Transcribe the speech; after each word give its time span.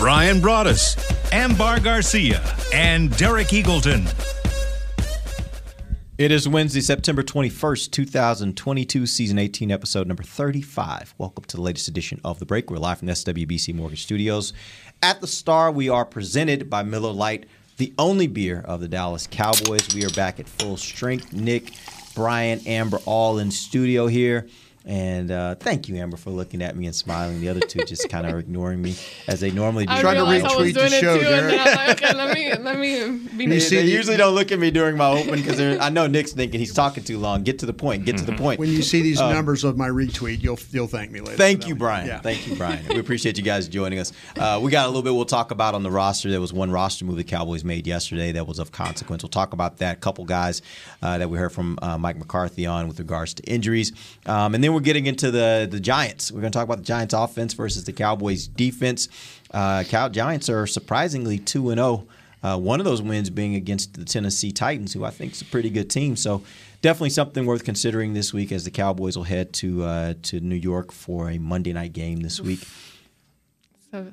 Bryan 0.00 0.40
Broaddus, 0.40 0.96
Ambar 1.30 1.78
Garcia, 1.78 2.40
and 2.72 3.14
Derek 3.18 3.48
Eagleton. 3.48 4.10
It 6.16 6.32
is 6.32 6.48
Wednesday, 6.48 6.80
September 6.80 7.22
21st, 7.22 7.90
2022, 7.90 9.04
season 9.04 9.38
18, 9.38 9.70
episode 9.70 10.06
number 10.06 10.22
35. 10.22 11.14
Welcome 11.18 11.44
to 11.44 11.56
the 11.56 11.62
latest 11.62 11.86
edition 11.86 12.18
of 12.24 12.38
The 12.38 12.46
Break. 12.46 12.70
We're 12.70 12.78
live 12.78 13.00
from 13.00 13.08
SWBC 13.08 13.74
Mortgage 13.74 14.02
Studios. 14.02 14.54
At 15.02 15.20
the 15.20 15.26
Star, 15.26 15.70
we 15.70 15.90
are 15.90 16.06
presented 16.06 16.70
by 16.70 16.82
Miller 16.82 17.12
Lite, 17.12 17.44
the 17.76 17.92
only 17.98 18.26
beer 18.26 18.62
of 18.64 18.80
the 18.80 18.88
Dallas 18.88 19.26
Cowboys. 19.26 19.94
We 19.94 20.06
are 20.06 20.14
back 20.14 20.40
at 20.40 20.48
full 20.48 20.78
strength. 20.78 21.34
Nick, 21.34 21.74
Brian, 22.14 22.60
Amber, 22.66 23.00
all 23.04 23.38
in 23.38 23.50
studio 23.50 24.06
here. 24.06 24.48
And 24.86 25.30
uh, 25.30 25.56
thank 25.56 25.88
you, 25.88 25.96
Amber, 25.96 26.16
for 26.16 26.30
looking 26.30 26.62
at 26.62 26.74
me 26.74 26.86
and 26.86 26.94
smiling. 26.94 27.40
The 27.40 27.50
other 27.50 27.60
two 27.60 27.84
just 27.84 28.08
kind 28.08 28.26
of 28.26 28.38
ignoring 28.38 28.80
me 28.80 28.94
as 29.28 29.40
they 29.40 29.50
normally 29.50 29.84
do. 29.84 29.92
I 29.92 30.00
Trying 30.00 30.16
to 30.16 30.22
realized 30.22 30.46
I 30.46 30.56
was 30.56 30.72
retweet 30.72 30.74
the 30.74 30.88
show, 30.88 31.18
too, 31.18 31.26
and 31.26 31.50
then 31.50 31.60
I'm 31.60 31.76
like, 31.76 32.02
okay, 32.02 32.14
let 32.14 32.34
me 32.34 32.54
let 32.54 32.78
me 32.78 33.18
be. 33.36 33.46
They, 33.46 33.60
see 33.60 33.76
they 33.76 33.86
usually 33.86 34.16
don't 34.16 34.34
look 34.34 34.52
at 34.52 34.58
me 34.58 34.70
during 34.70 34.96
my 34.96 35.10
open 35.10 35.34
because 35.34 35.60
I 35.60 35.90
know 35.90 36.06
Nick's 36.06 36.32
thinking 36.32 36.60
he's 36.60 36.72
talking 36.72 37.04
too 37.04 37.18
long. 37.18 37.42
Get 37.42 37.58
to 37.58 37.66
the 37.66 37.74
point. 37.74 38.06
Get 38.06 38.16
to 38.18 38.24
the 38.24 38.32
point. 38.32 38.58
When 38.58 38.70
you 38.70 38.82
see 38.82 39.02
these 39.02 39.20
numbers 39.20 39.64
of 39.64 39.76
my 39.76 39.88
retweet, 39.88 40.42
you'll 40.42 40.58
you'll 40.70 40.86
thank 40.86 41.10
me 41.10 41.20
later. 41.20 41.34
Uh, 41.34 41.36
Thank 41.36 41.68
you. 41.68 41.74
Brian. 41.74 42.06
Yeah. 42.06 42.20
Thank 42.20 42.46
you, 42.46 42.56
Brian. 42.56 42.86
We 42.88 42.98
appreciate 43.00 43.36
you 43.36 43.44
guys 43.44 43.68
joining 43.68 43.98
us. 43.98 44.12
Uh, 44.36 44.60
we 44.62 44.70
got 44.70 44.86
a 44.86 44.88
little 44.88 45.02
bit 45.02 45.14
we'll 45.14 45.24
talk 45.24 45.50
about 45.50 45.74
on 45.74 45.82
the 45.82 45.90
roster. 45.90 46.30
There 46.30 46.40
was 46.40 46.52
one 46.52 46.70
roster 46.70 47.04
move 47.04 47.16
the 47.16 47.24
Cowboys 47.24 47.64
made 47.64 47.86
yesterday 47.86 48.32
that 48.32 48.46
was 48.46 48.58
of 48.58 48.72
consequence. 48.72 49.22
We'll 49.22 49.30
talk 49.30 49.52
about 49.52 49.78
that. 49.78 49.96
A 49.96 50.00
couple 50.00 50.24
guys 50.24 50.62
uh, 51.02 51.18
that 51.18 51.28
we 51.28 51.38
heard 51.38 51.52
from 51.52 51.78
uh, 51.82 51.98
Mike 51.98 52.16
McCarthy 52.16 52.66
on 52.66 52.88
with 52.88 52.98
regards 52.98 53.34
to 53.34 53.42
injuries. 53.44 53.92
Um, 54.26 54.54
and 54.54 54.62
then 54.62 54.69
we're 54.72 54.80
getting 54.80 55.06
into 55.06 55.30
the, 55.30 55.68
the 55.70 55.80
Giants. 55.80 56.30
We're 56.30 56.40
going 56.40 56.52
to 56.52 56.56
talk 56.56 56.64
about 56.64 56.78
the 56.78 56.84
Giants 56.84 57.14
offense 57.14 57.54
versus 57.54 57.84
the 57.84 57.92
Cowboys 57.92 58.46
defense. 58.46 59.08
Uh, 59.50 59.84
Cow 59.84 60.08
Giants 60.08 60.48
are 60.48 60.66
surprisingly 60.66 61.38
2 61.38 61.70
and 61.70 61.78
0. 61.78 62.06
Uh, 62.42 62.58
one 62.58 62.80
of 62.80 62.84
those 62.84 63.02
wins 63.02 63.28
being 63.28 63.54
against 63.54 63.94
the 63.94 64.04
Tennessee 64.04 64.50
Titans, 64.50 64.94
who 64.94 65.04
I 65.04 65.10
think 65.10 65.32
is 65.32 65.42
a 65.42 65.44
pretty 65.44 65.68
good 65.68 65.90
team. 65.90 66.16
So 66.16 66.42
definitely 66.80 67.10
something 67.10 67.44
worth 67.44 67.64
considering 67.64 68.14
this 68.14 68.32
week 68.32 68.50
as 68.50 68.64
the 68.64 68.70
Cowboys 68.70 69.16
will 69.16 69.24
head 69.24 69.52
to 69.54 69.84
uh, 69.84 70.14
to 70.22 70.40
New 70.40 70.56
York 70.56 70.92
for 70.92 71.28
a 71.30 71.38
Monday 71.38 71.72
night 71.72 71.92
game 71.92 72.20
this 72.20 72.40
week. 72.40 72.66
So 73.90 74.12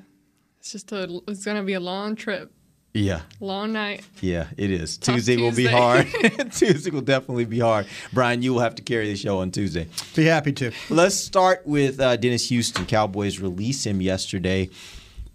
it's 0.58 0.72
just 0.72 0.92
a. 0.92 1.22
It's 1.26 1.44
gonna 1.44 1.62
be 1.62 1.74
a 1.74 1.80
long 1.80 2.16
trip, 2.16 2.52
Yeah, 2.98 3.20
long 3.40 3.72
night. 3.72 4.04
yeah, 4.20 4.48
it 4.56 4.70
is. 4.70 4.96
Tough 4.98 5.14
Tuesday 5.16 5.36
will 5.36 5.52
be 5.54 5.66
hard. 5.66 6.06
Tuesday 6.52 6.90
will 6.90 7.00
definitely 7.00 7.44
be 7.44 7.60
hard. 7.60 7.86
Brian, 8.12 8.42
you 8.42 8.52
will 8.54 8.60
have 8.60 8.74
to 8.76 8.82
carry 8.82 9.06
the 9.08 9.16
show 9.16 9.38
on 9.38 9.50
Tuesday. 9.52 9.86
Be 10.16 10.24
happy 10.24 10.52
to. 10.54 10.72
Let's 10.90 11.14
start 11.14 11.66
with 11.66 12.00
uh, 12.00 12.16
Dennis 12.16 12.48
Houston. 12.48 12.86
Cowboys 12.86 13.38
release 13.38 13.84
him 13.86 14.00
yesterday. 14.00 14.68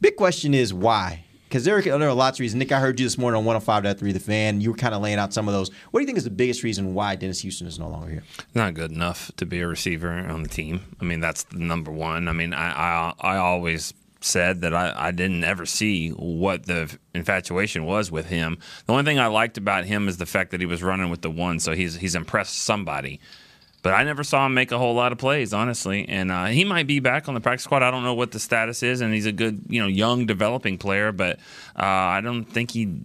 Big 0.01 0.15
question 0.17 0.53
is 0.53 0.73
why? 0.73 1.23
Because 1.47 1.65
there, 1.65 1.77
are- 1.77 1.81
there 1.83 2.09
are 2.09 2.13
lots 2.13 2.37
of 2.37 2.41
reasons. 2.41 2.59
Nick, 2.59 2.71
I 2.71 2.79
heard 2.79 2.99
you 2.99 3.05
this 3.05 3.17
morning 3.17 3.47
on 3.47 3.61
105.3 3.61 3.99
The 4.11 4.19
Fan. 4.19 4.59
You 4.59 4.71
were 4.71 4.75
kind 4.77 4.95
of 4.95 5.01
laying 5.03 5.19
out 5.19 5.33
some 5.33 5.47
of 5.47 5.53
those. 5.53 5.69
What 5.91 5.99
do 5.99 6.01
you 6.01 6.07
think 6.07 6.17
is 6.17 6.23
the 6.23 6.31
biggest 6.31 6.63
reason 6.63 6.95
why 6.95 7.15
Dennis 7.15 7.41
Houston 7.41 7.67
is 7.67 7.77
no 7.79 7.87
longer 7.87 8.09
here? 8.09 8.23
not 8.55 8.73
good 8.73 8.91
enough 8.91 9.31
to 9.37 9.45
be 9.45 9.61
a 9.61 9.67
receiver 9.67 10.09
on 10.11 10.41
the 10.43 10.49
team. 10.49 10.81
I 10.99 11.05
mean, 11.05 11.19
that's 11.19 11.43
the 11.43 11.59
number 11.59 11.91
one. 11.91 12.27
I 12.27 12.31
mean, 12.33 12.53
I 12.53 12.71
I, 12.71 13.13
I 13.35 13.37
always 13.37 13.93
said 14.25 14.61
that 14.61 14.73
I, 14.73 14.93
I 14.95 15.11
didn't 15.11 15.43
ever 15.43 15.65
see 15.65 16.09
what 16.09 16.65
the 16.65 16.95
infatuation 17.13 17.85
was 17.85 18.11
with 18.11 18.27
him. 18.27 18.57
The 18.85 18.93
only 18.93 19.03
thing 19.03 19.19
I 19.19 19.27
liked 19.27 19.57
about 19.57 19.85
him 19.85 20.07
is 20.07 20.17
the 20.17 20.25
fact 20.25 20.51
that 20.51 20.59
he 20.59 20.65
was 20.65 20.81
running 20.81 21.09
with 21.09 21.21
the 21.21 21.31
one, 21.31 21.59
so 21.59 21.73
he's 21.73 21.95
he's 21.95 22.15
impressed 22.15 22.57
somebody. 22.59 23.19
But 23.83 23.93
I 23.93 24.05
never 24.05 24.23
saw 24.23 24.45
him 24.45 24.53
make 24.53 24.71
a 24.71 24.77
whole 24.77 24.95
lot 24.95 25.11
of 25.11 25.17
plays, 25.17 25.53
honestly. 25.53 26.07
And 26.07 26.31
uh, 26.31 26.45
he 26.45 26.63
might 26.63 26.87
be 26.87 27.01
back 27.01 27.27
on 27.27 27.33
the 27.33 27.41
practice 27.41 27.65
squad. 27.65 27.83
I 27.83 27.91
don't 27.91 28.03
know 28.03 28.13
what 28.13 28.31
the 28.31 28.39
status 28.39 28.81
is, 28.81 29.01
and 29.01 29.13
he's 29.13 29.25
a 29.25 29.33
good, 29.33 29.65
you 29.67 29.81
know, 29.81 29.87
young 29.87 30.25
developing 30.25 30.77
player. 30.77 31.11
But 31.11 31.39
uh, 31.77 31.83
I 31.83 32.21
don't 32.21 32.45
think 32.45 32.71
he 32.71 33.01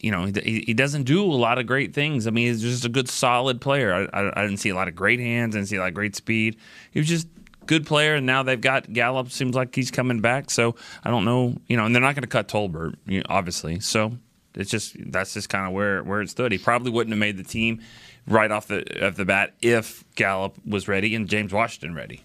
you 0.00 0.10
know, 0.10 0.26
he, 0.26 0.64
he 0.66 0.74
doesn't 0.74 1.04
do 1.04 1.22
a 1.22 1.24
lot 1.24 1.58
of 1.58 1.66
great 1.66 1.94
things. 1.94 2.26
I 2.26 2.30
mean, 2.30 2.48
he's 2.48 2.60
just 2.60 2.84
a 2.84 2.88
good, 2.88 3.08
solid 3.08 3.60
player. 3.60 4.08
I, 4.12 4.20
I, 4.20 4.40
I 4.40 4.42
didn't 4.42 4.58
see 4.58 4.68
a 4.68 4.74
lot 4.74 4.88
of 4.88 4.94
great 4.94 5.20
hands. 5.20 5.54
I 5.54 5.58
didn't 5.58 5.68
see 5.68 5.76
a 5.76 5.80
lot 5.80 5.88
of 5.88 5.94
great 5.94 6.14
speed. 6.14 6.56
He 6.90 7.00
was 7.00 7.08
just 7.08 7.28
good 7.66 7.86
player, 7.86 8.14
and 8.14 8.26
now 8.26 8.42
they've 8.42 8.60
got 8.60 8.92
Gallup. 8.92 9.30
Seems 9.30 9.54
like 9.54 9.74
he's 9.74 9.90
coming 9.90 10.20
back. 10.20 10.50
So 10.50 10.76
I 11.04 11.10
don't 11.10 11.24
know, 11.24 11.56
you 11.68 11.76
know, 11.76 11.84
and 11.84 11.94
they're 11.94 12.02
not 12.02 12.14
going 12.14 12.22
to 12.22 12.28
cut 12.28 12.48
Tolbert, 12.48 12.96
you 13.06 13.20
know, 13.20 13.26
obviously. 13.28 13.80
So 13.80 14.16
it's 14.54 14.70
just 14.70 14.96
that's 15.12 15.34
just 15.34 15.48
kind 15.48 15.66
of 15.66 15.72
where 15.72 16.02
where 16.02 16.20
it 16.22 16.30
stood. 16.30 16.52
He 16.52 16.58
probably 16.58 16.90
wouldn't 16.90 17.12
have 17.12 17.20
made 17.20 17.36
the 17.36 17.44
team 17.44 17.80
right 18.26 18.50
off 18.50 18.66
the 18.68 19.06
off 19.06 19.16
the 19.16 19.24
bat 19.24 19.54
if 19.60 20.04
Gallup 20.14 20.56
was 20.66 20.88
ready 20.88 21.14
and 21.14 21.28
James 21.28 21.52
Washington 21.52 21.94
ready. 21.94 22.22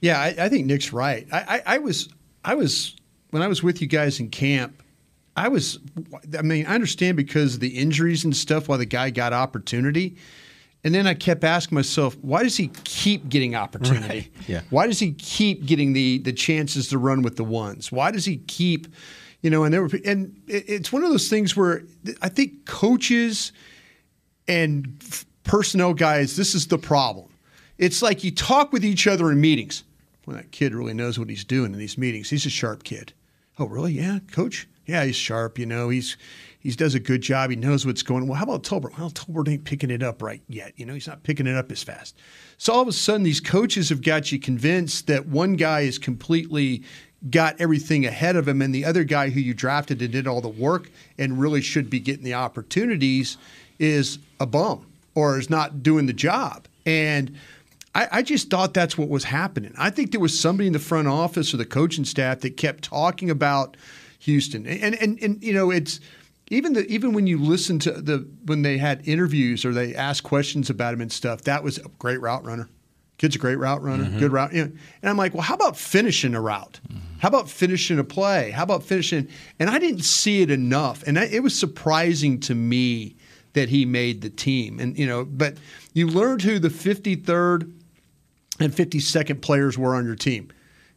Yeah, 0.00 0.18
I, 0.18 0.34
I 0.38 0.48
think 0.48 0.66
Nick's 0.66 0.92
right. 0.92 1.26
I, 1.30 1.38
I, 1.38 1.62
I 1.74 1.78
was 1.78 2.08
I 2.44 2.54
was 2.54 2.96
when 3.30 3.42
I 3.42 3.48
was 3.48 3.62
with 3.62 3.80
you 3.80 3.86
guys 3.86 4.20
in 4.20 4.30
camp. 4.30 4.82
I 5.36 5.48
was. 5.48 5.78
I 6.36 6.42
mean, 6.42 6.66
I 6.66 6.74
understand 6.74 7.16
because 7.16 7.54
of 7.54 7.60
the 7.60 7.78
injuries 7.78 8.24
and 8.24 8.36
stuff 8.36 8.68
why 8.68 8.76
the 8.76 8.84
guy 8.84 9.10
got 9.10 9.32
opportunity. 9.32 10.16
And 10.82 10.94
then 10.94 11.06
I 11.06 11.14
kept 11.14 11.44
asking 11.44 11.74
myself, 11.74 12.16
why 12.22 12.42
does 12.42 12.56
he 12.56 12.68
keep 12.84 13.28
getting 13.28 13.54
opportunity? 13.54 14.32
Yeah. 14.46 14.62
Why 14.70 14.86
does 14.86 14.98
he 14.98 15.12
keep 15.12 15.66
getting 15.66 15.92
the 15.92 16.18
the 16.18 16.32
chances 16.32 16.88
to 16.88 16.98
run 16.98 17.22
with 17.22 17.36
the 17.36 17.44
ones? 17.44 17.92
Why 17.92 18.10
does 18.10 18.24
he 18.24 18.38
keep, 18.38 18.86
you 19.42 19.50
know? 19.50 19.64
And 19.64 19.74
there 19.74 19.82
were, 19.82 19.90
and 20.06 20.40
it's 20.46 20.90
one 20.90 21.04
of 21.04 21.10
those 21.10 21.28
things 21.28 21.54
where 21.54 21.82
I 22.22 22.30
think 22.30 22.64
coaches 22.64 23.52
and 24.48 25.04
personnel 25.44 25.92
guys, 25.92 26.36
this 26.36 26.54
is 26.54 26.66
the 26.68 26.78
problem. 26.78 27.28
It's 27.76 28.00
like 28.00 28.24
you 28.24 28.30
talk 28.30 28.72
with 28.72 28.84
each 28.84 29.06
other 29.06 29.30
in 29.30 29.40
meetings. 29.40 29.84
Well, 30.26 30.36
that 30.36 30.50
kid 30.50 30.74
really 30.74 30.94
knows 30.94 31.18
what 31.18 31.28
he's 31.28 31.44
doing 31.44 31.72
in 31.72 31.78
these 31.78 31.98
meetings. 31.98 32.30
He's 32.30 32.46
a 32.46 32.50
sharp 32.50 32.84
kid. 32.84 33.12
Oh, 33.58 33.66
really? 33.66 33.92
Yeah, 33.92 34.20
coach. 34.30 34.68
Yeah, 34.86 35.04
he's 35.04 35.16
sharp. 35.16 35.58
You 35.58 35.66
know, 35.66 35.88
he's 35.88 36.16
he 36.60 36.70
does 36.72 36.94
a 36.94 37.00
good 37.00 37.22
job. 37.22 37.50
He 37.50 37.56
knows 37.56 37.86
what's 37.86 38.02
going. 38.02 38.28
Well, 38.28 38.36
how 38.36 38.44
about 38.44 38.62
Tolbert? 38.62 38.98
Well, 38.98 39.10
Tolbert 39.10 39.48
ain't 39.48 39.64
picking 39.64 39.90
it 39.90 40.02
up 40.02 40.22
right 40.22 40.42
yet. 40.46 40.74
You 40.76 40.86
know, 40.86 40.94
he's 40.94 41.08
not 41.08 41.22
picking 41.22 41.46
it 41.46 41.56
up 41.56 41.72
as 41.72 41.82
fast. 41.82 42.16
So 42.58 42.72
all 42.72 42.82
of 42.82 42.88
a 42.88 42.92
sudden, 42.92 43.22
these 43.22 43.40
coaches 43.40 43.88
have 43.88 44.02
got 44.02 44.30
you 44.30 44.38
convinced 44.38 45.06
that 45.06 45.26
one 45.26 45.54
guy 45.54 45.80
is 45.80 45.98
completely 45.98 46.82
got 47.30 47.60
everything 47.60 48.06
ahead 48.06 48.36
of 48.36 48.46
him, 48.46 48.62
and 48.62 48.74
the 48.74 48.84
other 48.84 49.04
guy 49.04 49.30
who 49.30 49.40
you 49.40 49.54
drafted 49.54 50.00
and 50.02 50.12
did 50.12 50.26
all 50.26 50.40
the 50.40 50.48
work 50.48 50.90
and 51.18 51.40
really 51.40 51.60
should 51.60 51.90
be 51.90 52.00
getting 52.00 52.24
the 52.24 52.34
opportunities 52.34 53.36
is 53.78 54.18
a 54.38 54.46
bum 54.46 54.86
or 55.14 55.38
is 55.38 55.50
not 55.50 55.82
doing 55.82 56.06
the 56.06 56.12
job. 56.12 56.66
And 56.86 57.36
I, 57.94 58.08
I 58.12 58.22
just 58.22 58.50
thought 58.50 58.74
that's 58.74 58.96
what 58.96 59.08
was 59.08 59.24
happening. 59.24 59.74
I 59.78 59.90
think 59.90 60.12
there 60.12 60.20
was 60.20 60.38
somebody 60.38 60.66
in 60.66 60.72
the 60.72 60.78
front 60.78 61.08
office 61.08 61.52
or 61.52 61.56
the 61.56 61.66
coaching 61.66 62.04
staff 62.04 62.40
that 62.40 62.56
kept 62.56 62.84
talking 62.84 63.30
about 63.30 63.76
Houston. 64.20 64.66
And 64.66 64.94
and 64.94 65.18
and 65.22 65.42
you 65.42 65.52
know, 65.52 65.70
it's 65.70 66.00
even 66.50 66.72
the 66.72 66.86
even 66.86 67.12
when 67.12 67.26
you 67.26 67.38
listen 67.38 67.78
to 67.80 67.92
the 67.92 68.28
when 68.44 68.62
they 68.62 68.76
had 68.78 69.06
interviews 69.08 69.64
or 69.64 69.72
they 69.72 69.94
asked 69.94 70.24
questions 70.24 70.68
about 70.68 70.92
him 70.92 71.00
and 71.00 71.10
stuff, 71.12 71.42
that 71.42 71.62
was 71.64 71.78
a 71.78 71.88
great 71.98 72.20
route 72.20 72.44
runner. 72.44 72.68
Kid's 73.18 73.36
a 73.36 73.38
great 73.38 73.56
route 73.56 73.82
runner, 73.82 74.04
mm-hmm. 74.04 74.18
good 74.18 74.32
route. 74.32 74.52
You 74.52 74.64
know, 74.64 74.72
and 75.02 75.10
I'm 75.10 75.16
like, 75.16 75.34
well, 75.34 75.42
how 75.42 75.54
about 75.54 75.76
finishing 75.76 76.34
a 76.34 76.40
route? 76.40 76.80
How 77.18 77.28
about 77.28 77.50
finishing 77.50 77.98
a 77.98 78.04
play? 78.04 78.50
How 78.50 78.62
about 78.62 78.82
finishing? 78.82 79.28
And 79.58 79.68
I 79.68 79.78
didn't 79.78 80.04
see 80.04 80.40
it 80.40 80.50
enough, 80.50 81.02
and 81.06 81.18
I, 81.18 81.24
it 81.26 81.42
was 81.42 81.58
surprising 81.58 82.40
to 82.40 82.54
me 82.54 83.16
that 83.52 83.68
he 83.68 83.84
made 83.84 84.22
the 84.22 84.30
team. 84.30 84.80
And 84.80 84.98
you 84.98 85.06
know, 85.06 85.24
but 85.24 85.56
you 85.92 86.06
learned 86.06 86.42
who 86.42 86.58
the 86.58 86.68
53rd 86.68 87.72
and 88.58 88.72
52nd 88.72 89.40
players 89.42 89.76
were 89.76 89.94
on 89.94 90.04
your 90.04 90.16
team. 90.16 90.50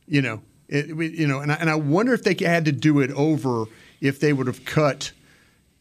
You 0.07 0.22
know, 0.22 0.42
it- 0.69 0.88
you 1.13 1.27
know, 1.27 1.39
and 1.39 1.51
I, 1.51 1.56
and 1.56 1.69
I 1.69 1.75
wonder 1.75 2.13
if 2.13 2.24
they 2.24 2.36
had 2.39 2.66
to 2.66 2.72
do 2.72 3.00
it 3.00 3.12
over 3.12 3.66
if 4.01 4.19
they 4.19 4.33
would 4.33 4.48
have 4.48 4.66
cut, 4.66 5.12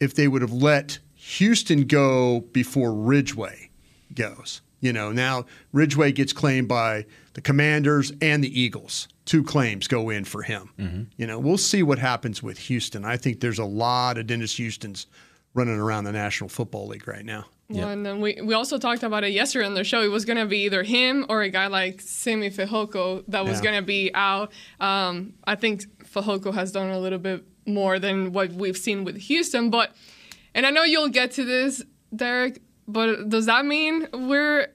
if 0.02 0.14
they 0.14 0.28
would 0.28 0.42
have 0.42 0.52
let 0.52 0.98
Houston 1.14 1.86
go 1.86 2.40
before 2.52 2.92
Ridgeway 2.92 3.70
goes. 4.14 4.60
You 4.80 4.92
know, 4.92 5.12
now 5.12 5.46
Ridgeway 5.72 6.12
gets 6.12 6.32
claimed 6.32 6.66
by 6.68 7.06
the 7.34 7.40
Commanders 7.40 8.12
and 8.20 8.42
the 8.42 8.60
Eagles. 8.60 9.06
Two 9.24 9.44
claims 9.44 9.86
go 9.86 10.10
in 10.10 10.24
for 10.24 10.42
him. 10.42 11.08
You 11.16 11.26
know, 11.26 11.38
we'll 11.38 11.56
see 11.56 11.82
what 11.84 12.00
happens 12.00 12.42
with 12.42 12.58
Houston. 12.58 13.04
I 13.04 13.16
think 13.16 13.38
there's 13.40 13.60
a 13.60 13.64
lot 13.64 14.18
of 14.18 14.26
Dennis 14.26 14.56
Houston's 14.56 15.06
running 15.54 15.78
around 15.78 16.04
the 16.04 16.12
National 16.12 16.48
Football 16.48 16.88
League 16.88 17.06
right 17.06 17.24
now. 17.24 17.44
Well, 17.68 17.88
and 17.88 18.04
then 18.04 18.20
we, 18.20 18.38
we 18.42 18.52
also 18.54 18.76
talked 18.76 19.02
about 19.02 19.22
it 19.24 19.32
yesterday 19.32 19.64
on 19.64 19.74
the 19.74 19.84
show. 19.84 20.02
It 20.02 20.08
was 20.10 20.24
going 20.26 20.36
to 20.38 20.44
be 20.46 20.64
either 20.64 20.82
him 20.82 21.24
or 21.30 21.40
a 21.42 21.48
guy 21.48 21.68
like 21.68 22.00
Simi 22.02 22.50
Fehoko 22.50 23.24
that 23.28 23.44
was 23.44 23.58
Yeah. 23.58 23.62
going 23.62 23.76
to 23.76 23.86
be 23.86 24.10
out. 24.14 24.52
Um, 24.80 25.34
I 25.44 25.54
think 25.54 25.84
Fehoko 26.04 26.52
has 26.52 26.72
done 26.72 26.90
a 26.90 26.98
little 26.98 27.18
bit 27.20 27.44
more 27.66 27.98
than 27.98 28.32
what 28.32 28.52
we've 28.52 28.76
seen 28.76 29.04
with 29.04 29.16
Houston. 29.22 29.70
But 29.70 29.92
and 30.54 30.66
I 30.66 30.70
know 30.70 30.82
you'll 30.84 31.08
get 31.08 31.32
to 31.32 31.44
this, 31.44 31.82
Derek. 32.14 32.60
But 32.88 33.28
does 33.28 33.46
that 33.46 33.64
mean 33.64 34.08
we're 34.12 34.68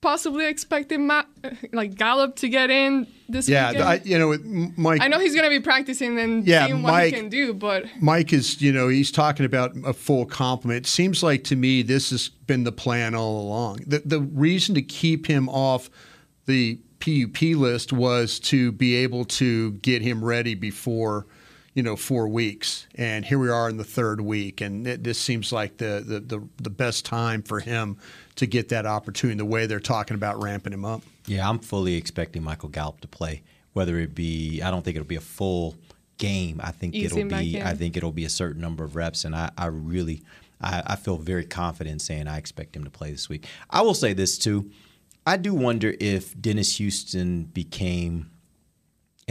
possibly 0.00 0.46
expecting 0.48 1.06
Matt, 1.06 1.26
like 1.72 1.94
Gallup 1.94 2.34
to 2.36 2.48
get 2.48 2.70
in 2.70 3.06
this 3.28 3.48
Yeah, 3.48 3.68
weekend? 3.70 3.88
I, 3.88 4.00
you 4.04 4.18
know, 4.18 4.36
Mike. 4.76 5.00
I 5.00 5.06
know 5.08 5.20
he's 5.20 5.32
going 5.34 5.44
to 5.44 5.50
be 5.50 5.60
practicing 5.60 6.18
and 6.18 6.44
Yeah, 6.46 6.66
seeing 6.66 6.82
what 6.82 6.90
Mike- 6.92 7.14
he 7.14 7.20
can 7.20 7.28
do, 7.28 7.54
but 7.54 7.84
Mike 8.00 8.32
is, 8.32 8.60
you 8.60 8.72
know, 8.72 8.88
he's 8.88 9.12
talking 9.12 9.46
about 9.46 9.72
a 9.84 9.92
full 9.92 10.26
complement. 10.26 10.86
It 10.86 10.88
seems 10.88 11.22
like 11.22 11.44
to 11.44 11.56
me 11.56 11.82
this 11.82 12.10
has 12.10 12.28
been 12.28 12.64
the 12.64 12.72
plan 12.72 13.14
all 13.14 13.40
along. 13.40 13.84
The 13.86 14.02
the 14.04 14.20
reason 14.20 14.74
to 14.74 14.82
keep 14.82 15.26
him 15.26 15.48
off 15.48 15.88
the 16.46 16.80
PUP 16.98 17.40
list 17.56 17.92
was 17.92 18.40
to 18.40 18.72
be 18.72 18.96
able 18.96 19.24
to 19.26 19.72
get 19.74 20.02
him 20.02 20.24
ready 20.24 20.54
before, 20.56 21.26
you 21.74 21.82
know, 21.82 21.96
four 21.96 22.28
weeks. 22.28 22.86
And 22.94 23.24
here 23.24 23.38
we 23.38 23.48
are 23.48 23.68
in 23.68 23.76
the 23.76 23.84
third 23.84 24.20
week, 24.20 24.60
and 24.60 24.86
it, 24.86 25.04
this 25.04 25.18
seems 25.18 25.52
like 25.52 25.78
the, 25.78 26.02
the 26.06 26.20
the 26.20 26.48
the 26.58 26.70
best 26.70 27.04
time 27.04 27.42
for 27.42 27.60
him 27.60 27.96
to 28.36 28.46
get 28.46 28.68
that 28.70 28.86
opportunity. 28.86 29.38
The 29.38 29.44
way 29.44 29.66
they're 29.66 29.80
talking 29.80 30.14
about 30.14 30.42
ramping 30.42 30.72
him 30.72 30.84
up. 30.84 31.02
Yeah, 31.26 31.48
I'm 31.48 31.58
fully 31.58 31.94
expecting 31.94 32.42
Michael 32.42 32.68
Gallup 32.68 33.00
to 33.00 33.08
play. 33.08 33.42
Whether 33.72 33.98
it 34.00 34.14
be, 34.14 34.60
I 34.60 34.70
don't 34.70 34.84
think 34.84 34.96
it'll 34.96 35.06
be 35.06 35.16
a 35.16 35.20
full 35.20 35.76
game. 36.18 36.60
I 36.62 36.72
think 36.72 36.94
Ease 36.94 37.06
it'll 37.06 37.28
be, 37.28 37.56
in. 37.56 37.66
I 37.66 37.74
think 37.74 37.96
it'll 37.96 38.12
be 38.12 38.24
a 38.24 38.30
certain 38.30 38.60
number 38.60 38.84
of 38.84 38.96
reps, 38.96 39.24
and 39.24 39.34
I, 39.34 39.50
I 39.56 39.66
really, 39.66 40.22
I, 40.60 40.82
I 40.88 40.96
feel 40.96 41.16
very 41.16 41.46
confident 41.46 42.02
saying 42.02 42.28
I 42.28 42.36
expect 42.36 42.76
him 42.76 42.84
to 42.84 42.90
play 42.90 43.10
this 43.10 43.28
week. 43.30 43.46
I 43.70 43.80
will 43.80 43.94
say 43.94 44.12
this 44.12 44.36
too, 44.36 44.70
I 45.26 45.36
do 45.36 45.54
wonder 45.54 45.94
if 46.00 46.38
Dennis 46.40 46.76
Houston 46.76 47.44
became 47.44 48.30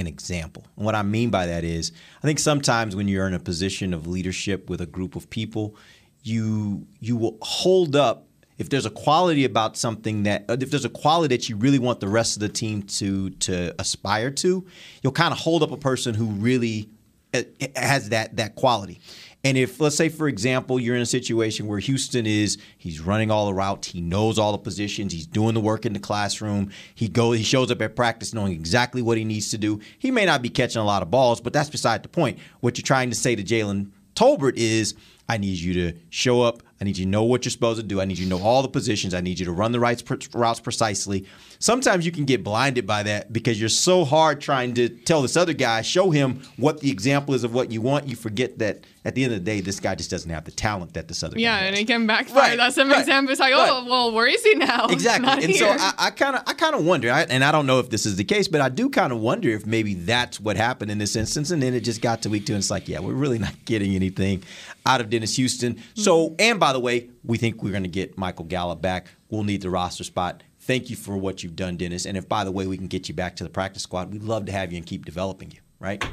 an 0.02 0.08
example. 0.08 0.66
And 0.76 0.86
what 0.86 0.96
I 0.96 1.04
mean 1.04 1.30
by 1.30 1.46
that 1.46 1.64
is, 1.64 1.94
I 2.22 2.28
think 2.28 2.40
sometimes 2.40 2.96
when 2.96 3.08
you're 3.08 3.28
in 3.28 3.34
a 3.34 3.40
position 3.40 3.94
of 3.94 4.08
leadership 4.08 4.70
with 4.70 4.82
a 4.82 4.86
group 4.86 5.16
of 5.16 5.30
people, 5.30 5.78
you 6.24 6.86
you 7.00 7.16
will 7.16 7.38
hold 7.42 7.96
up 7.96 8.28
if 8.58 8.70
there's 8.70 8.86
a 8.86 8.92
quality 8.92 9.44
about 9.44 9.76
something 9.76 10.24
that 10.24 10.46
if 10.50 10.70
there's 10.70 10.86
a 10.86 10.90
quality 10.90 11.36
that 11.36 11.50
you 11.50 11.56
really 11.56 11.80
want 11.80 12.00
the 12.00 12.08
rest 12.08 12.36
of 12.36 12.42
the 12.42 12.50
team 12.50 12.84
to 12.84 13.30
to 13.32 13.74
aspire 13.80 14.30
to, 14.30 14.66
you'll 15.02 15.14
kind 15.14 15.32
of 15.32 15.40
hold 15.40 15.64
up 15.64 15.72
a 15.72 15.78
person 15.78 16.14
who 16.14 16.26
really 16.26 16.90
uh, 17.34 17.42
has 17.76 18.10
that 18.10 18.36
that 18.36 18.56
quality. 18.56 19.00
And 19.44 19.58
if 19.58 19.80
let's 19.80 19.96
say 19.96 20.10
for 20.10 20.28
example 20.28 20.80
you're 20.80 20.96
in 20.96 21.02
a 21.02 21.06
situation 21.06 21.68
where 21.68 21.80
Houston 21.80 22.26
is 22.26 22.58
he's 22.78 23.00
running 23.00 23.32
all 23.32 23.48
the 23.48 23.54
routes, 23.54 23.88
he 23.88 24.02
knows 24.02 24.38
all 24.38 24.52
the 24.52 24.58
positions, 24.58 25.14
he's 25.14 25.26
doing 25.26 25.54
the 25.54 25.60
work 25.62 25.86
in 25.86 25.94
the 25.94 26.00
classroom, 26.00 26.72
he 26.94 27.08
goes 27.08 27.38
he 27.38 27.44
shows 27.44 27.72
up 27.72 27.82
at 27.82 27.96
practice 27.96 28.34
knowing 28.34 28.54
exactly 28.54 29.02
what 29.02 29.18
he 29.18 29.24
needs 29.24 29.50
to 29.52 29.58
do. 29.58 29.80
He 29.98 30.12
may 30.12 30.26
not 30.26 30.42
be 30.42 30.50
catching 30.50 30.82
a 30.82 30.86
lot 30.86 31.02
of 31.02 31.10
balls, 31.10 31.42
but 31.42 31.54
that's 31.54 31.70
beside 31.70 32.04
the 32.04 32.10
point. 32.10 32.38
What 32.60 32.78
you're 32.78 32.84
trying 32.84 33.10
to 33.10 33.16
say 33.16 33.36
to 33.36 33.44
Jalen 33.44 33.90
Tolbert 34.16 34.58
is 34.58 34.94
I 35.28 35.38
need 35.38 35.58
you 35.58 35.74
to 35.74 35.98
show 36.10 36.42
up. 36.42 36.62
I 36.80 36.84
need 36.84 36.98
you 36.98 37.06
to 37.06 37.12
know 37.12 37.24
what 37.24 37.46
you're 37.46 37.52
supposed 37.52 37.80
to 37.80 37.86
do. 37.86 38.02
I 38.02 38.06
need 38.06 38.18
you 38.18 38.26
to 38.26 38.30
know 38.30 38.44
all 38.44 38.62
the 38.62 38.68
positions. 38.68 39.14
I 39.14 39.22
need 39.22 39.40
you 39.40 39.46
to 39.46 39.52
run 39.52 39.72
the 39.72 39.80
right 39.80 40.02
routes 40.34 40.60
precisely. 40.60 41.26
Sometimes 41.62 42.08
you 42.08 42.12
can 42.12 42.26
get 42.26 42.44
blinded 42.44 42.88
by 42.88 43.04
that 43.04 43.32
because 43.32 43.60
you're 43.60 43.70
so 43.70 44.04
hard 44.04 44.42
trying 44.42 44.74
to 44.74 44.90
tell 44.90 45.22
this 45.22 45.38
other 45.38 45.54
guy, 45.54 45.84
show 45.84 46.10
him 46.10 46.42
what 46.58 46.80
the 46.80 46.90
example 46.90 47.36
is 47.36 47.44
of 47.44 47.54
what 47.54 47.72
you 47.72 47.82
want. 47.82 48.08
You 48.08 48.16
forget 48.16 48.58
that 48.58 48.84
at 49.06 49.14
the 49.14 49.24
end 49.24 49.34
of 49.34 49.40
the 49.40 49.46
day, 49.46 49.62
this 49.62 49.80
guy 49.80 49.94
just 49.94 50.10
doesn't 50.10 50.30
have 50.32 50.44
the 50.46 50.52
talent 50.52 50.96
that 50.96 51.08
this 51.08 51.22
other 51.22 51.38
yeah, 51.38 51.52
guy 51.52 51.60
has. 51.60 51.68
and 51.68 51.78
it 51.78 51.86
can 51.86 52.08
backfire. 52.08 52.50
Right, 52.50 52.58
That's 52.58 52.78
an 52.78 52.90
right, 52.90 53.00
example. 53.00 53.32
It's 53.32 53.40
like, 53.40 53.54
oh, 53.54 53.60
right. 53.60 53.70
oh, 53.72 53.86
well, 53.86 54.12
where 54.12 54.26
is 54.26 54.44
he 54.44 54.56
now? 54.56 54.88
Exactly, 54.92 55.26
Not 55.26 55.44
and 55.44 55.56
so. 55.56 55.76
I 56.00 56.10
kind 56.10 56.36
of, 56.36 56.44
I 56.48 56.54
kind 56.54 56.76
of 56.76 56.84
wonder, 56.84 57.12
I, 57.12 57.22
and 57.24 57.44
I 57.44 57.52
don't 57.52 57.68
know 57.68 57.80
if 57.80 57.92
this 57.92 58.08
is 58.08 58.16
the 58.16 58.24
case, 58.24 58.48
but 58.48 58.60
I 58.60 58.70
do 58.70 58.90
kind 58.90 59.14
of 59.14 59.20
wonder 59.20 59.50
if 59.50 59.66
maybe 59.66 59.94
that's 59.94 60.40
what 60.40 60.58
happened 60.58 60.90
in 60.90 60.98
this 60.98 61.16
instance, 61.16 61.52
and 61.52 61.62
then 61.62 61.76
it 61.76 61.82
just 61.82 62.02
got 62.02 62.24
to 62.24 62.30
week 62.30 62.48
two, 62.48 62.54
and 62.54 62.60
it's 62.60 62.72
like, 62.72 62.88
yeah, 62.88 63.00
we're 63.00 63.14
really 63.14 63.40
not 63.48 63.54
getting 63.66 63.94
anything 63.94 64.44
out 64.86 65.00
of 65.00 65.12
Dennis 65.12 65.36
Houston. 65.36 65.80
So, 65.94 66.30
mm-hmm. 66.30 66.36
and 66.40 66.60
by 66.60 66.74
the 66.74 66.80
way, 66.80 67.10
we 67.24 67.38
think 67.38 67.62
we're 67.62 67.72
going 67.72 67.84
to 67.84 67.90
get 67.90 68.18
Michael 68.18 68.46
Gallup 68.46 68.82
back. 68.82 69.08
We'll 69.30 69.44
need 69.44 69.62
the 69.62 69.70
roster 69.70 70.04
spot. 70.04 70.42
Thank 70.62 70.90
you 70.90 70.96
for 70.96 71.18
what 71.18 71.44
you've 71.44 71.56
done, 71.56 71.76
Dennis. 71.76 72.06
And 72.06 72.16
if, 72.16 72.30
by 72.30 72.44
the 72.44 72.52
way, 72.52 72.68
we 72.68 72.78
can 72.78 72.88
get 72.88 73.10
you 73.10 73.16
back 73.16 73.36
to 73.38 73.44
the 73.44 73.50
practice 73.50 73.84
squad, 73.84 74.12
we'd 74.14 74.24
love 74.24 74.46
to 74.46 74.52
have 74.52 74.72
you 74.72 74.78
and 74.78 74.86
keep 74.86 75.06
developing 75.06 75.52
you. 75.52 75.60
Right? 75.80 76.04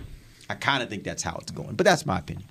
I 0.49 0.55
kind 0.55 0.83
of 0.83 0.89
think 0.89 1.05
that's 1.05 1.23
how 1.23 1.37
it's 1.41 1.53
going, 1.53 1.75
but 1.75 1.85
that's 1.85 2.07
my 2.07 2.19
opinion. 2.19 2.49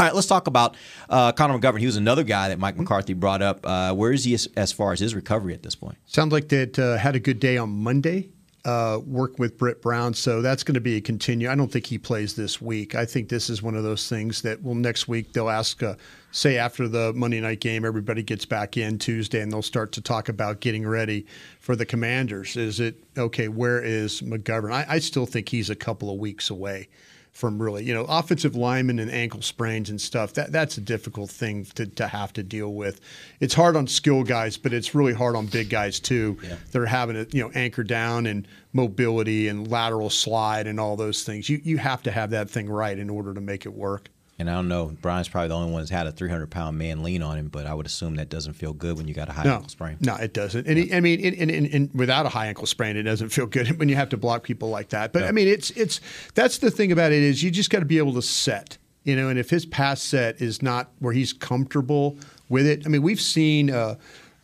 All 0.00 0.06
right, 0.06 0.14
let's 0.16 0.26
talk 0.26 0.48
about 0.48 0.76
uh, 1.08 1.30
Connor 1.30 1.58
McGovern. 1.58 1.78
He 1.78 1.86
was 1.86 1.96
another 1.96 2.24
guy 2.24 2.48
that 2.48 2.58
Mike 2.58 2.76
McCarthy 2.76 3.12
brought 3.12 3.40
up. 3.40 3.64
Uh, 3.64 3.94
where 3.94 4.10
is 4.10 4.24
he 4.24 4.34
as, 4.34 4.48
as 4.56 4.72
far 4.72 4.92
as 4.92 4.98
his 4.98 5.14
recovery 5.14 5.54
at 5.54 5.62
this 5.62 5.76
point? 5.76 5.96
Sounds 6.06 6.32
like 6.32 6.48
that 6.48 6.76
uh, 6.76 6.96
had 6.96 7.14
a 7.14 7.20
good 7.20 7.38
day 7.38 7.56
on 7.56 7.68
Monday. 7.70 8.30
Uh, 8.64 9.00
work 9.06 9.38
with 9.38 9.58
Britt 9.58 9.82
Brown, 9.82 10.14
so 10.14 10.40
that's 10.40 10.64
going 10.64 10.74
to 10.74 10.80
be 10.80 10.96
a 10.96 11.00
continue. 11.00 11.50
I 11.50 11.54
don't 11.54 11.70
think 11.70 11.86
he 11.86 11.98
plays 11.98 12.34
this 12.34 12.60
week. 12.60 12.94
I 12.94 13.04
think 13.04 13.28
this 13.28 13.50
is 13.50 13.62
one 13.62 13.74
of 13.74 13.82
those 13.82 14.08
things 14.08 14.42
that 14.42 14.62
will 14.62 14.76
next 14.76 15.08
week 15.08 15.32
they'll 15.32 15.50
ask, 15.50 15.82
uh, 15.82 15.94
say 16.32 16.56
after 16.56 16.88
the 16.88 17.12
Monday 17.12 17.40
night 17.40 17.60
game, 17.60 17.84
everybody 17.84 18.22
gets 18.22 18.44
back 18.44 18.76
in 18.76 18.98
Tuesday, 18.98 19.40
and 19.40 19.52
they'll 19.52 19.62
start 19.62 19.92
to 19.92 20.00
talk 20.00 20.28
about 20.28 20.60
getting 20.60 20.86
ready 20.86 21.26
for 21.60 21.76
the 21.76 21.86
Commanders. 21.86 22.56
Is 22.56 22.80
it 22.80 22.96
okay? 23.16 23.48
Where 23.48 23.80
is 23.80 24.20
McGovern? 24.22 24.72
I, 24.72 24.84
I 24.88 24.98
still 24.98 25.26
think 25.26 25.48
he's 25.48 25.70
a 25.70 25.76
couple 25.76 26.10
of 26.10 26.18
weeks 26.18 26.50
away 26.50 26.88
from 27.32 27.60
really, 27.60 27.82
you 27.82 27.94
know, 27.94 28.04
offensive 28.08 28.54
linemen 28.56 28.98
and 28.98 29.10
ankle 29.10 29.40
sprains 29.40 29.88
and 29.88 30.00
stuff. 30.00 30.34
That 30.34 30.52
that's 30.52 30.76
a 30.76 30.82
difficult 30.82 31.30
thing 31.30 31.64
to, 31.76 31.86
to 31.86 32.06
have 32.06 32.32
to 32.34 32.42
deal 32.42 32.74
with. 32.74 33.00
It's 33.40 33.54
hard 33.54 33.74
on 33.74 33.86
skill 33.86 34.22
guys, 34.22 34.58
but 34.58 34.72
it's 34.74 34.94
really 34.94 35.14
hard 35.14 35.34
on 35.34 35.46
big 35.46 35.70
guys 35.70 35.98
too. 35.98 36.38
Yeah. 36.42 36.56
They're 36.72 36.86
having 36.86 37.24
to, 37.24 37.36
you 37.36 37.42
know, 37.42 37.50
anchor 37.54 37.84
down 37.84 38.26
and 38.26 38.46
mobility 38.74 39.48
and 39.48 39.70
lateral 39.70 40.10
slide 40.10 40.66
and 40.66 40.78
all 40.78 40.96
those 40.96 41.24
things. 41.24 41.48
You 41.48 41.60
you 41.64 41.78
have 41.78 42.02
to 42.02 42.10
have 42.10 42.30
that 42.30 42.50
thing 42.50 42.68
right 42.68 42.98
in 42.98 43.08
order 43.08 43.32
to 43.32 43.40
make 43.40 43.64
it 43.64 43.72
work. 43.72 44.10
And 44.42 44.50
I 44.50 44.54
don't 44.54 44.66
know, 44.68 44.86
Brian's 45.00 45.28
probably 45.28 45.48
the 45.48 45.54
only 45.54 45.72
one 45.72 45.80
that's 45.82 45.90
had 45.90 46.06
a 46.08 46.12
300 46.12 46.50
pound 46.50 46.76
man 46.76 47.02
lean 47.04 47.22
on 47.22 47.38
him, 47.38 47.46
but 47.48 47.64
I 47.64 47.74
would 47.74 47.86
assume 47.86 48.16
that 48.16 48.28
doesn't 48.28 48.54
feel 48.54 48.72
good 48.72 48.96
when 48.98 49.06
you 49.06 49.14
got 49.14 49.28
a 49.28 49.32
high 49.32 49.44
No, 49.44 49.54
ankle 49.54 49.68
sprain. 49.68 49.96
no, 50.00 50.16
it 50.16 50.34
doesn't. 50.34 50.66
And 50.66 50.76
he, 50.78 50.92
I 50.92 50.98
mean, 50.98 51.24
and, 51.24 51.48
and, 51.50 51.66
and 51.66 51.90
without 51.94 52.26
a 52.26 52.28
high 52.28 52.48
ankle 52.48 52.66
sprain, 52.66 52.96
it 52.96 53.04
doesn't 53.04 53.28
feel 53.28 53.46
good 53.46 53.78
when 53.78 53.88
you 53.88 53.94
have 53.94 54.08
to 54.08 54.16
block 54.16 54.42
people 54.42 54.68
like 54.68 54.88
that. 54.88 55.12
But 55.12 55.22
I 55.22 55.30
mean, 55.30 55.46
it's 55.46 55.70
it's 55.70 56.00
that's 56.34 56.58
the 56.58 56.70
thing 56.72 56.90
about 56.90 57.12
it 57.12 57.22
is 57.22 57.42
you 57.42 57.50
just 57.52 57.70
got 57.70 57.78
to 57.78 57.84
be 57.84 57.98
able 57.98 58.14
to 58.14 58.22
set, 58.22 58.78
you 59.04 59.14
know. 59.14 59.28
And 59.28 59.38
if 59.38 59.48
his 59.48 59.64
pass 59.64 60.02
set 60.02 60.42
is 60.42 60.60
not 60.60 60.90
where 60.98 61.12
he's 61.12 61.32
comfortable 61.32 62.18
with 62.48 62.66
it, 62.66 62.82
I 62.84 62.88
mean, 62.88 63.02
we've 63.02 63.20
seen. 63.20 63.70
Uh, 63.70 63.94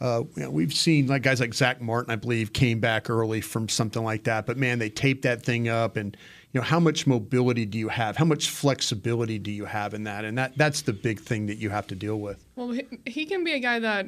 uh, 0.01 0.23
you 0.37 0.45
know, 0.45 0.51
we've 0.51 0.73
seen 0.73 1.09
like 1.09 1.23
guys 1.23 1.41
like 1.41 1.53
Zack 1.53 1.81
Martin, 1.81 2.13
I 2.13 2.15
believe, 2.17 2.53
came 2.53 2.79
back 2.79 3.11
early 3.11 3.41
from 3.41 3.69
something 3.69 4.05
like 4.05 4.23
that. 4.25 4.47
But 4.47 4.57
man, 4.57 4.79
they 4.79 4.91
taped 4.91 5.23
that 5.23 5.43
thing 5.43 5.69
up, 5.69 5.97
and 5.97 6.17
you 6.53 6.61
know 6.61 6.65
how 6.65 6.81
much 6.81 7.07
mobility 7.07 7.67
do 7.67 7.79
you 7.79 7.89
have? 7.89 8.17
How 8.17 8.25
much 8.25 8.49
flexibility 8.51 9.39
do 9.39 9.51
you 9.51 9.67
have 9.67 9.95
in 9.95 10.05
that? 10.05 10.25
And 10.25 10.39
that 10.39 10.57
that's 10.57 10.83
the 10.83 10.93
big 10.93 11.21
thing 11.21 11.47
that 11.47 11.59
you 11.59 11.71
have 11.71 11.87
to 11.89 11.95
deal 11.95 12.19
with. 12.21 12.45
Well, 12.57 12.71
he, 12.71 12.87
he 13.07 13.27
can 13.27 13.45
be 13.45 13.53
a 13.53 13.61
guy 13.61 13.79
that 13.81 14.07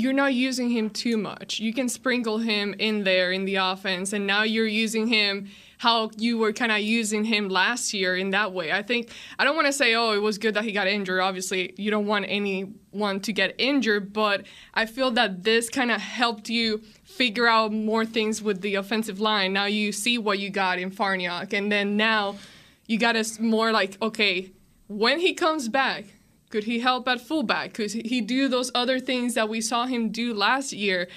you're 0.00 0.12
not 0.12 0.34
using 0.34 0.70
him 0.70 0.90
too 0.90 1.16
much. 1.16 1.58
You 1.58 1.72
can 1.72 1.88
sprinkle 1.88 2.38
him 2.38 2.74
in 2.78 3.04
there 3.04 3.32
in 3.32 3.44
the 3.44 3.56
offense, 3.56 4.12
and 4.12 4.26
now 4.26 4.42
you're 4.42 4.66
using 4.66 5.06
him 5.06 5.48
how 5.78 6.10
you 6.16 6.38
were 6.38 6.52
kind 6.52 6.72
of 6.72 6.80
using 6.80 7.24
him 7.24 7.48
last 7.48 7.92
year 7.92 8.16
in 8.16 8.30
that 8.30 8.52
way. 8.52 8.72
I 8.72 8.82
think 8.82 9.10
I 9.38 9.44
don't 9.44 9.56
want 9.56 9.66
to 9.66 9.72
say, 9.72 9.94
oh, 9.94 10.12
it 10.12 10.22
was 10.22 10.38
good 10.38 10.54
that 10.54 10.64
he 10.64 10.72
got 10.72 10.86
injured. 10.86 11.20
Obviously, 11.20 11.74
you 11.76 11.90
don't 11.90 12.06
want 12.06 12.26
anyone 12.28 13.20
to 13.20 13.32
get 13.32 13.54
injured, 13.58 14.12
but 14.12 14.44
I 14.74 14.86
feel 14.86 15.10
that 15.12 15.44
this 15.44 15.68
kind 15.68 15.90
of 15.90 16.00
helped 16.00 16.48
you 16.48 16.82
figure 17.04 17.46
out 17.46 17.72
more 17.72 18.04
things 18.04 18.42
with 18.42 18.60
the 18.60 18.74
offensive 18.74 19.20
line. 19.20 19.52
Now 19.52 19.66
you 19.66 19.92
see 19.92 20.18
what 20.18 20.38
you 20.38 20.50
got 20.50 20.78
in 20.78 20.90
Farniok, 20.90 21.52
and 21.52 21.70
then 21.70 21.96
now 21.96 22.36
you 22.86 22.98
got 22.98 23.16
us 23.16 23.38
more 23.38 23.72
like, 23.72 24.00
okay, 24.00 24.52
when 24.88 25.20
he 25.20 25.34
comes 25.34 25.68
back, 25.68 26.04
could 26.50 26.64
he 26.64 26.78
help 26.80 27.08
at 27.08 27.20
fullback? 27.20 27.74
Could 27.74 27.92
he 27.92 28.20
do 28.20 28.48
those 28.48 28.70
other 28.74 29.00
things 29.00 29.34
that 29.34 29.48
we 29.48 29.60
saw 29.60 29.86
him 29.86 30.10
do 30.10 30.32
last 30.34 30.72
year, 30.72 31.08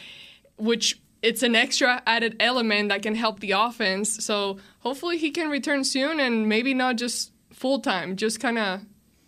which 0.58 1.00
it's 1.22 1.44
an 1.44 1.56
extra 1.56 2.02
added 2.08 2.36
element 2.40 2.90
that 2.90 3.02
can 3.02 3.14
help 3.16 3.40
the 3.42 3.52
offense. 3.52 4.24
So 4.24 4.58
hopefully 4.80 5.18
he 5.18 5.32
can 5.32 5.50
return 5.50 5.84
soon 5.84 6.20
and 6.20 6.48
maybe 6.48 6.74
not 6.74 6.96
just 6.96 7.32
full 7.52 7.80
time, 7.80 8.16
just 8.16 8.40
kind 8.40 8.58
of 8.58 8.82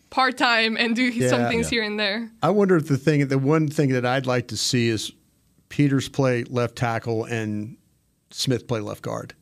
part 0.10 0.38
time 0.38 0.78
and 0.78 0.96
do 0.96 1.12
some 1.28 1.48
things 1.50 1.66
Yeah. 1.66 1.70
here 1.82 1.84
and 1.84 2.00
there. 2.00 2.32
I 2.42 2.50
wonder 2.50 2.78
if 2.78 2.88
the 2.88 2.98
thing, 2.98 3.28
the 3.28 3.38
one 3.38 3.68
thing 3.68 3.90
that 3.90 4.06
I'd 4.06 4.26
like 4.26 4.48
to 4.50 4.58
see 4.58 4.88
is 4.88 5.12
Peters 5.70 6.08
play 6.10 6.44
left 6.46 6.76
tackle 6.78 7.26
and 7.26 7.78
Smith 8.32 8.68
play 8.68 8.80
left 8.80 9.02
guard. 9.02 9.34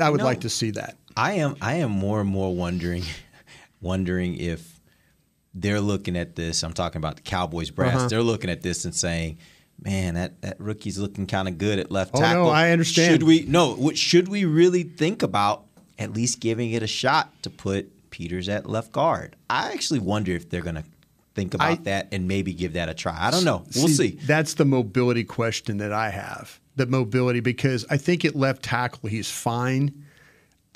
I 0.00 0.08
would 0.10 0.18
know- 0.20 0.24
like 0.26 0.40
to 0.40 0.50
see 0.50 0.70
that. 0.72 0.96
I 1.16 1.32
am 1.34 1.56
I 1.62 1.74
am 1.76 1.90
more 1.90 2.20
and 2.20 2.28
more 2.28 2.54
wondering 2.54 3.02
wondering 3.80 4.36
if 4.36 4.75
they're 5.58 5.80
looking 5.80 6.16
at 6.16 6.36
this. 6.36 6.62
I'm 6.62 6.72
talking 6.74 6.98
about 6.98 7.16
the 7.16 7.22
Cowboys 7.22 7.70
brass. 7.70 7.96
Uh-huh. 7.96 8.08
They're 8.08 8.22
looking 8.22 8.50
at 8.50 8.62
this 8.62 8.84
and 8.84 8.94
saying, 8.94 9.38
"Man, 9.82 10.14
that, 10.14 10.40
that 10.42 10.60
rookie's 10.60 10.98
looking 10.98 11.26
kind 11.26 11.48
of 11.48 11.56
good 11.58 11.78
at 11.78 11.90
left 11.90 12.12
Oh, 12.14 12.20
no, 12.20 12.24
tackle." 12.26 12.50
I 12.50 12.70
understand. 12.70 13.12
Should 13.12 13.22
we 13.22 13.44
no? 13.48 13.74
What 13.74 13.96
should 13.96 14.28
we 14.28 14.44
really 14.44 14.82
think 14.82 15.22
about 15.22 15.64
at 15.98 16.12
least 16.12 16.40
giving 16.40 16.72
it 16.72 16.82
a 16.82 16.86
shot 16.86 17.32
to 17.42 17.50
put 17.50 17.90
Peters 18.10 18.48
at 18.48 18.68
left 18.68 18.92
guard? 18.92 19.34
I 19.48 19.72
actually 19.72 20.00
wonder 20.00 20.32
if 20.32 20.50
they're 20.50 20.60
going 20.62 20.76
to 20.76 20.84
think 21.34 21.54
about 21.54 21.70
I- 21.70 21.82
that 21.84 22.08
and 22.12 22.28
maybe 22.28 22.52
give 22.52 22.74
that 22.74 22.88
a 22.88 22.94
try. 22.94 23.16
I 23.18 23.30
don't 23.30 23.44
know. 23.44 23.64
We'll 23.74 23.88
see. 23.88 24.18
That's 24.26 24.54
the 24.54 24.64
mobility 24.64 25.24
question 25.24 25.78
that 25.78 25.92
I 25.92 26.10
have. 26.10 26.60
The 26.76 26.86
mobility 26.86 27.40
because 27.40 27.86
I 27.88 27.96
think 27.96 28.24
at 28.26 28.36
left 28.36 28.62
tackle 28.62 29.08
he's 29.08 29.30
fine. 29.30 30.04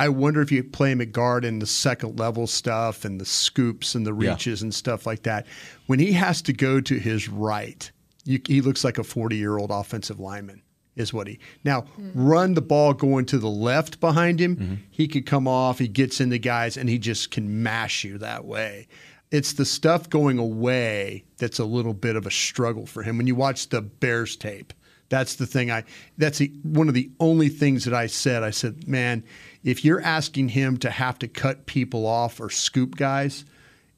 I 0.00 0.08
wonder 0.08 0.40
if 0.40 0.50
you 0.50 0.64
play 0.64 0.92
him 0.92 1.02
at 1.02 1.12
guard 1.12 1.44
in 1.44 1.58
the 1.58 1.66
second 1.66 2.18
level 2.18 2.46
stuff 2.46 3.04
and 3.04 3.20
the 3.20 3.26
scoops 3.26 3.94
and 3.94 4.06
the 4.06 4.14
Yeah. 4.14 4.30
reaches 4.30 4.62
and 4.62 4.74
stuff 4.74 5.04
like 5.04 5.24
that. 5.24 5.46
When 5.86 5.98
he 5.98 6.12
has 6.12 6.40
to 6.42 6.54
go 6.54 6.80
to 6.80 6.98
his 6.98 7.28
right, 7.28 7.90
you, 8.24 8.40
he 8.46 8.62
looks 8.62 8.82
like 8.82 8.96
a 8.96 9.04
40 9.04 9.36
year 9.36 9.58
old 9.58 9.70
offensive 9.70 10.18
lineman. 10.18 10.62
Is 10.96 11.12
what 11.12 11.28
he 11.28 11.38
now 11.64 11.82
hmm. 11.82 12.10
run 12.14 12.54
the 12.54 12.60
ball 12.62 12.92
going 12.92 13.24
to 13.26 13.38
the 13.38 13.48
left 13.48 14.00
behind 14.00 14.40
him. 14.40 14.56
Mm-hmm. 14.56 14.74
He 14.90 15.06
could 15.06 15.24
come 15.24 15.46
off. 15.46 15.78
He 15.78 15.86
gets 15.86 16.20
into 16.20 16.36
guys 16.38 16.76
and 16.76 16.88
he 16.88 16.98
just 16.98 17.30
can 17.30 17.62
mash 17.62 18.02
you 18.02 18.18
that 18.18 18.44
way. 18.44 18.88
It's 19.30 19.52
the 19.52 19.64
stuff 19.64 20.10
going 20.10 20.38
away 20.38 21.24
that's 21.38 21.58
a 21.58 21.64
little 21.64 21.94
bit 21.94 22.16
of 22.16 22.26
a 22.26 22.30
struggle 22.30 22.86
for 22.86 23.02
him. 23.02 23.18
When 23.18 23.28
you 23.28 23.36
watch 23.36 23.68
the 23.68 23.80
Bears 23.80 24.34
tape, 24.36 24.72
that's 25.10 25.34
the 25.34 25.46
thing 25.46 25.70
I 25.70 25.84
that's 26.16 26.38
the, 26.38 26.50
one 26.62 26.88
of 26.88 26.94
the 26.94 27.10
only 27.20 27.48
things 27.48 27.84
that 27.84 27.94
I 27.94 28.06
said. 28.06 28.42
I 28.42 28.50
said, 28.50 28.88
"Man, 28.88 29.24
if 29.64 29.84
you're 29.84 30.00
asking 30.00 30.50
him 30.50 30.76
to 30.78 30.90
have 30.90 31.18
to 31.20 31.28
cut 31.28 31.66
people 31.66 32.06
off 32.06 32.40
or 32.40 32.50
scoop 32.50 32.96
guys, 32.96 33.44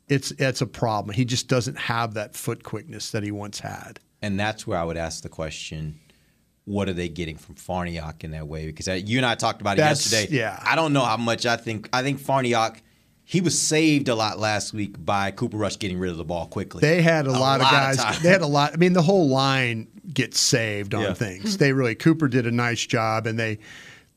it's 0.09 0.31
it's 0.33 0.61
a 0.61 0.66
problem. 0.66 1.14
He 1.14 1.25
just 1.25 1.49
doesn't 1.49 1.76
have 1.78 2.14
that 2.14 2.35
foot 2.35 2.62
quickness 2.64 3.11
that 3.12 3.23
he 3.23 3.31
once 3.31 3.61
had." 3.61 4.00
And 4.21 4.38
that's 4.38 4.66
where 4.66 4.78
I 4.78 4.85
would 4.85 4.97
ask 4.97 5.23
the 5.23 5.28
question: 5.28 5.99
What 6.64 6.88
are 6.88 6.92
they 6.92 7.09
getting 7.09 7.37
from 7.37 7.54
Farniok 7.57 8.25
in 8.25 8.33
that 8.33 8.47
way? 8.49 8.66
Because 8.66 8.88
uh, 8.88 8.92
you 8.92 9.19
and 9.19 9.26
I 9.26 9.35
talked 9.35 9.61
about 9.61 9.75
it 9.78 9.83
That's- 9.83 10.12
yesterday. 10.12 10.37
yeah. 10.37 10.61
I 10.64 10.75
don't 10.76 10.92
know 10.92 11.04
how 11.04 11.16
much 11.16 11.47
I 11.47 11.57
think. 11.57 11.88
I 11.92 12.02
think 12.02 12.21
Farniok. 12.21 12.78
He 13.25 13.40
was 13.40 13.59
saved 13.59 14.09
a 14.09 14.16
lot 14.16 14.40
last 14.40 14.75
week 14.75 15.02
by 15.02 15.31
Cooper 15.31 15.57
Rush 15.57 15.78
getting 15.78 15.99
rid 15.99 16.11
of 16.11 16.16
the 16.16 16.25
ball 16.25 16.47
quickly. 16.49 16.81
They 16.81 17.00
had 17.00 17.26
a, 17.26 17.31
lot, 17.31 17.61
of 17.61 17.71
guys. 17.71 17.97
time. 17.97 18.21
they 18.21 18.28
had 18.28 18.42
a 18.42 18.47
lot. 18.49 18.75
I 18.75 18.76
mean, 18.76 18.95
the 18.95 19.00
whole 19.00 19.28
line 19.28 19.87
gets 20.12 20.40
saved 20.40 20.92
on 20.92 21.02
Yeah. 21.02 21.14
things. 21.14 21.57
They 21.57 21.73
really 21.73 21.95
Cooper 21.95 22.26
did 22.26 22.47
a 22.49 22.50
nice 22.50 22.85
job, 22.85 23.28
and 23.28 23.38
they, 23.38 23.59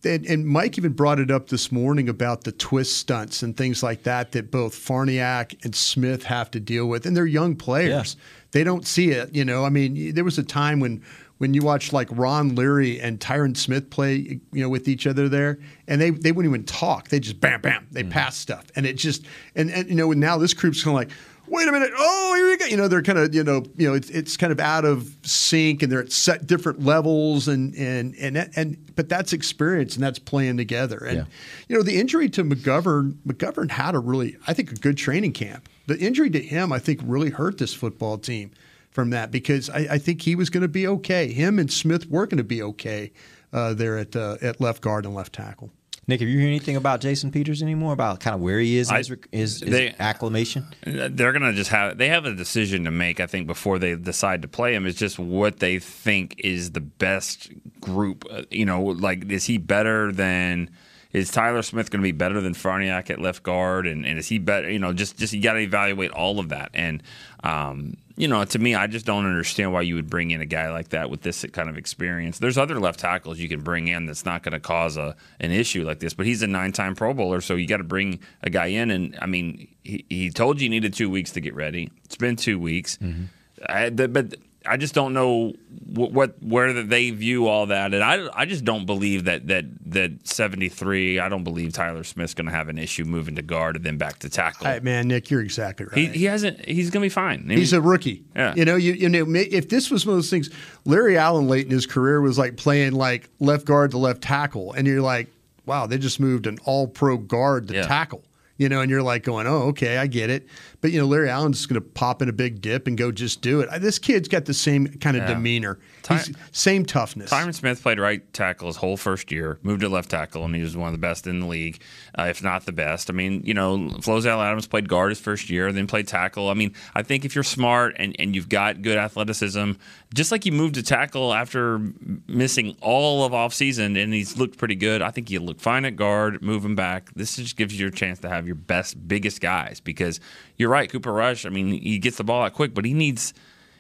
they 0.06 0.16
and 0.30 0.46
Mike 0.46 0.78
even 0.78 0.94
brought 0.94 1.20
it 1.20 1.32
up 1.32 1.50
this 1.50 1.72
morning 1.72 2.08
about 2.08 2.44
the 2.44 2.52
twist 2.52 2.96
stunts 2.98 3.42
and 3.42 3.58
things 3.58 3.82
like 3.82 4.04
that 4.04 4.34
that 4.34 4.52
both 4.52 4.76
Farniok 4.76 5.66
and 5.66 5.76
Smith 5.76 6.24
have 6.24 6.52
to 6.52 6.60
deal 6.60 6.86
with, 6.86 7.06
and 7.06 7.18
they're 7.18 7.26
young 7.26 7.56
players. 7.56 8.16
They 8.52 8.64
don't 8.64 8.86
see 8.86 9.10
it. 9.10 9.36
You 9.36 9.44
know, 9.44 9.66
I 9.66 9.70
mean, 9.70 10.14
there 10.14 10.24
was 10.24 10.38
a 10.38 10.44
time 10.44 10.80
when. 10.80 11.04
When 11.38 11.54
you 11.54 11.64
watched 11.64 11.92
like 11.92 12.08
Ron 12.12 12.56
Leary 12.56 12.98
and 13.02 13.20
Tyron 13.20 13.58
Smith 13.58 13.90
play, 13.90 14.40
you 14.54 14.62
know, 14.62 14.70
with 14.70 14.88
each 14.88 15.06
other 15.06 15.28
there, 15.28 15.60
and 15.86 16.00
they, 16.00 16.12
they 16.12 16.32
wouldn't 16.32 16.50
even 16.50 16.66
talk. 16.66 17.10
They 17.10 17.20
just 17.20 17.42
bam, 17.42 17.60
bam, 17.60 17.90
they 17.92 18.04
mm. 18.04 18.10
pass 18.10 18.38
stuff, 18.38 18.64
and 18.78 18.86
it 18.86 18.94
just 18.94 19.26
and, 19.54 19.70
and 19.70 19.90
you 19.90 19.96
know 19.96 20.10
now 20.14 20.38
this 20.38 20.54
group's 20.54 20.82
kind 20.82 20.96
of 20.96 21.10
like, 21.10 21.12
wait 21.48 21.68
a 21.68 21.72
minute, 21.72 21.92
oh 21.98 22.34
here 22.36 22.48
we 22.50 22.58
go. 22.58 22.66
You 22.66 22.78
know, 22.78 22.88
they're 22.88 23.02
kind 23.02 23.20
of 23.20 23.34
you 23.34 23.44
know 23.44 23.64
you 23.76 23.88
know 23.88 23.94
it's, 23.94 24.10
it's 24.10 24.38
kind 24.38 24.52
of 24.52 24.60
out 24.60 24.86
of 24.86 25.16
sync, 25.24 25.84
and 25.84 25.92
they're 25.92 26.02
at 26.02 26.12
set 26.12 26.48
different 26.48 26.84
levels, 26.84 27.48
and 27.48 27.74
and 27.76 28.16
and 28.16 28.50
and 28.56 28.92
but 28.96 29.10
that's 29.10 29.34
experience, 29.34 29.96
and 29.96 30.04
that's 30.04 30.20
playing 30.20 30.58
together. 30.58 30.98
And 30.98 31.18
Yeah. 31.20 31.24
you 31.70 31.76
know 31.78 31.84
the 31.84 32.00
injury 32.00 32.30
to 32.30 32.44
McGovern, 32.44 33.14
McGovern 33.28 33.72
had 33.72 33.96
a 33.96 34.00
really 34.00 34.38
I 34.48 34.54
think 34.54 34.72
a 34.72 34.76
good 34.76 34.98
training 34.98 35.34
camp. 35.34 35.70
The 35.88 35.98
injury 36.00 36.30
to 36.32 36.42
him, 36.42 36.72
I 36.72 36.80
think, 36.80 37.00
really 37.04 37.30
hurt 37.30 37.58
this 37.58 37.74
football 37.74 38.18
team 38.18 38.52
from 38.90 39.12
that 39.12 39.30
because 39.30 39.70
I, 39.70 39.88
I 39.92 39.98
think 39.98 40.22
he 40.22 40.36
was 40.36 40.50
going 40.50 40.62
to 40.64 40.68
be 40.68 40.88
okay. 40.88 41.32
Him 41.32 41.60
and 41.60 41.72
Smith 41.72 42.10
were 42.10 42.26
going 42.26 42.38
to 42.38 42.44
be 42.44 42.64
okay 42.64 43.12
uh, 43.54 43.74
there 43.74 43.98
at 43.98 44.16
uh, 44.16 44.38
at 44.42 44.60
left 44.62 44.82
guard 44.82 45.06
and 45.06 45.14
left 45.14 45.34
tackle. 45.34 45.70
Nick, 46.08 46.20
have 46.20 46.30
you 46.30 46.40
heard 46.40 46.46
anything 46.48 46.76
about 46.76 47.02
Jason 47.02 47.32
Peters 47.32 47.64
anymore? 47.64 47.92
About 47.94 48.20
kind 48.20 48.36
of 48.36 48.42
where 48.42 48.60
he 48.60 48.78
is, 48.78 48.90
in 48.90 48.96
I- 48.96 48.98
his, 49.00 49.08
his, 49.32 49.60
his 49.62 49.72
they- 49.72 49.96
acclimation? 50.00 50.68
They're 50.86 51.34
gonna 51.34 51.54
just 51.54 51.72
have 51.72 51.98
they 51.98 52.10
have 52.10 52.26
a 52.26 52.34
decision 52.34 52.86
to 52.86 52.92
make. 52.92 53.20
I 53.20 53.26
think 53.28 53.48
before 53.48 53.80
they 53.80 53.96
decide 53.96 54.42
to 54.44 54.48
play 54.48 54.76
him 54.76 54.86
is 54.86 54.96
just 54.96 55.18
what 55.18 55.60
they 55.60 55.80
think 55.80 56.36
is 56.40 56.72
the 56.72 56.82
best 56.82 57.52
group. 57.82 58.26
Uh, 58.30 58.44
You 58.52 58.66
know, 58.66 58.82
like 58.84 59.32
is 59.32 59.46
he 59.46 59.58
better 59.58 60.12
than? 60.12 60.70
Is 61.14 61.32
Tyler 61.32 61.62
Smith 61.62 61.92
going 61.92 62.02
to 62.02 62.04
be 62.04 62.12
better 62.12 62.42
than 62.42 62.54
Farniok 62.54 63.10
at 63.10 63.22
left 63.22 63.42
guard? 63.42 63.88
And, 63.88 64.06
and 64.06 64.20
is 64.20 64.28
he 64.28 64.38
better? 64.38 64.70
You 64.70 64.80
know, 64.80 64.92
just 64.92 65.18
just 65.18 65.32
you 65.34 65.42
got 65.42 65.54
to 65.54 65.60
evaluate 65.60 66.12
all 66.12 66.40
of 66.42 66.50
that. 66.50 66.72
And 66.74 67.02
um, 67.42 67.96
you 68.18 68.28
know, 68.28 68.44
to 68.46 68.60
me, 68.60 68.76
I 68.76 68.88
just 68.88 69.06
don't 69.06 69.26
understand 69.26 69.74
why 69.74 69.82
you 69.82 69.96
would 69.96 70.10
bring 70.10 70.32
in 70.32 70.40
a 70.40 70.46
guy 70.46 70.72
like 70.72 70.90
that 70.90 71.10
with 71.10 71.22
this 71.22 71.46
kind 71.52 71.70
of 71.70 71.78
experience. 71.78 72.40
There's 72.40 72.58
other 72.58 72.80
left 72.80 73.02
tackles 73.02 73.40
you 73.40 73.50
can 73.50 73.62
bring 73.62 73.88
in 73.88 74.06
that's 74.06 74.26
not 74.26 74.42
going 74.42 74.54
to 74.54 74.60
cause 74.60 74.96
a 74.96 75.16
an 75.40 75.52
issue 75.52 75.86
like 75.86 76.00
this. 76.00 76.14
But 76.14 76.26
he's 76.26 76.42
a 76.42 76.48
nine 76.48 76.72
time 76.72 76.96
Pro 76.96 77.14
Bowler, 77.14 77.42
so 77.42 77.56
you 77.56 77.68
got 77.68 77.78
to 77.78 77.84
bring 77.84 78.20
a 78.42 78.50
guy 78.50 78.68
in. 78.68 78.90
And 78.90 79.18
I 79.22 79.26
mean, 79.26 79.68
he, 79.84 80.06
he 80.10 80.30
told 80.30 80.62
you 80.62 80.66
you 80.66 80.70
needed 80.70 80.94
two 80.94 81.10
weeks 81.10 81.32
to 81.32 81.42
get 81.42 81.56
ready. 81.56 81.92
It's 82.06 82.16
been 82.16 82.36
two 82.36 82.58
weeks, 82.58 82.98
mm-hmm. 82.98 83.26
I, 83.68 83.90
th- 83.90 84.14
but 84.14 84.36
I 84.68 84.78
just 84.78 84.94
don't 84.94 85.14
know 85.14 85.54
what, 85.86 86.12
what 86.12 86.44
where 86.44 86.74
they 86.84 87.12
view 87.12 87.48
all 87.48 87.68
that. 87.68 87.94
And 87.94 88.04
I 88.04 88.28
I 88.34 88.46
just 88.46 88.66
don't 88.66 88.86
believe 88.86 89.26
that 89.26 89.48
that 89.48 89.66
that 89.92 90.28
73. 90.28 91.20
I 91.20 91.30
don't 91.30 91.44
believe 91.44 91.74
Tyler 91.74 92.04
Smith's 92.04 92.34
going 92.34 92.46
to 92.48 92.52
have 92.52 92.70
an 92.70 92.78
issue 92.78 93.04
moving 93.06 93.36
to 93.36 93.42
guard 93.42 93.76
and 93.76 93.86
then 93.86 93.98
back 93.98 94.20
to 94.20 94.30
tackle. 94.30 94.68
All 94.68 94.74
right, 94.74 94.84
man, 94.84 95.08
Nick, 95.08 95.30
you're 95.30 95.42
exactly 95.42 95.86
right. 95.86 95.98
he, 95.98 96.08
he 96.08 96.26
hasn't. 96.26 96.66
He's 96.66 96.90
going 96.90 97.02
to 97.02 97.06
be 97.06 97.10
fine. 97.10 97.40
I 97.40 97.44
mean, 97.48 97.58
He's 97.58 97.74
a 97.74 97.82
rookie. 97.82 98.24
Yeah. 98.36 98.54
You 98.56 98.66
know, 98.66 98.76
you, 98.76 98.94
you 98.94 99.10
know, 99.10 99.26
if 99.36 99.70
this 99.70 99.90
was 99.92 100.06
one 100.06 100.14
of 100.14 100.18
those 100.18 100.30
things, 100.30 100.50
Larry 100.86 101.18
Allen 101.18 101.48
late 101.48 101.66
in 101.66 101.72
his 101.72 101.86
career 101.86 102.22
was 102.22 102.38
like 102.38 102.58
playing 102.58 102.94
like 102.94 103.30
left 103.40 103.66
guard 103.66 103.92
to 103.92 103.98
left 103.98 104.22
tackle, 104.22 104.74
and 104.74 104.88
you're 104.88 105.02
like, 105.02 105.28
wow, 105.66 105.86
they 105.88 105.98
just 105.98 106.20
moved 106.20 106.48
an 106.48 106.58
all 106.66 106.88
pro 106.88 107.18
guard 107.18 107.68
to 107.70 107.76
Yeah. 107.76 107.88
tackle. 107.88 108.24
You 108.58 108.70
know, 108.70 108.80
and 108.80 108.90
you're 108.90 109.04
like 109.04 109.24
going, 109.24 109.48
oh, 109.48 109.64
okay, 109.70 109.98
I 109.98 110.08
get 110.08 110.30
it. 110.30 110.48
But 110.80 110.92
you 110.92 111.00
know, 111.02 111.08
Larry 111.08 111.30
Allen's 111.30 111.58
just 111.58 111.68
going 111.68 111.82
to 111.82 111.86
pop 111.86 112.22
in 112.22 112.30
a 112.30 112.34
big 112.34 112.62
dip 112.62 112.88
and 112.88 112.98
go 112.98 113.12
just 113.12 113.42
do 113.42 113.60
it. 113.60 113.70
This 113.82 114.00
kid's 114.00 114.30
got 114.30 114.46
the 114.46 114.54
same 114.54 114.88
kind 114.88 115.18
of 115.18 115.24
Yeah. 115.24 115.34
demeanor, 115.34 115.78
Ty- 116.04 116.24
same 116.54 116.86
toughness. 116.86 117.32
Tyron 117.32 117.54
Smith 117.54 117.82
played 117.82 118.00
right 118.00 118.22
tackle 118.34 118.68
his 118.68 118.78
whole 118.78 118.96
first 118.96 119.30
year, 119.32 119.60
moved 119.64 119.82
to 119.82 119.90
left 119.90 120.10
tackle, 120.10 120.46
and 120.46 120.56
he 120.56 120.62
was 120.62 120.78
one 120.78 120.88
of 120.88 120.94
the 120.94 121.00
best 121.00 121.28
in 121.28 121.40
the 121.42 121.48
league, 121.48 121.82
uh, 122.18 122.28
if 122.30 122.42
not 122.44 122.66
the 122.66 122.72
best. 122.72 123.10
I 123.10 123.14
mean, 123.14 123.42
you 123.44 123.54
know, 123.54 123.78
Flozell 124.00 124.42
Adams 124.42 124.68
played 124.68 124.88
guard 124.88 125.10
his 125.10 125.20
first 125.20 125.50
year, 125.50 125.74
then 125.74 125.86
played 125.88 126.08
tackle. 126.08 126.50
I 126.50 126.54
mean, 126.54 126.74
I 126.94 127.02
think 127.04 127.26
if 127.26 127.36
you're 127.36 127.44
smart 127.44 127.96
and, 127.98 128.16
and 128.20 128.34
you've 128.36 128.48
got 128.50 128.82
good 128.82 128.98
athleticism, 128.98 129.72
just 130.14 130.32
like 130.32 130.46
you 130.46 130.52
moved 130.54 130.76
to 130.76 130.84
tackle 130.84 131.34
after 131.34 131.82
missing 132.28 132.78
all 132.82 133.26
of 133.26 133.32
offseason 133.34 134.02
and 134.02 134.14
he's 134.14 134.38
looked 134.38 134.58
pretty 134.58 134.76
good, 134.76 135.02
I 135.02 135.12
think 135.12 135.30
you 135.30 135.40
look 135.40 135.60
fine 135.60 135.84
at 135.86 135.96
guard, 135.96 136.42
move 136.42 136.64
him 136.64 136.76
back. 136.76 137.10
This 137.16 137.36
just 137.36 137.58
gives 137.58 137.78
you 137.78 137.88
a 137.88 137.92
chance 137.92 138.20
to 138.20 138.30
have 138.30 138.45
your 138.46 138.56
best, 138.56 139.08
biggest 139.08 139.42
guys 139.42 139.80
because 139.80 140.20
you're 140.58 140.70
right, 140.70 140.90
Cooper 140.90 141.12
Rush, 141.12 141.46
I 141.46 141.50
mean, 141.50 141.82
he 141.82 142.00
gets 142.00 142.18
the 142.18 142.24
ball 142.24 142.44
out 142.44 142.54
quick, 142.54 142.74
but 142.74 142.86
he 142.86 142.94
needs 142.94 143.34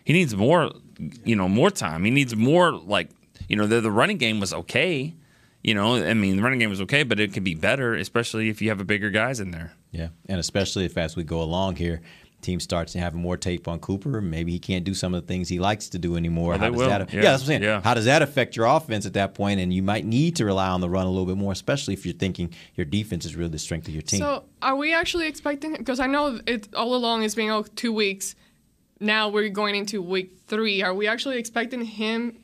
he 0.03 0.13
needs 0.13 0.35
more, 0.35 0.71
you 1.23 1.35
know, 1.35 1.49
more 1.49 1.71
time. 1.71 2.05
He 2.05 2.11
needs 2.11 2.35
more 2.35 2.71
like, 2.71 3.09
you 3.49 3.55
know, 3.55 3.67
the, 3.67 3.81
the 3.81 3.91
running 3.91 4.17
game 4.17 4.39
was 4.39 4.53
okay. 4.53 5.13
You 5.63 5.73
know, 5.73 5.95
I 5.95 6.13
mean, 6.13 6.37
the 6.37 6.43
running 6.43 6.59
game 6.59 6.69
was 6.69 6.79
okay, 6.81 7.01
but 7.01 7.19
it 7.19 7.33
could 7.33 7.43
be 7.43 7.55
better, 7.55 7.95
especially 7.95 8.49
if 8.49 8.61
you 8.61 8.69
have 8.69 8.79
a 8.79 8.85
bigger 8.85 9.09
guys 9.09 9.39
in 9.39 9.49
there. 9.49 9.73
Yeah, 9.91 10.09
and 10.29 10.39
especially 10.39 10.85
if 10.85 10.95
as 10.95 11.15
we 11.15 11.23
go 11.23 11.41
along 11.41 11.77
here, 11.77 12.01
team 12.45 12.59
starts 12.59 12.93
having 12.93 13.19
more 13.19 13.37
tape 13.37 13.67
on 13.67 13.79
Cooper, 13.79 14.21
maybe 14.21 14.51
he 14.51 14.59
can't 14.59 14.83
do 14.85 14.93
some 14.93 15.13
of 15.13 15.21
the 15.21 15.27
things 15.27 15.49
he 15.49 15.59
likes 15.59 15.89
to 15.89 15.97
do 15.99 16.15
anymore. 16.15 16.49
Well, 16.51 16.57
How 16.59 16.65
they 16.65 16.71
does 16.71 16.77
will. 16.79 16.89
that? 16.89 17.13
Yeah. 17.13 17.21
that's 17.21 17.41
what 17.41 17.43
I'm 17.43 17.47
saying. 17.47 17.63
Yeah. 17.63 17.81
How 17.81 17.93
does 17.93 18.05
that 18.05 18.21
affect 18.21 18.55
your 18.55 18.65
offense 18.67 19.05
at 19.05 19.13
that 19.13 19.33
point? 19.33 19.59
And 19.59 19.73
you 19.73 19.81
might 19.83 20.05
need 20.05 20.35
to 20.37 20.45
rely 20.45 20.69
on 20.69 20.81
the 20.81 20.89
run 20.89 21.05
a 21.05 21.09
little 21.09 21.25
bit 21.25 21.37
more, 21.37 21.51
especially 21.51 21.93
if 21.93 22.05
you're 22.05 22.15
thinking 22.15 22.53
your 22.75 22.85
defense 22.85 23.25
is 23.25 23.35
really 23.35 23.49
the 23.51 23.59
strength 23.59 23.87
of 23.87 23.93
your 23.93 24.03
team. 24.03 24.19
So, 24.19 24.43
are 24.61 24.75
we 24.75 24.93
actually 24.93 25.27
expecting? 25.27 25.73
Because 25.75 25.99
I 25.99 26.07
know 26.07 26.39
it 26.45 26.73
all 26.75 26.95
along 26.95 27.23
it's 27.23 27.35
been 27.35 27.49
oh, 27.49 27.63
two 27.75 27.91
weeks. 27.91 28.35
Now 28.99 29.27
we're 29.29 29.49
going 29.49 29.75
into 29.75 30.01
week 30.01 30.37
three. 30.47 30.81
Are 30.81 30.93
we 30.93 31.07
actually 31.07 31.37
expecting 31.37 31.83
him 31.83 32.37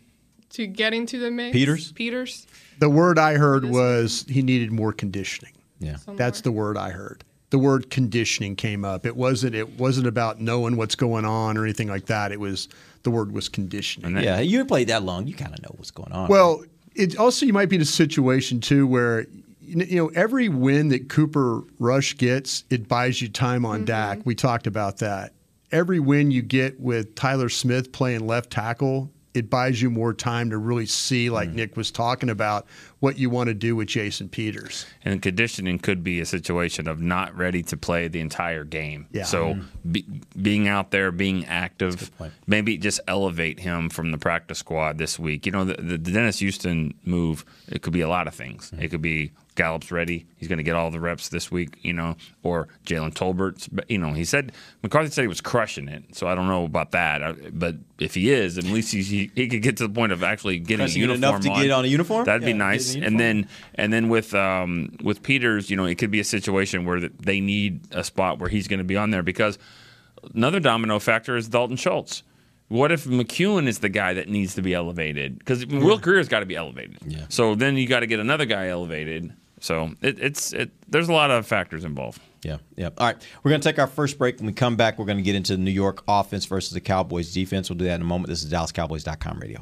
to 0.49 0.67
get 0.67 0.93
into 0.93 1.17
the 1.17 1.31
mix? 1.31 1.53
Peters? 1.53 1.91
Peters. 1.93 2.45
the 2.79 2.89
word 2.89 3.17
I 3.17 3.35
heard 3.35 3.63
was 3.65 4.25
he 4.27 4.41
needed 4.41 4.71
more 4.71 4.91
conditioning. 4.91 5.53
yeah, 5.79 5.97
That's 6.07 6.41
the 6.41 6.51
word 6.51 6.77
I 6.77 6.89
heard. 6.89 7.23
The 7.51 7.59
word 7.59 7.89
conditioning 7.89 8.55
came 8.55 8.83
up. 8.83 9.05
It 9.05 9.15
wasn't. 9.15 9.55
It 9.55 9.79
wasn't 9.79 10.07
about 10.07 10.41
knowing 10.41 10.75
what's 10.75 10.95
going 10.95 11.25
on 11.25 11.57
or 11.57 11.63
anything 11.63 11.87
like 11.87 12.07
that. 12.07 12.31
It 12.31 12.39
was 12.39 12.67
the 13.03 13.11
word 13.11 13.31
was 13.31 13.49
conditioning. 13.49 14.15
And 14.15 14.25
yeah. 14.25 14.39
You 14.39 14.65
played 14.65 14.87
that 14.87 15.03
long, 15.03 15.27
you 15.27 15.33
kind 15.33 15.53
of 15.53 15.61
know 15.61 15.73
what's 15.75 15.91
going 15.91 16.11
on. 16.11 16.29
Well, 16.29 16.63
it 16.95 17.17
also 17.17 17.45
you 17.45 17.53
might 17.53 17.69
be 17.69 17.77
in 17.77 17.81
a 17.81 17.85
situation 17.85 18.59
too 18.59 18.87
where 18.87 19.27
you 19.61 19.95
know- 19.95 20.11
every 20.15 20.49
win 20.49 20.89
that 20.89 21.09
Cooper 21.09 21.61
Rush 21.79 22.17
gets, 22.17 22.63
it 22.69 22.87
buys 22.87 23.21
you 23.21 23.29
time 23.29 23.65
on 23.65 23.79
mm-hmm. 23.79 23.85
Dak. 23.85 24.19
We 24.25 24.35
talked 24.35 24.67
about 24.67 24.97
that. 24.97 25.33
Every 25.71 25.99
win 25.99 26.31
you 26.31 26.41
get 26.41 26.79
with 26.79 27.15
Tyler 27.15 27.47
Smith 27.47 27.93
playing 27.93 28.27
left 28.27 28.49
tackle, 28.49 29.09
it 29.33 29.49
buys 29.49 29.81
you 29.81 29.89
more 29.89 30.13
time 30.13 30.49
to 30.49 30.57
really 30.57 30.85
see, 30.85 31.29
like 31.29 31.49
mm. 31.49 31.55
Nick 31.55 31.77
was 31.77 31.91
talking 31.91 32.29
about, 32.29 32.65
what 32.99 33.17
you 33.17 33.29
want 33.29 33.47
to 33.47 33.53
do 33.53 33.75
with 33.75 33.87
Jason 33.87 34.29
Peters. 34.29 34.85
And 35.03 35.21
conditioning 35.21 35.79
could 35.79 36.03
be 36.03 36.19
a 36.19 36.25
situation 36.25 36.87
of 36.87 37.01
not 37.01 37.35
ready 37.35 37.63
to 37.63 37.77
play 37.77 38.07
the 38.07 38.19
entire 38.19 38.63
game. 38.63 39.07
Yeah. 39.11 39.23
So 39.23 39.59
be, 39.89 40.05
being 40.39 40.67
out 40.67 40.91
there, 40.91 41.11
being 41.11 41.45
active, 41.45 42.11
maybe 42.45 42.77
just 42.77 42.99
elevate 43.07 43.59
him 43.59 43.89
from 43.89 44.11
the 44.11 44.19
practice 44.19 44.59
squad 44.59 44.99
this 44.99 45.17
week. 45.17 45.45
You 45.45 45.51
know, 45.51 45.65
the, 45.65 45.81
the 45.81 45.97
Dennis 45.97 46.39
Houston 46.39 46.93
move, 47.03 47.43
it 47.67 47.81
could 47.81 47.93
be 47.93 48.01
a 48.01 48.09
lot 48.09 48.27
of 48.27 48.35
things. 48.35 48.71
It 48.77 48.89
could 48.89 49.01
be 49.01 49.31
Gallup's 49.61 49.91
ready. 49.91 50.25
He's 50.37 50.47
going 50.47 50.57
to 50.57 50.63
get 50.63 50.75
all 50.75 50.89
the 50.89 50.99
reps 50.99 51.29
this 51.29 51.51
week, 51.51 51.77
you 51.83 51.93
know, 51.93 52.15
or 52.41 52.67
Jalen 52.83 53.13
Tolbert's, 53.13 53.69
you 53.87 53.99
know, 53.99 54.11
he 54.11 54.25
said, 54.25 54.53
McCarthy 54.81 55.11
said 55.11 55.21
he 55.21 55.27
was 55.27 55.39
crushing 55.39 55.87
it. 55.87 56.15
So 56.15 56.25
I 56.25 56.33
don't 56.33 56.47
know 56.47 56.65
about 56.65 56.91
that. 56.93 57.57
But 57.57 57.75
if 57.99 58.15
he 58.15 58.31
is, 58.31 58.57
at 58.57 58.63
least 58.63 58.91
he, 58.91 59.03
he, 59.03 59.31
he 59.35 59.47
could 59.47 59.61
get 59.61 59.77
to 59.77 59.87
the 59.87 59.93
point 59.93 60.13
of 60.13 60.23
actually 60.23 60.57
getting 60.57 60.87
Crushing 60.87 61.03
a 61.03 61.05
uniform 61.05 61.35
enough 61.35 61.41
to 61.41 61.61
get 61.61 61.69
on 61.69 61.85
a 61.85 61.87
uniform? 61.87 62.25
That'd 62.25 62.43
be 62.43 62.53
nice. 62.53 62.95
And 62.95 63.19
then, 63.19 63.47
and 63.75 63.93
then 63.93 64.09
with, 64.09 64.33
um, 64.33 64.97
with 65.03 65.21
Peters, 65.21 65.69
you 65.69 65.77
know, 65.77 65.85
it 65.85 65.99
could 65.99 66.09
be 66.09 66.19
a 66.19 66.23
situation 66.23 66.85
where 66.85 66.99
they 66.99 67.39
need 67.39 67.81
a 67.91 68.03
spot 68.03 68.39
where 68.39 68.49
he's 68.49 68.67
going 68.67 68.79
to 68.79 68.83
be 68.83 68.97
on 68.97 69.11
there 69.11 69.21
because 69.21 69.59
another 70.33 70.59
domino 70.59 70.97
factor 70.97 71.35
is 71.35 71.47
Dalton 71.47 71.77
Schultz. 71.77 72.23
What 72.67 72.89
if 72.89 73.03
McKeon 73.03 73.67
is 73.67 73.79
the 73.79 73.89
guy 73.89 74.13
that 74.13 74.29
needs 74.29 74.55
to 74.55 74.61
be 74.61 74.73
elevated? 74.73 75.37
Because 75.37 75.65
Will 75.67 75.97
Grier's 75.97 76.29
got 76.29 76.39
to 76.39 76.45
be 76.45 76.55
elevated. 76.55 76.99
Yeah. 77.05 77.25
So 77.27 77.53
then 77.53 77.75
you 77.75 77.85
got 77.85 77.99
to 77.99 78.07
get 78.07 78.21
another 78.21 78.45
guy 78.45 78.69
elevated. 78.69 79.33
So 79.61 79.91
it, 80.01 80.19
it's 80.19 80.53
it. 80.53 80.71
There's 80.89 81.07
a 81.07 81.13
lot 81.13 81.31
of 81.31 81.47
factors 81.47 81.85
involved. 81.85 82.19
Yeah, 82.43 82.57
yeah. 82.75 82.89
All 82.97 83.07
right, 83.07 83.27
we're 83.43 83.49
going 83.49 83.61
to 83.61 83.69
take 83.69 83.79
our 83.79 83.87
first 83.87 84.17
break. 84.17 84.37
When 84.37 84.47
we 84.47 84.53
come 84.53 84.75
back, 84.75 84.97
we're 84.97 85.05
going 85.05 85.17
to 85.17 85.23
get 85.23 85.35
into 85.35 85.55
the 85.55 85.61
New 85.61 85.71
York 85.71 86.03
offense 86.07 86.45
versus 86.45 86.73
the 86.73 86.81
Cowboys 86.81 87.31
defense. 87.31 87.69
We'll 87.69 87.77
do 87.77 87.85
that 87.85 87.95
in 87.95 88.01
a 88.01 88.05
moment. 88.05 88.29
This 88.29 88.43
is 88.43 88.51
DallasCowboys.com 88.51 89.39
radio. 89.39 89.61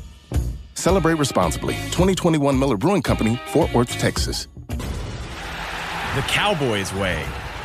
Celebrate 0.81 1.19
responsibly. 1.19 1.75
2021 1.91 2.57
Miller 2.57 2.75
Brewing 2.75 3.03
Company, 3.03 3.39
Fort 3.45 3.71
Worth, 3.71 3.99
Texas. 3.99 4.47
The 4.67 6.21
Cowboys 6.27 6.91
way, 6.95 7.23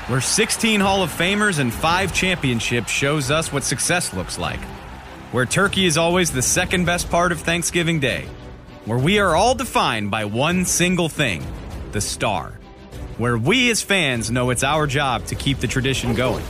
where 0.09 0.21
16 0.21 0.81
Hall 0.81 1.03
of 1.03 1.11
Famers 1.11 1.59
and 1.59 1.73
5 1.73 2.13
championships 2.13 2.91
shows 2.91 3.31
us 3.31 3.51
what 3.51 3.65
success 3.65 4.13
looks 4.13 4.39
like. 4.39 4.61
Where 5.33 5.47
turkey 5.47 5.87
is 5.87 5.97
always 5.97 6.31
the 6.31 6.43
second 6.43 6.85
best 6.85 7.09
part 7.09 7.33
of 7.33 7.41
Thanksgiving 7.41 8.01
Day. 8.01 8.27
Where 8.85 8.99
we 8.99 9.19
are 9.19 9.35
all 9.35 9.55
defined 9.55 10.11
by 10.11 10.27
one 10.27 10.67
single 10.67 11.09
thing 11.09 11.43
the 11.93 12.03
star. 12.03 12.53
Where 13.17 13.39
we 13.39 13.71
as 13.71 13.81
fans 13.81 14.31
know 14.31 14.51
it's 14.51 14.63
our 14.63 14.87
job 14.87 15.25
to 15.29 15.35
keep 15.35 15.61
the 15.61 15.67
tradition 15.67 16.15
going. 16.15 16.45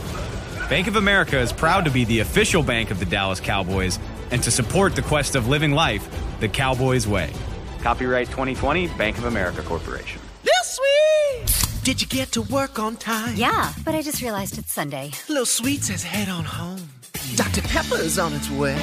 Bank 0.69 0.87
of 0.87 0.97
America 0.97 1.39
is 1.39 1.53
proud 1.53 1.85
to 1.85 1.91
be 1.91 2.03
the 2.03 2.19
official 2.19 2.61
bank 2.61 2.91
of 2.91 2.99
the 2.99 3.05
Dallas 3.05 3.39
Cowboys 3.39 3.99
and 4.31 4.41
to 4.43 4.51
support 4.51 4.95
the 4.95 5.01
quest 5.01 5.35
of 5.35 5.47
living 5.47 5.71
life 5.71 6.07
the 6.39 6.47
Cowboys 6.47 7.07
way. 7.07 7.31
Copyright 7.81 8.27
2020 8.27 8.87
Bank 8.89 9.17
of 9.17 9.25
America 9.25 9.61
Corporation. 9.61 10.21
This 10.43 10.79
sweet! 10.79 11.83
Did 11.83 12.01
you 12.01 12.07
get 12.07 12.31
to 12.33 12.41
work 12.43 12.79
on 12.79 12.97
time? 12.97 13.35
Yeah, 13.35 13.71
but 13.85 13.95
I 13.95 14.01
just 14.01 14.21
realized 14.21 14.57
it's 14.57 14.73
Sunday. 14.73 15.11
Little 15.29 15.45
Sweet 15.45 15.83
says 15.83 16.03
head 16.03 16.29
on 16.29 16.43
home. 16.43 16.89
Dr. 17.35 17.61
Pepper's 17.61 18.19
on 18.19 18.33
its 18.33 18.49
way. 18.49 18.75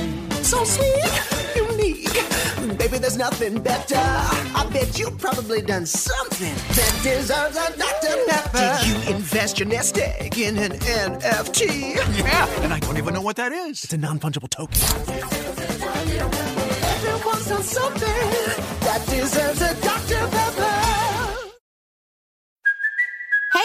So 0.54 0.62
sweet, 0.62 1.56
unique. 1.56 2.78
Baby, 2.78 2.98
there's 2.98 3.16
nothing 3.16 3.60
better. 3.60 3.96
I 3.96 4.68
bet 4.72 4.96
you've 4.96 5.18
probably 5.18 5.60
done 5.60 5.84
something 5.84 6.54
that 6.76 7.00
deserves 7.02 7.56
a 7.56 7.76
Dr. 7.76 8.16
Pepper. 8.28 8.78
Did 8.78 8.86
you 8.86 9.16
invest 9.16 9.58
your 9.58 9.66
nest 9.66 9.98
egg 9.98 10.38
in 10.38 10.56
an 10.58 10.78
NFT? 10.78 11.96
Yeah, 11.96 12.62
and 12.62 12.72
I 12.72 12.78
don't 12.78 12.96
even 12.96 13.14
know 13.14 13.20
what 13.20 13.34
that 13.34 13.50
is. 13.50 13.82
It's 13.82 13.92
a 13.94 13.98
non 13.98 14.20
fungible 14.20 14.48
token. 14.48 14.80
Everyone's 16.84 17.46
done 17.48 17.62
something 17.64 18.08
that 18.86 19.04
deserves 19.08 19.60
a 19.60 19.74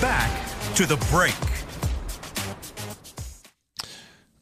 Back 0.00 0.30
to 0.74 0.86
the 0.86 0.96
break. 1.10 1.34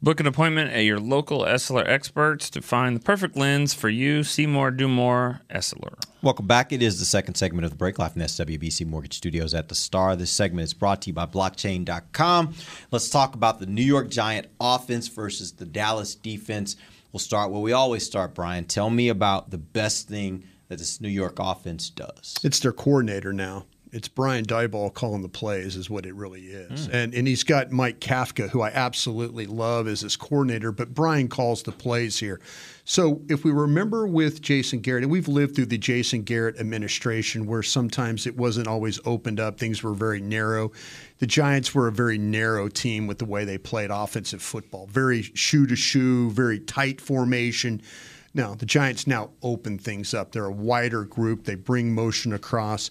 Book 0.01 0.19
an 0.19 0.27
appointment 0.27 0.73
at 0.73 0.81
your 0.81 0.99
local 0.99 1.43
Essilor 1.43 1.87
experts 1.87 2.51
to 2.51 2.61
find 2.61 2.97
the 2.97 3.01
perfect 3.01 3.37
lens 3.37 3.73
for 3.73 3.89
you. 3.89 4.25
See 4.25 4.47
more, 4.47 4.73
do 4.73 4.89
more, 4.89 5.43
Essilor. 5.49 5.95
Welcome 6.23 6.49
back. 6.49 6.73
It 6.73 6.83
is 6.83 6.99
the 6.99 7.05
second 7.05 7.37
segment 7.37 7.67
of 7.67 7.71
the 7.71 7.77
break 7.77 8.01
live 8.01 8.15
from 8.15 8.23
SWBC 8.23 8.87
Mortgage 8.87 9.15
Studios 9.15 9.55
at 9.55 9.69
the 9.69 9.77
Star. 9.77 10.17
This 10.17 10.33
segment 10.33 10.65
is 10.65 10.75
brought 10.75 11.03
to 11.03 11.11
you 11.11 11.15
by 11.15 11.27
blockchain.com. 11.27 12.55
Let's 12.91 13.11
talk 13.11 13.35
about 13.35 13.61
the 13.61 13.67
New 13.67 13.85
York 13.85 14.09
Giant 14.11 14.49
offense 14.61 15.07
versus 15.07 15.53
the 15.53 15.67
Dallas 15.67 16.17
defense. 16.17 16.75
We'll 17.13 17.21
start 17.21 17.53
where 17.53 17.61
we 17.61 17.73
always 17.73 18.05
start, 18.05 18.35
Brian. 18.35 18.65
Tell 18.65 18.91
me 18.91 19.09
about 19.09 19.51
the 19.51 19.59
best 19.59 20.09
thing 20.09 20.45
that 20.69 20.79
this 20.79 21.01
New 21.01 21.11
York 21.11 21.37
offense 21.39 21.91
does. 21.91 22.37
It's 22.43 22.59
their 22.59 22.73
coordinator 22.73 23.33
now. 23.33 23.67
It's 23.93 24.09
Brian 24.09 24.47
Daboll 24.47 24.93
calling 24.93 25.21
the 25.21 25.29
plays, 25.29 25.77
is 25.77 25.91
what 25.91 26.07
it 26.07 26.15
really 26.15 26.47
is. 26.47 26.89
Mm. 26.89 26.95
And 26.95 27.15
and 27.15 27.29
he's 27.29 27.45
got 27.45 27.71
Mike 27.71 28.01
Kafka, 28.01 28.49
who 28.49 28.63
I 28.63 28.71
absolutely 28.71 29.47
love 29.47 29.87
as 29.87 30.01
his 30.01 30.17
coordinator, 30.17 30.73
but 30.73 30.95
Brian 30.95 31.29
calls 31.29 31.63
the 31.63 31.73
plays 31.73 32.19
here. 32.19 32.41
So 32.85 33.21
if 33.29 33.45
we 33.45 33.53
remember 33.53 34.07
with 34.07 34.41
Jason 34.41 34.81
Garrett, 34.81 35.05
and 35.05 35.13
we've 35.13 35.29
lived 35.29 35.55
through 35.55 35.67
the 35.67 35.79
Jason 35.79 36.23
Garrett 36.23 36.59
administration 36.59 37.47
where 37.47 37.63
sometimes 37.63 38.27
it 38.27 38.37
wasn't 38.37 38.67
always 38.67 38.99
opened 39.05 39.39
up, 39.39 39.59
things 39.59 39.83
were 39.83 39.95
very 39.95 40.23
narrow. 40.23 40.73
The 41.19 41.27
Giants 41.27 41.75
were 41.75 41.87
a 41.87 41.93
very 41.93 42.19
narrow 42.19 42.69
team 42.69 43.07
with 43.07 43.19
the 43.19 43.27
way 43.27 43.45
they 43.45 43.59
played 43.59 43.91
offensive 43.91 44.43
football, 44.43 44.87
very 44.87 45.23
shoe 45.23 45.67
to 45.67 45.77
shoe, 45.77 46.31
very 46.31 46.59
tight 46.59 47.01
formation. 47.01 47.83
Now, 48.35 48.55
the 48.55 48.67
Giants 48.67 49.07
now 49.07 49.31
open 49.43 49.79
things 49.79 50.15
up. 50.15 50.33
They're 50.33 50.47
a 50.47 50.53
wider 50.53 51.05
group, 51.05 51.45
they 51.45 51.55
bring 51.55 51.95
motion 51.95 52.33
across. 52.33 52.91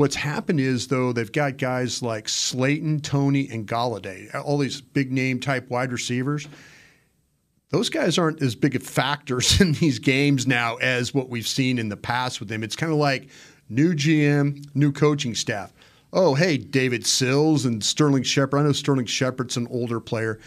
What's 0.00 0.16
happened 0.16 0.60
is, 0.60 0.88
though, 0.88 1.12
they've 1.12 1.30
got 1.30 1.58
guys 1.58 2.02
like 2.02 2.26
Slayton, 2.26 3.00
Toney, 3.00 3.50
and 3.52 3.68
Golladay, 3.68 4.34
all 4.34 4.56
these 4.56 4.80
big 4.80 5.12
name 5.12 5.40
type 5.40 5.68
wide 5.68 5.92
receivers. 5.92 6.48
Those 7.68 7.90
guys 7.90 8.16
aren't 8.16 8.40
as 8.40 8.54
big 8.54 8.74
of 8.74 8.82
factors 8.82 9.60
in 9.60 9.72
these 9.72 9.98
games 9.98 10.46
now 10.46 10.76
as 10.76 11.12
what 11.12 11.28
we've 11.28 11.46
seen 11.46 11.78
in 11.78 11.90
the 11.90 11.98
past 11.98 12.40
with 12.40 12.48
them. 12.48 12.64
It's 12.64 12.76
kind 12.76 12.90
of 12.90 12.96
like 12.96 13.28
new 13.68 13.92
GM, 13.92 14.64
new 14.74 14.90
coaching 14.90 15.34
staff. 15.34 15.70
Oh, 16.14 16.34
hey, 16.34 16.56
David 16.56 17.06
Sills 17.06 17.66
and 17.66 17.84
Sterling 17.84 18.22
Shepard. 18.22 18.58
I 18.58 18.62
know 18.62 18.72
Sterling 18.72 19.04
Shepard's 19.04 19.58
an 19.58 19.68
older 19.70 20.00
player. 20.00 20.40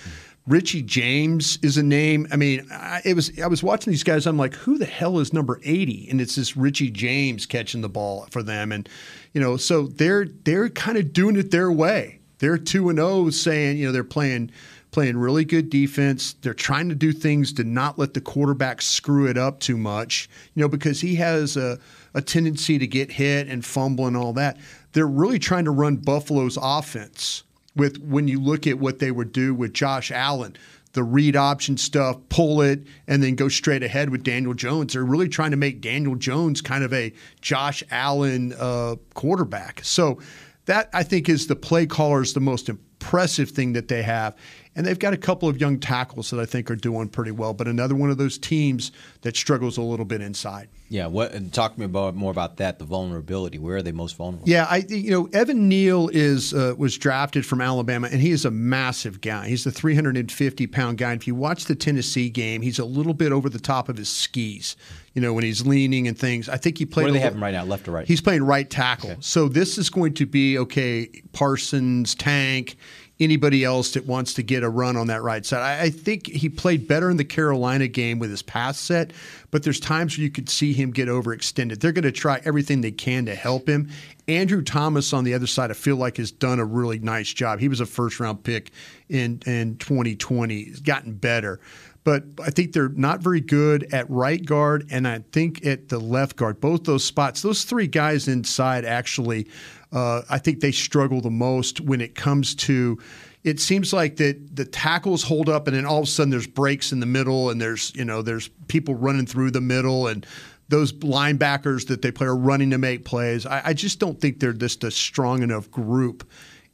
Richie 0.45 0.81
James 0.81 1.57
is 1.61 1.77
a 1.77 1.83
name. 1.83 2.27
I 2.31 2.35
mean, 2.35 2.67
I, 2.69 3.01
it 3.05 3.15
was. 3.15 3.39
I 3.39 3.47
was 3.47 3.63
watching 3.63 3.91
these 3.91 4.03
guys. 4.03 4.27
I'm 4.27 4.37
like, 4.37 4.55
who 4.55 4.77
the 4.77 4.85
hell 4.85 5.19
is 5.19 5.31
number 5.31 5.61
80? 5.63 6.09
And 6.09 6.19
it's 6.19 6.35
this 6.35 6.57
Richie 6.57 6.91
James 6.91 7.45
catching 7.45 7.79
the 7.79 7.87
ball 7.87 8.27
for 8.29 8.43
them. 8.43 8.73
And 8.73 8.89
you 9.34 9.41
know, 9.41 9.58
so 9.58 9.88
they're 9.88 10.26
they're 10.26 10.69
kind 10.69 10.98
of 10.98 11.13
doing 11.13 11.36
it 11.36 11.52
their 11.52 11.72
way. 11.72 12.19
They're 12.38 12.58
two 12.58 12.89
and 12.89 12.98
zero, 12.98 13.30
saying 13.30 13.78
you 13.78 13.88
know 13.88 13.91
they're 13.91 14.04
playing 14.04 14.52
playing 14.91 15.17
really 15.17 15.43
good 15.43 15.69
defense. 15.69 16.34
They're 16.41 16.54
trying 16.54 16.89
to 16.89 16.96
do 16.96 17.12
things 17.12 17.52
to 17.54 17.63
not 17.63 17.98
let 17.98 18.13
the 18.13 18.22
quarterback 18.22 18.82
screw 18.82 19.28
it 19.28 19.38
up 19.38 19.60
too 19.60 19.78
much. 19.78 20.30
You 20.54 20.62
know, 20.62 20.69
because 20.69 21.02
he 21.02 21.15
has 21.15 21.58
a 21.58 21.80
a 22.13 22.22
tendency 22.22 22.78
to 22.78 22.88
get 22.88 23.12
hit 23.12 23.48
and 23.48 23.65
fumble 23.65 24.08
and 24.08 24.15
all 24.15 24.34
that. 24.34 24.58
They're 24.91 25.08
really 25.08 25.39
trying 25.39 25.65
to 25.65 25.72
run 25.72 25.98
Buffalo's 25.98 26.58
offense 26.62 27.43
with 27.76 27.98
when 28.04 28.28
you 28.28 28.39
look 28.39 28.67
at 28.67 28.78
what 28.78 29.00
they 29.00 29.12
would 29.12 29.32
do 29.32 29.56
with 29.56 29.74
Josh 29.74 30.12
Allen. 30.12 30.56
The 30.93 31.03
read 31.03 31.36
option 31.36 31.77
stuff, 31.77 32.17
pull 32.29 32.62
it, 32.62 32.86
and 33.08 33.21
then 33.21 33.36
go 33.36 33.49
straight 33.49 33.84
ahead 33.84 34.10
with 34.10 34.23
Daniel 34.23 34.53
Jones. 34.53 34.93
They're 34.93 35.03
really 35.03 35.27
trying 35.27 35.51
to 35.51 35.58
make 35.58 35.82
Daniel 35.82 36.15
Jones 36.15 36.62
kind 36.62 36.84
of 36.84 36.93
a 36.93 37.13
Josh 37.41 37.84
Allen 37.91 38.53
uh, 38.60 38.95
quarterback. 39.13 39.82
So 39.84 40.19
that 40.65 40.89
I 40.93 41.03
think 41.03 41.29
is 41.29 41.47
the 41.47 41.56
play 41.56 41.86
callers 41.86 42.34
the 42.34 42.39
most 42.39 42.69
impressive 42.69 43.49
thing 43.49 43.73
that 43.73 43.88
they 43.88 44.03
have. 44.03 44.36
And 44.75 44.86
they've 44.86 44.97
got 44.97 45.13
a 45.13 45.17
couple 45.17 45.47
of 45.47 45.62
young 45.62 45.79
tackles 45.79 46.31
that 46.31 46.39
I 46.39 46.45
think 46.45 46.71
are 46.71 46.75
doing 46.75 47.07
pretty 47.09 47.31
well, 47.31 47.53
but 47.53 47.67
another 47.67 47.95
one 47.95 48.09
of 48.09 48.17
those 48.17 48.38
teams 48.38 48.91
that 49.21 49.36
struggles 49.36 49.77
a 49.77 49.81
little 49.81 50.05
bit 50.05 50.21
inside. 50.21 50.67
Yeah, 50.93 51.07
what? 51.07 51.31
And 51.33 51.51
talk 51.51 51.73
to 51.73 51.79
me 51.79 51.86
about 51.88 52.13
more 52.13 52.29
about 52.29 52.57
that. 52.57 52.77
The 52.77 52.86
vulnerability. 52.86 53.57
Where 53.57 53.77
are 53.77 53.81
they 53.81 53.91
most 53.91 54.15
vulnerable? 54.15 54.47
Yeah, 54.47 54.67
I 54.69 54.86
you 54.88 55.09
know 55.09 55.25
Evan 55.33 55.67
Neal 55.67 56.07
is 56.09 56.53
uh, 56.53 56.75
was 56.77 56.99
drafted 56.99 57.47
from 57.47 57.62
Alabama, 57.62 58.09
and 58.12 58.21
he 58.21 58.29
is 58.29 58.45
a 58.45 58.51
massive 58.51 59.19
guy. 59.19 59.47
He's 59.47 59.63
the 59.63 59.71
350 59.71 60.67
pound 60.67 60.99
guy. 60.99 61.12
And 61.13 61.19
if 61.19 61.25
you 61.27 61.33
watch 61.33 61.65
the 61.65 61.73
Tennessee 61.73 62.29
game, 62.29 62.62
he's 62.62 62.77
a 62.77 62.86
little 62.86 63.15
bit 63.15 63.31
over 63.31 63.49
the 63.49 63.59
top 63.59 63.89
of 63.89 63.97
his 63.97 64.07
skis. 64.07 64.75
You 65.15 65.21
know 65.23 65.33
when 65.33 65.43
he's 65.43 65.65
leaning 65.65 66.07
and 66.07 66.17
things. 66.17 66.47
I 66.47 66.57
think 66.57 66.77
he 66.77 66.86
played. 66.86 67.05
Where 67.05 67.13
do 67.13 67.13
they 67.13 67.19
a 67.19 67.23
have 67.23 67.33
him 67.33 67.41
right 67.41 67.53
now? 67.53 67.63
Left 67.63 67.88
or 67.88 67.91
right? 67.91 68.07
He's 68.07 68.21
playing 68.21 68.43
right 68.43 68.69
tackle. 68.69 69.15
So 69.19 69.47
this 69.47 69.79
is 69.79 69.89
going 69.89 70.13
to 70.15 70.27
be 70.27 70.59
okay. 70.59 71.09
Parsons, 71.31 72.13
Tank, 72.13 72.75
anybody 73.19 73.63
else 73.63 73.93
that 73.93 74.06
wants 74.06 74.34
to 74.34 74.43
get 74.43 74.63
a 74.63 74.69
run 74.69 74.97
on 74.97 75.08
that 75.08 75.21
right 75.21 75.45
side. 75.45 75.62
I, 75.62 75.84
I 75.84 75.89
think 75.89 76.28
he 76.28 76.49
played 76.49 76.88
better 76.88 77.10
in 77.10 77.17
the 77.17 77.26
Carolina 77.26 77.88
game 77.88 78.19
with 78.19 78.32
his 78.32 78.41
pass 78.41 78.80
set, 78.80 79.12
but 79.52 79.63
there's 79.63 79.80
times 79.80 80.17
where 80.17 80.23
you 80.23 80.32
could 80.32 80.49
see 80.49 80.73
him 80.73 80.91
get 80.91 81.08
overextended. 81.08 81.80
They're 81.80 81.91
going 81.91 82.04
to 82.04 82.12
try 82.12 82.41
everything 82.43 82.82
they 82.82 82.91
can 82.91 83.26
to 83.28 83.36
help 83.36 83.69
him. 83.69 83.89
Andrew 84.28 84.62
Thomas 84.63 85.13
on 85.13 85.23
the 85.23 85.34
other 85.34 85.47
side, 85.47 85.69
I 85.69 85.76
feel 85.76 85.97
like 85.97 86.17
has 86.17 86.32
done 86.32 86.60
a 86.60 86.65
really 86.65 86.99
nice 86.99 87.32
job. 87.32 87.60
He 87.60 87.67
was 87.67 87.80
a 87.80 87.86
first 87.86 88.19
round 88.19 88.43
pick 88.43 88.71
in 89.10 89.41
in 89.45 89.78
2020. 89.78 90.63
He's 90.63 90.80
gotten 90.80 91.13
better 91.13 91.60
but 92.04 92.23
I 92.43 92.49
think 92.49 92.73
they're 92.73 92.89
not 92.89 93.21
very 93.21 93.39
good 93.39 93.93
at 93.93 94.10
right 94.10 94.43
guard 94.43 94.88
and 94.91 95.08
I 95.08 95.19
think 95.32 95.65
at 95.65 95.89
the 95.89 95.99
left 95.99 96.36
guard. 96.36 96.60
Both 96.60 96.84
those 96.84 97.04
spots, 97.04 97.41
those 97.41 97.63
three 97.63 97.88
guys 97.88 98.28
inside 98.28 98.86
actually, 98.86 99.47
uh, 99.93 100.23
I 100.29 100.39
think 100.39 100.60
they 100.60 100.71
struggle 100.71 101.21
the 101.21 101.29
most 101.29 101.79
when 101.79 102.01
it 102.01 102.15
comes 102.15 102.56
to. 102.56 102.99
It 103.43 103.60
seems 103.60 103.91
like 103.91 104.15
that 104.17 104.56
the 104.56 104.65
tackles 104.65 105.23
hold 105.23 105.49
up, 105.49 105.67
and 105.67 105.75
then 105.75 105.86
all 105.86 105.99
of 105.99 106.03
a 106.06 106.08
sudden 106.08 106.32
there's 106.32 106.47
breaks 106.47 106.91
in 106.91 106.99
the 106.99 107.06
middle, 107.06 107.49
and 107.49 107.62
there's 107.62 107.93
you 107.95 108.06
know 108.06 108.21
there's 108.21 108.49
people 108.67 108.95
running 108.95 109.25
through 109.25 109.51
the 109.51 109.62
middle, 109.62 110.08
and 110.08 110.25
those 110.69 110.93
linebackers 110.93 111.88
that 111.88 112.01
they 112.01 112.12
play 112.12 112.27
are 112.27 112.36
running 112.36 112.71
to 112.71 112.77
make 112.77 113.06
plays. 113.06 113.45
I, 113.45 113.62
I 113.65 113.73
just 113.73 113.99
don't 113.99 114.19
think 114.19 114.39
they're 114.39 114.53
just 114.53 114.84
a 114.84 114.91
strong 114.91 115.43
enough 115.43 115.69
group 115.69 116.27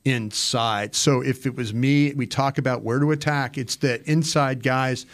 inside. 0.06 0.96
So 0.96 1.22
if 1.22 1.46
it 1.46 1.56
was 1.56 1.74
me, 1.74 2.14
we 2.14 2.26
talk 2.26 2.58
about 2.58 2.84
where 2.84 3.00
to 3.00 3.12
attack. 3.12 3.58
It's 3.58 3.76
the 3.76 4.02
inside 4.10 4.64
guys. 4.64 5.06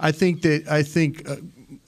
I 0.00 0.12
think 0.12 0.42
that 0.42 0.68
I 0.68 0.82
think 0.82 1.28
uh, 1.28 1.36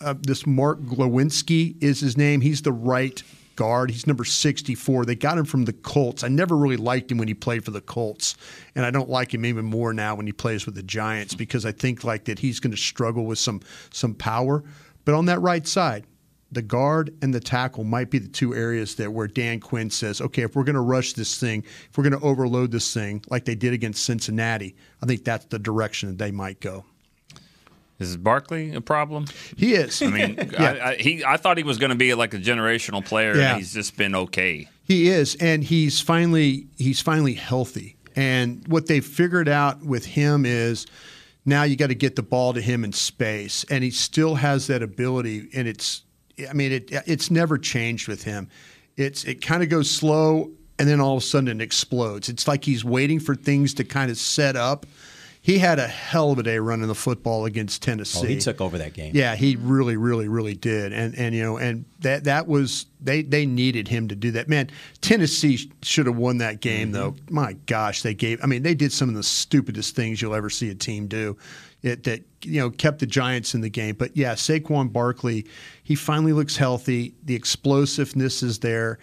uh, 0.01 0.15
this 0.21 0.47
Mark 0.47 0.81
Glowinski 0.81 1.81
is 1.83 2.01
his 2.01 2.17
name. 2.17 2.41
He's 2.41 2.63
the 2.63 2.73
right 2.73 3.23
guard. 3.61 3.91
He's 3.91 4.07
number 4.07 4.25
64. 4.25 5.05
They 5.05 5.15
got 5.15 5.37
him 5.37 5.45
from 5.45 5.67
the 5.67 5.75
Colts. 5.75 6.25
I 6.25 6.29
never 6.29 6.57
really 6.57 6.79
liked 6.79 7.13
him 7.13 7.19
when 7.19 7.29
he 7.29 7.35
played 7.35 7.63
for 7.63 7.73
the 7.73 7.83
Colts, 7.83 8.35
and 8.75 8.87
I 8.87 8.91
don't 8.91 9.11
like 9.11 9.35
him 9.35 9.45
even 9.45 9.67
more 9.67 9.93
now 9.93 10.15
when 10.15 10.27
he 10.27 10.33
plays 10.33 10.65
with 10.65 10.77
the 10.77 10.83
Giants 10.83 11.35
because 11.35 11.67
I 11.67 11.73
think 11.73 12.03
like 12.03 12.25
that 12.25 12.39
he's 12.39 12.59
going 12.59 12.71
to 12.71 12.79
struggle 12.79 13.27
with 13.27 13.39
some 13.39 13.61
some 13.93 14.15
power. 14.15 14.65
But 15.05 15.15
on 15.15 15.27
that 15.27 15.41
right 15.41 15.67
side, 15.67 16.07
the 16.51 16.63
guard 16.63 17.15
and 17.21 17.35
the 17.35 17.41
tackle 17.41 17.85
might 17.85 18.09
be 18.09 18.19
the 18.19 18.29
two 18.29 18.55
areas 18.55 18.95
that 18.95 19.13
where 19.13 19.27
Dan 19.27 19.61
Quinn 19.61 19.91
says, 19.91 20.23
okay, 20.23 20.41
if 20.41 20.57
we're 20.57 20.65
going 20.65 20.75
to 20.75 20.81
rush 20.81 21.13
this 21.13 21.39
thing, 21.39 21.63
if 21.63 21.99
we're 21.99 22.09
going 22.09 22.19
to 22.19 22.27
overload 22.27 22.71
this 22.71 22.95
thing 22.95 23.23
like 23.29 23.45
they 23.45 23.55
did 23.55 23.75
against 23.75 24.05
Cincinnati, 24.05 24.75
I 25.03 25.07
think 25.07 25.23
that's 25.23 25.45
the 25.45 25.59
direction 25.59 26.09
that 26.09 26.19
they 26.19 26.31
might 26.31 26.61
go. 26.61 26.87
Is 28.01 28.17
Barkley 28.17 28.75
a 28.75 28.81
problem? 28.81 29.27
He 29.57 29.75
is. 29.75 30.01
I 30.03 30.07
mean, 30.07 30.37
Yeah. 30.53 30.63
I, 30.83 30.89
I, 30.91 30.97
he 30.97 31.25
I 31.25 31.37
thought 31.37 31.59
he 31.59 31.63
was 31.65 31.79
going 31.79 31.91
to 31.91 31.97
be 31.97 32.15
like 32.15 32.35
a 32.35 32.39
generational 32.39 33.05
player, 33.05 33.37
Yeah. 33.37 33.51
and 33.51 33.59
he's 33.59 33.75
just 33.75 33.97
been 33.97 34.15
okay. 34.15 34.69
He 34.85 35.09
is, 35.09 35.37
and 35.37 35.63
he's 35.63 36.01
finally 36.01 36.67
he's 36.79 37.01
finally 37.01 37.35
healthy. 37.35 37.97
And 38.17 38.67
what 38.67 38.87
they've 38.87 39.05
figured 39.05 39.49
out 39.49 39.85
with 39.85 40.05
him 40.05 40.45
is 40.45 40.87
now 41.45 41.63
you 41.63 41.77
got 41.77 41.89
to 41.89 41.95
get 41.95 42.17
the 42.17 42.23
ball 42.23 42.53
to 42.55 42.61
him 42.61 42.85
in 42.85 42.93
space, 42.93 43.65
and 43.71 43.85
he 43.85 43.91
still 43.91 44.35
has 44.35 44.67
that 44.67 44.83
ability. 44.83 45.49
And 45.55 45.69
it's, 45.69 46.03
I 46.49 46.53
mean, 46.55 46.73
it 46.73 46.91
it's 47.07 47.31
never 47.31 47.57
changed 47.59 48.09
with 48.09 48.25
him. 48.25 48.49
It's 48.97 49.25
it 49.25 49.41
kind 49.43 49.63
of 49.63 49.69
goes 49.69 49.91
slow, 49.91 50.51
and 50.79 50.89
then 50.89 51.01
all 51.01 51.17
of 51.19 51.23
a 51.23 51.27
sudden 51.27 51.61
it 51.61 51.63
explodes. 51.63 52.29
It's 52.29 52.49
like 52.49 52.65
he's 52.65 52.85
waiting 52.85 53.21
for 53.21 53.35
things 53.35 53.75
to 53.75 53.85
kind 53.85 54.11
of 54.11 54.17
set 54.17 54.57
up. 54.57 54.87
He 55.43 55.59
had 55.59 55.79
a 55.79 55.87
hell 55.87 56.33
of 56.33 56.39
a 56.39 56.43
day 56.43 56.59
running 56.59 56.87
the 56.87 56.95
football 56.95 57.47
against 57.47 57.83
Tennessee. 57.83 58.21
Oh, 58.21 58.29
he 58.29 58.39
took 58.39 58.61
over 58.61 58.77
that 58.77 58.93
game. 58.93 59.13
Yeah, 59.15 59.37
he 59.37 59.57
really, 59.57 59.97
really, 59.97 60.29
really 60.29 60.55
did, 60.55 60.93
and 60.93 61.17
and 61.17 61.35
you 61.35 61.43
know, 61.43 61.57
and 61.57 61.87
that 62.01 62.25
that 62.25 62.47
was 62.47 62.85
they 63.01 63.23
they 63.23 63.47
needed 63.47 63.89
him 63.89 64.09
to 64.09 64.15
do 64.15 64.33
that. 64.33 64.51
Man, 64.51 64.69
Tennessee 65.01 65.71
should 65.83 66.05
have 66.05 66.17
won 66.17 66.39
that 66.39 66.61
game 66.61 66.89
mm-hmm. 66.89 66.93
though. 66.93 67.17
My 67.31 67.55
gosh, 67.65 68.03
they 68.03 68.13
gave. 68.13 68.43
I 68.43 68.47
mean, 68.47 68.63
they 68.63 68.75
did 68.75 68.93
some 68.93 69.09
of 69.09 69.15
the 69.15 69.23
stupidest 69.23 69.97
things 69.97 70.21
you'll 70.21 70.35
ever 70.35 70.51
see 70.51 70.69
a 70.69 70.75
team 70.75 71.07
do. 71.07 71.39
It 71.83 72.05
that 72.05 72.23
you 72.43 72.61
know 72.61 72.69
kept 72.69 72.99
the 72.99 73.07
Giants 73.07 73.55
in 73.55 73.63
the 73.63 73.71
game. 73.71 73.95
But 73.95 74.15
yeah, 74.15 74.35
Saquon 74.35 74.93
Barkley, 74.93 75.47
he 75.83 75.95
finally 75.95 76.35
looks 76.35 76.59
healthy. 76.59 77.15
The 77.25 77.35
explosiveness 77.35 78.43
is 78.43 78.59
there. 78.59 78.99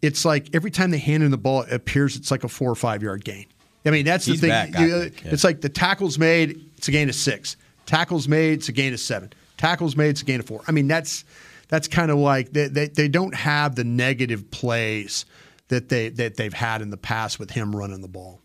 It's 0.00 0.24
like 0.24 0.54
every 0.54 0.70
time 0.70 0.90
they 0.90 0.98
hand 0.98 1.22
him 1.22 1.30
the 1.30 1.36
ball, 1.36 1.62
it 1.62 1.72
appears 1.72 2.16
it's 2.16 2.30
like 2.30 2.44
a 2.44 2.48
four 2.48 2.70
or 2.70 2.74
five 2.74 3.02
yard 3.02 3.22
gain. 3.22 3.46
I 3.86 3.90
mean, 3.90 4.04
that's 4.04 4.24
He's 4.24 4.40
the 4.40 4.48
thing. 4.48 4.72
back, 4.72 4.80
You- 4.80 4.86
yeah. 5.24 5.32
It's 5.32 5.44
like 5.44 5.60
the 5.60 5.68
tackles 5.68 6.18
made, 6.18 6.60
it's 6.76 6.88
a 6.88 6.90
gain 6.92 7.08
of 7.08 7.14
six. 7.14 7.56
Tackles 7.86 8.26
made, 8.28 8.54
it's 8.54 8.68
a 8.68 8.72
gain 8.72 8.94
of 8.94 9.00
seven. 9.00 9.32
Tackles 9.58 9.94
made, 9.96 10.10
it's 10.10 10.22
a 10.22 10.24
gain 10.24 10.40
of 10.40 10.46
four. 10.46 10.62
I 10.66 10.72
mean, 10.72 10.88
that's 10.88 11.24
that's 11.68 11.88
kind 11.88 12.10
of 12.10 12.18
like 12.18 12.52
they, 12.52 12.68
they 12.68 12.88
they 12.88 13.08
don't 13.08 13.34
have 13.34 13.74
the 13.74 13.84
negative 13.84 14.50
plays 14.50 15.26
that 15.68 15.88
they 15.88 16.08
that 16.10 16.36
they've 16.36 16.52
had 16.54 16.82
in 16.82 16.90
the 16.90 16.96
past 16.96 17.38
with 17.38 17.50
him 17.50 17.74
running 17.74 18.00
the 18.00 18.08
ball. 18.08 18.40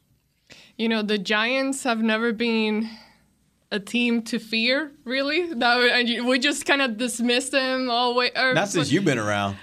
You 0.78 0.90
know, 0.90 1.02
the 1.02 1.18
Giants 1.18 1.84
have 1.84 2.00
never 2.02 2.32
been 2.32 2.90
a 3.72 3.80
team 3.80 4.22
to 4.24 4.40
fear, 4.40 4.92
really. 5.04 5.54
That 5.54 5.78
and 5.82 6.28
we 6.28 6.40
just 6.40 6.66
kind 6.66 6.82
of 6.82 6.98
dismiss 6.98 7.50
them 7.50 7.90
all 7.90 8.16
way. 8.16 8.32
Or, 8.36 8.54
Not 8.54 8.70
since 8.70 8.92
you've 8.92 9.06
been 9.06 9.20
around. 9.20 9.58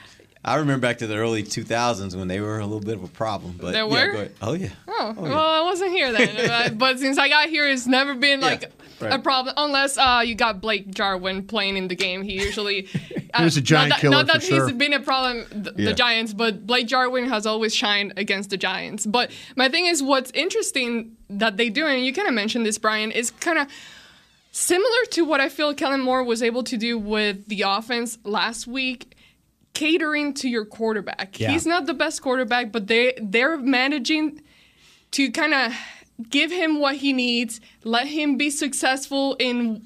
I 0.47 0.55
remember 0.57 0.81
back 0.87 0.99
to 0.99 1.07
the 1.09 1.17
early 1.17 1.43
2000s 1.43 2.15
when 2.17 2.29
they 2.29 2.41
were 2.41 2.61
a 2.61 2.65
little 2.65 2.81
bit 2.81 2.95
of 2.95 3.03
a 3.05 3.09
problem. 3.09 3.57
But 3.61 3.73
There 3.73 3.87
were? 3.87 3.97
ahead. 4.13 4.33
Oh 4.41 4.55
yeah. 4.55 4.69
Oh, 4.87 5.13
yeah. 5.15 5.21
well, 5.21 5.39
I 5.51 5.63
wasn't 5.63 5.91
here 5.91 6.13
then. 6.13 6.37
Uh, 6.51 6.69
but 6.71 6.99
since 7.01 7.19
I 7.19 7.29
got 7.29 7.49
here, 7.49 7.67
it's 7.69 7.87
never 7.87 8.15
been 8.15 8.41
like 8.41 8.71
right. 9.01 9.13
a 9.15 9.19
problem, 9.19 9.55
unless 9.59 9.99
uh, 9.99 10.23
you 10.25 10.35
got 10.37 10.61
Blake 10.61 10.89
Jarwin 10.95 11.47
playing 11.47 11.77
in 11.77 11.89
the 11.89 11.97
game. 11.97 12.23
He 12.23 12.35
usually. 12.35 12.87
uh, 13.35 13.39
He 13.41 13.45
was 13.45 13.57
a 13.57 13.61
giant 13.61 13.89
not 13.91 13.97
that, 13.97 14.01
killer 14.01 14.17
Not 14.17 14.27
that 14.29 14.43
sure. 14.45 14.69
he's 14.69 14.77
been 14.77 14.93
a 14.93 15.01
problem, 15.01 15.45
th- 15.65 15.75
Yeah. 15.77 15.87
the 15.87 15.95
Giants, 15.95 16.33
but 16.33 16.67
Blake 16.67 16.87
Jarwin 16.87 17.29
has 17.29 17.45
always 17.47 17.75
shined 17.75 18.13
against 18.17 18.51
the 18.51 18.57
Giants. 18.57 19.05
But 19.05 19.33
my 19.57 19.69
thing 19.69 19.87
is, 19.87 20.03
what's 20.03 20.31
interesting 20.31 21.17
that 21.29 21.57
they 21.57 21.69
do, 21.71 21.87
and 21.87 22.05
you 22.07 22.13
kind 22.13 22.29
of 22.29 22.35
mentioned 22.35 22.65
this, 22.65 22.79
Brian, 22.79 23.11
is 23.11 23.33
kind 23.33 23.59
of 23.59 23.67
similar 24.53 25.05
to 25.11 25.25
what 25.25 25.41
I 25.41 25.49
feel 25.49 25.75
Kellen 25.75 26.01
Moore 26.01 26.23
was 26.25 26.43
able 26.43 26.63
to 26.65 26.77
do 26.77 26.97
with 26.99 27.47
the 27.49 27.63
offense 27.63 28.19
last 28.25 28.67
week, 28.67 29.16
catering 29.77 30.33
to 30.35 30.49
your 30.49 30.65
quarterback. 30.65 31.39
Yeah. 31.39 31.51
He's 31.53 31.67
not 31.67 31.85
the 31.87 31.95
best 31.95 32.23
quarterback, 32.23 32.73
but 32.73 32.83
they 32.93 33.13
they're 33.35 33.59
managing 33.59 34.41
to 35.13 35.31
kind 35.31 35.55
of 35.55 35.73
give 36.37 36.51
him 36.51 36.81
what 36.81 36.97
he 36.97 37.13
needs, 37.13 37.61
let 37.85 38.07
him 38.07 38.37
be 38.39 38.49
successful 38.51 39.37
in, 39.39 39.83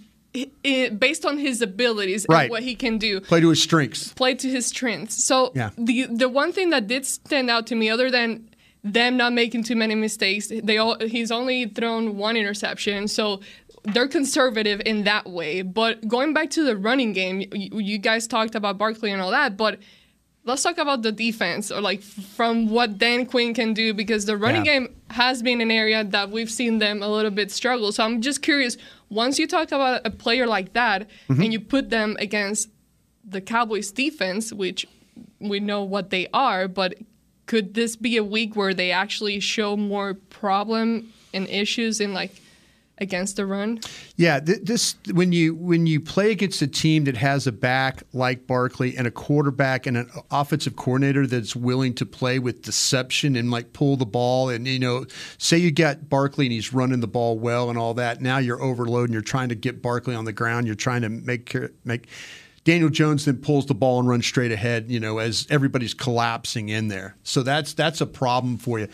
in 0.62 0.96
based 0.96 1.24
on 1.26 1.38
his 1.38 1.61
abilities 1.61 2.24
Right. 2.29 2.42
and 2.42 2.50
what 2.50 2.62
he 2.62 2.74
can 2.85 2.98
do 2.98 3.20
Play 3.20 3.40
to 3.40 3.48
his 3.48 3.62
strengths. 3.62 4.12
play 4.12 4.35
to 4.35 4.48
his 4.48 4.66
strengths. 4.66 5.16
So 5.24 5.50
Yeah. 5.57 5.70
the 5.76 6.07
the 6.22 6.29
one 6.42 6.53
thing 6.53 6.70
that 6.70 6.87
did 6.87 7.05
stand 7.05 7.50
out 7.50 7.66
to 7.70 7.74
me, 7.74 7.90
other 7.90 8.11
than 8.11 8.31
them 8.85 9.16
not 9.22 9.33
making 9.42 9.62
too 9.64 9.76
many 9.76 9.94
mistakes, 9.96 10.44
they 10.68 10.79
all 10.79 10.96
he's 11.16 11.31
only 11.33 11.59
thrown 11.66 12.16
one 12.16 12.37
interception. 12.42 13.09
So 13.09 13.40
they're 13.83 14.09
conservative 14.09 14.81
in 14.85 15.05
that 15.05 15.29
way. 15.29 15.62
But 15.62 16.07
going 16.09 16.35
back 16.35 16.51
to 16.51 16.64
the 16.64 16.77
running 16.77 17.12
game, 17.12 17.40
you, 17.53 17.79
you 17.81 17.99
guys 17.99 18.27
talked 18.27 18.55
about 18.55 18.79
Barkley 18.79 19.11
and 19.11 19.21
all 19.23 19.31
that, 19.31 19.57
but 19.57 19.79
let's 20.45 20.62
talk 20.62 20.79
about 20.79 21.03
the 21.03 21.12
defense 21.12 21.71
or 21.71 21.81
like 21.81 22.03
from 22.03 22.69
what 22.69 22.99
Dan 22.99 23.27
Quinn 23.27 23.55
can 23.55 23.73
do 23.75 23.93
because 23.95 24.25
the 24.27 24.37
running 24.37 24.64
Yeah. 24.64 24.79
game 24.81 24.95
has 25.11 25.43
been 25.43 25.61
an 25.61 25.71
area 25.71 26.03
that 26.05 26.31
we've 26.31 26.51
seen 26.51 26.79
them 26.79 27.03
a 27.03 27.09
little 27.09 27.31
bit 27.31 27.51
struggle. 27.51 27.93
So 27.93 28.05
I'm 28.05 28.21
just 28.23 28.43
curious, 28.43 28.77
once 29.09 29.38
you 29.38 29.47
talk 29.47 29.69
about 29.73 30.03
a 30.05 30.11
player 30.11 30.47
like 30.47 30.73
that 30.75 31.09
Mhm. 31.29 31.45
and 31.45 31.53
you 31.53 31.61
put 31.61 31.90
them 31.90 32.16
against 32.21 32.69
the 33.25 33.40
Cowboys 33.40 33.93
defense, 33.93 34.53
which 34.53 34.87
we 35.40 35.61
know 35.61 35.83
what 35.85 36.11
they 36.11 36.27
are, 36.33 36.69
but 36.69 36.95
could 37.47 37.75
this 37.75 37.97
be 37.97 38.16
a 38.16 38.25
week 38.25 38.57
where 38.57 38.73
they 38.73 38.90
actually 38.93 39.40
show 39.40 39.77
more 39.77 40.14
problem 40.14 41.12
and 41.35 41.49
issues 41.49 42.01
in 42.01 42.12
like 42.14 42.35
against 43.01 43.37
the 43.37 43.47
run. 43.47 43.81
Yeah, 44.17 44.41
th- 44.41 44.61
this 44.63 44.97
when 45.13 45.33
you 45.33 45.55
when 45.55 45.87
you 45.87 46.01
play 46.01 46.31
against 46.31 46.61
a 46.63 46.67
team 46.67 47.05
that 47.05 47.17
has 47.17 47.47
a 47.47 47.53
back 47.53 48.03
like 48.13 48.47
Barkley 48.47 48.97
and 48.97 49.07
a 49.07 49.11
quarterback 49.11 49.87
and 49.87 49.97
an 49.97 50.11
offensive 50.31 50.77
coordinator 50.77 51.27
that's 51.27 51.57
willing 51.57 51.95
to 51.95 52.07
play 52.07 52.39
with 52.39 52.63
deception 52.63 53.37
and 53.37 53.51
like 53.51 53.73
pull 53.73 53.97
the 53.97 54.07
ball 54.07 54.51
and 54.51 54.67
you 54.69 54.79
know 54.79 55.07
say 55.39 55.57
you 55.57 55.71
got 55.71 56.09
Barkley 56.09 56.47
and 56.47 56.53
he's 56.53 56.73
running 56.73 57.01
the 57.01 57.09
ball 57.09 57.39
well 57.39 57.71
and 57.71 57.79
all 57.79 57.95
that. 57.95 58.21
Now 58.21 58.39
you're 58.39 58.63
overloading. 58.63 59.13
You're 59.13 59.23
trying 59.23 59.49
to 59.49 59.55
get 59.55 59.83
Barkley 59.83 60.15
on 60.15 60.25
the 60.25 60.33
ground. 60.33 60.67
You're 60.67 60.77
trying 60.77 61.03
to 61.03 61.09
make 61.09 61.57
make. 61.85 62.09
Daniel 62.65 62.91
Jones 62.91 63.25
then 63.25 63.39
pulls 63.39 63.65
the 63.67 63.75
ball 63.75 64.01
and 64.01 64.09
runs 64.09 64.27
straight 64.27 64.53
ahead, 64.53 64.91
you 64.91 65.01
know, 65.01 65.19
as 65.19 65.47
everybody's 65.49 65.95
collapsing 65.95 66.69
in 66.69 66.89
there. 66.89 67.17
So 67.23 67.43
that's 67.43 67.73
that's 67.73 68.03
a 68.03 68.07
problem 68.07 68.59
for 68.59 68.79
you. 68.79 68.89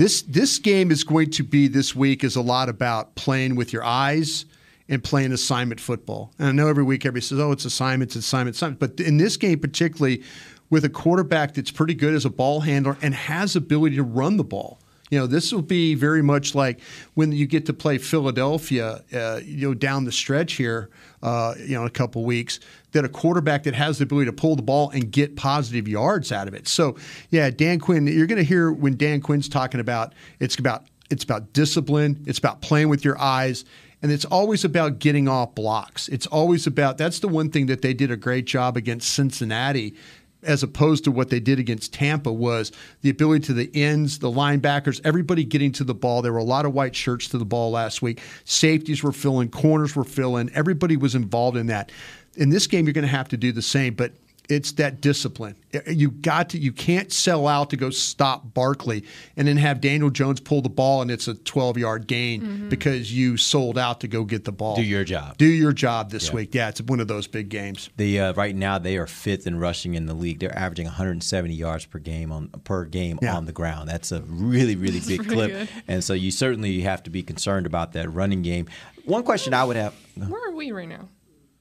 This 0.00 0.22
this 0.22 0.58
game 0.58 0.90
is 0.90 1.04
going 1.04 1.28
to 1.32 1.42
be 1.42 1.68
this 1.68 1.94
week 1.94 2.24
is 2.24 2.34
a 2.34 2.40
lot 2.40 2.70
about 2.70 3.16
playing 3.16 3.54
with 3.54 3.70
your 3.70 3.84
eyes 3.84 4.46
and 4.88 5.04
playing 5.04 5.30
assignment 5.32 5.78
football. 5.78 6.32
And 6.38 6.48
I 6.48 6.52
know 6.52 6.68
every 6.68 6.84
week 6.84 7.04
everybody 7.04 7.20
says, 7.20 7.38
"Oh, 7.38 7.52
it's 7.52 7.66
assignments, 7.66 8.16
assignments, 8.16 8.56
assignments," 8.56 8.80
but 8.80 8.98
in 8.98 9.18
this 9.18 9.36
game 9.36 9.58
particularly, 9.58 10.22
with 10.70 10.86
a 10.86 10.88
quarterback 10.88 11.52
that's 11.52 11.70
pretty 11.70 11.92
good 11.92 12.14
as 12.14 12.24
a 12.24 12.30
ball 12.30 12.60
handler 12.60 12.96
and 13.02 13.14
has 13.14 13.54
ability 13.54 13.96
to 13.96 14.02
run 14.02 14.38
the 14.38 14.42
ball. 14.42 14.80
You 15.10 15.18
know, 15.18 15.26
this 15.26 15.52
will 15.52 15.60
be 15.60 15.94
very 15.94 16.22
much 16.22 16.54
like 16.54 16.80
when 17.12 17.30
you 17.32 17.46
get 17.46 17.66
to 17.66 17.74
play 17.74 17.98
Philadelphia, 17.98 19.04
uh, 19.12 19.40
you 19.44 19.68
know, 19.68 19.74
down 19.74 20.06
the 20.06 20.12
stretch 20.12 20.54
here, 20.54 20.88
uh, 21.22 21.54
you 21.58 21.74
know, 21.74 21.84
a 21.84 21.90
couple 21.90 22.24
weeks. 22.24 22.60
That 22.92 23.04
a 23.04 23.08
quarterback 23.08 23.62
that 23.64 23.74
has 23.74 23.98
the 23.98 24.04
ability 24.04 24.26
to 24.26 24.32
pull 24.32 24.56
the 24.56 24.62
ball 24.62 24.90
and 24.90 25.10
get 25.10 25.36
positive 25.36 25.86
yards 25.86 26.32
out 26.32 26.48
of 26.48 26.54
it. 26.54 26.66
So, 26.66 26.96
yeah, 27.30 27.50
Dan 27.50 27.78
Quinn, 27.78 28.06
you're 28.06 28.26
going 28.26 28.38
to 28.38 28.44
hear 28.44 28.72
when 28.72 28.96
Dan 28.96 29.20
Quinn's 29.20 29.48
talking 29.48 29.80
about 29.80 30.12
it's 30.40 30.56
about 30.56 30.84
it's 31.10 31.24
about 31.24 31.52
discipline, 31.52 32.22
it's 32.26 32.38
about 32.38 32.62
playing 32.62 32.88
with 32.88 33.04
your 33.04 33.18
eyes, 33.20 33.64
and 34.02 34.10
it's 34.10 34.24
always 34.24 34.64
about 34.64 34.98
getting 34.98 35.28
off 35.28 35.54
blocks. 35.54 36.08
It's 36.08 36.26
always 36.26 36.66
about 36.66 36.98
that's 36.98 37.20
the 37.20 37.28
one 37.28 37.50
thing 37.50 37.66
that 37.66 37.82
they 37.82 37.94
did 37.94 38.10
a 38.10 38.16
great 38.16 38.46
job 38.46 38.76
against 38.76 39.10
Cincinnati 39.14 39.94
as 40.42 40.62
opposed 40.62 41.04
to 41.04 41.10
what 41.10 41.30
they 41.30 41.40
did 41.40 41.58
against 41.58 41.92
Tampa 41.92 42.32
was 42.32 42.72
the 43.02 43.10
ability 43.10 43.44
to 43.46 43.52
the 43.52 43.70
ends, 43.74 44.18
the 44.18 44.30
linebackers, 44.30 45.00
everybody 45.04 45.44
getting 45.44 45.72
to 45.72 45.84
the 45.84 45.94
ball. 45.94 46.22
There 46.22 46.32
were 46.32 46.38
a 46.38 46.44
lot 46.44 46.64
of 46.64 46.72
white 46.72 46.96
shirts 46.96 47.28
to 47.28 47.38
the 47.38 47.44
ball 47.44 47.70
last 47.70 48.02
week. 48.02 48.20
Safeties 48.44 49.02
were 49.02 49.12
filling, 49.12 49.50
corners 49.50 49.94
were 49.94 50.04
filling. 50.04 50.50
Everybody 50.54 50.96
was 50.96 51.14
involved 51.14 51.56
in 51.56 51.66
that. 51.66 51.92
In 52.36 52.50
this 52.50 52.66
game, 52.66 52.86
you're 52.86 52.94
going 52.94 53.02
to 53.02 53.08
have 53.08 53.28
to 53.28 53.36
do 53.36 53.52
the 53.52 53.62
same, 53.62 53.94
but 53.94 54.12
it's 54.50 54.72
that 54.72 55.00
discipline. 55.00 55.54
You 55.86 56.10
got 56.10 56.50
to 56.50 56.58
you 56.58 56.72
can't 56.72 57.12
sell 57.12 57.46
out 57.46 57.70
to 57.70 57.76
go 57.76 57.90
stop 57.90 58.52
Barkley 58.54 59.04
and 59.36 59.46
then 59.46 59.56
have 59.56 59.80
Daniel 59.80 60.10
Jones 60.10 60.40
pull 60.40 60.62
the 60.62 60.68
ball 60.68 61.00
and 61.02 61.10
it's 61.10 61.28
a 61.28 61.34
12 61.34 61.78
yard 61.78 62.06
gain 62.06 62.42
Mhm. 62.42 62.68
because 62.68 63.12
you 63.12 63.36
sold 63.36 63.78
out 63.78 64.00
to 64.00 64.08
go 64.08 64.24
get 64.24 64.44
the 64.44 64.52
ball. 64.52 64.74
Do 64.76 64.82
your 64.82 65.04
job. 65.04 65.38
Do 65.38 65.46
your 65.46 65.72
job 65.72 66.10
this 66.10 66.28
Yeah. 66.28 66.34
week. 66.34 66.54
Yeah, 66.54 66.68
it's 66.70 66.80
one 66.82 66.98
of 67.00 67.08
those 67.08 67.26
big 67.28 67.48
games. 67.48 67.88
The 67.96 68.18
uh, 68.20 68.32
right 68.34 68.54
now 68.56 68.78
they 68.78 68.96
are 68.96 69.06
fifth 69.06 69.46
in 69.46 69.58
rushing 69.58 69.94
in 69.94 70.06
the 70.06 70.14
league. 70.14 70.40
They're 70.40 70.58
averaging 70.58 70.86
170 70.86 71.54
yards 71.54 71.86
per 71.86 71.98
game 72.00 72.32
on 72.32 72.48
per 72.64 72.84
game 72.84 73.18
Yeah. 73.22 73.36
on 73.36 73.46
the 73.46 73.52
ground. 73.52 73.88
That's 73.88 74.10
a 74.12 74.22
really 74.22 74.74
really 74.76 74.98
That's 74.98 75.06
big 75.08 75.18
pretty 75.20 75.34
clip, 75.34 75.50
good. 75.52 75.68
and 75.86 76.02
so 76.04 76.14
you 76.14 76.30
certainly 76.30 76.80
have 76.80 77.02
to 77.04 77.10
be 77.10 77.22
concerned 77.22 77.66
about 77.66 77.92
that 77.92 78.12
running 78.12 78.42
game. 78.42 78.66
One 79.04 79.22
question 79.22 79.54
I 79.54 79.64
would 79.64 79.76
have 79.76 79.94
Where 80.16 80.48
are 80.48 80.54
we 80.54 80.72
right 80.72 80.88
now? 80.88 81.08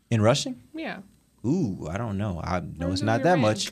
in 0.10 0.22
rushing. 0.22 0.56
Yeah. 0.76 0.98
Ooh, 1.46 1.88
I 1.90 1.98
don't 1.98 2.18
know. 2.18 2.42
I 2.44 2.60
know 2.60 2.92
it's 2.92 3.02
not 3.02 3.24
that 3.24 3.32
rank? 3.34 3.42
much. 3.42 3.72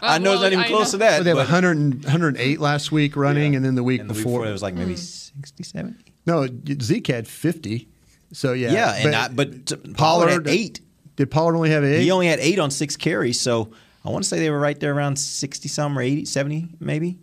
I 0.02 0.18
know 0.18 0.32
it's 0.34 0.42
not 0.42 0.52
even 0.52 0.64
I 0.64 0.68
close 0.68 0.86
know. 0.86 0.90
to 0.92 0.96
that. 0.98 1.10
Well, 1.16 1.24
they 1.24 1.30
have 1.30 1.36
but- 1.38 1.46
100 1.52 1.76
and, 1.76 2.04
108 2.04 2.60
last 2.60 2.92
week 2.92 3.16
running, 3.16 3.56
and 3.56 3.64
then 3.64 3.74
the 3.74 3.82
week 3.82 4.00
and 4.00 4.08
the 4.08 4.14
week 4.14 4.22
before, 4.24 4.40
before 4.40 4.48
it 4.48 4.52
was 4.52 4.62
like 4.62 4.74
maybe 4.74 4.92
Hmm. 4.92 4.96
60, 4.96 5.62
70. 5.64 6.04
no 6.26 6.48
Zeke 6.80 7.06
had 7.08 7.26
50. 7.26 7.88
So 8.32 8.52
yeah, 8.52 8.72
Yeah, 8.72 8.94
and 9.06 9.14
I- 9.14 9.28
but 9.28 9.66
Pollard 9.66 9.94
Pollard 9.96 10.30
had 10.30 10.48
eight. 10.48 10.80
Did 11.16 11.30
Pollard 11.30 11.56
only 11.56 11.70
have 11.70 11.82
eight? 11.82 12.02
He 12.02 12.10
only 12.12 12.28
had 12.28 12.38
eight 12.40 12.58
on 12.60 12.70
six 12.70 12.96
carries, 12.96 13.40
so 13.40 13.70
I 14.04 14.10
want 14.10 14.22
to 14.22 14.28
say 14.28 14.38
they 14.38 14.50
were 14.50 14.60
right 14.60 14.78
there 14.78 14.94
around 14.94 15.18
60 15.18 15.68
some 15.68 15.98
or 15.98 16.02
80, 16.02 16.24
70 16.26 16.68
maybe, 16.78 17.18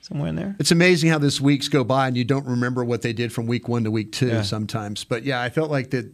somewhere 0.00 0.28
in 0.28 0.36
there. 0.36 0.56
It's 0.58 0.70
amazing 0.70 1.10
how 1.10 1.18
this 1.18 1.40
weeks 1.40 1.68
go 1.68 1.84
by 1.84 2.08
and 2.08 2.16
you 2.16 2.24
don't 2.24 2.46
remember 2.46 2.82
what 2.84 3.02
they 3.02 3.12
did 3.12 3.32
from 3.32 3.46
week 3.46 3.68
one 3.68 3.84
to 3.84 3.90
week 3.90 4.12
two 4.12 4.28
Yeah. 4.28 4.42
sometimes. 4.42 5.04
But 5.04 5.24
yeah, 5.24 5.42
I 5.42 5.50
felt 5.50 5.70
like 5.70 5.90
that. 5.90 6.06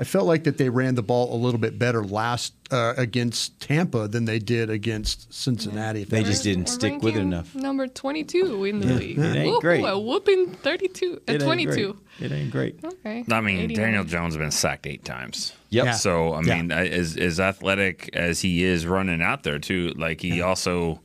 I 0.00 0.04
felt 0.04 0.26
like 0.26 0.44
that 0.44 0.58
they 0.58 0.68
ran 0.68 0.94
the 0.94 1.02
ball 1.02 1.34
a 1.34 1.38
little 1.38 1.58
bit 1.58 1.76
better 1.76 2.04
last 2.04 2.54
uh, 2.70 2.94
against 2.96 3.58
Tampa 3.60 4.06
than 4.06 4.26
they 4.26 4.38
did 4.38 4.70
against 4.70 5.34
Cincinnati. 5.34 6.02
if 6.02 6.08
They 6.08 6.22
that 6.22 6.28
just 6.28 6.44
didn't 6.44 6.66
stick 6.68 7.02
with 7.02 7.16
it 7.16 7.20
enough. 7.20 7.52
Number 7.54 7.88
22 7.88 8.64
in 8.66 8.78
the 8.78 8.86
Yeah, 8.86 8.94
league. 8.94 9.18
it 9.18 9.36
ain't 9.36 9.50
Whoop, 9.50 9.60
great. 9.60 9.82
A 9.84 9.98
whooping 9.98 10.52
32, 10.54 11.20
uh, 11.26 11.38
22. 11.38 11.98
It 12.20 12.30
ain't 12.30 12.50
great. 12.52 12.78
Okay. 12.84 13.24
I 13.28 13.40
mean, 13.40 13.58
89. 13.62 13.76
Daniel 13.84 14.04
Jones 14.04 14.34
has 14.34 14.38
been 14.38 14.52
sacked 14.52 14.86
eight 14.86 15.04
times. 15.04 15.52
Yep. 15.70 15.84
Yeah. 15.84 15.92
So 15.92 16.32
I 16.34 16.42
Yeah. 16.42 16.56
mean, 16.62 16.70
as 16.70 17.16
as 17.16 17.40
athletic 17.40 18.08
as 18.14 18.40
he 18.40 18.62
is 18.62 18.86
running 18.86 19.20
out 19.20 19.42
there 19.42 19.58
too, 19.58 19.92
like 19.96 20.20
he 20.20 20.40
also 20.42 21.00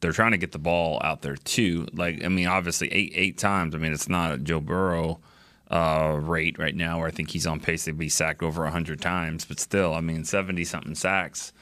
they're 0.00 0.12
trying 0.12 0.30
to 0.32 0.38
get 0.38 0.52
the 0.52 0.58
ball 0.58 0.98
out 1.04 1.20
there 1.20 1.36
too. 1.36 1.86
Like 1.92 2.24
I 2.24 2.28
mean, 2.28 2.46
obviously 2.46 2.88
eight 2.90 3.12
eight 3.14 3.36
times. 3.38 3.74
I 3.74 3.78
mean, 3.78 3.92
it's 3.92 4.08
not 4.08 4.44
Joe 4.44 4.60
Burrow 4.60 5.20
uh, 5.70 6.18
rate 6.20 6.58
right 6.58 6.74
now 6.74 6.98
where 6.98 7.08
I 7.08 7.10
think 7.12 7.30
he's 7.30 7.46
on 7.46 7.60
pace 7.60 7.84
to 7.84 7.92
be 7.92 8.08
sacked 8.08 8.42
over 8.42 8.66
hundred 8.66 9.00
times, 9.00 9.44
but 9.44 9.60
still, 9.60 9.94
I 9.94 10.00
mean, 10.00 10.24
seventy 10.24 10.64
something 10.64 10.94
sacks 10.94 11.52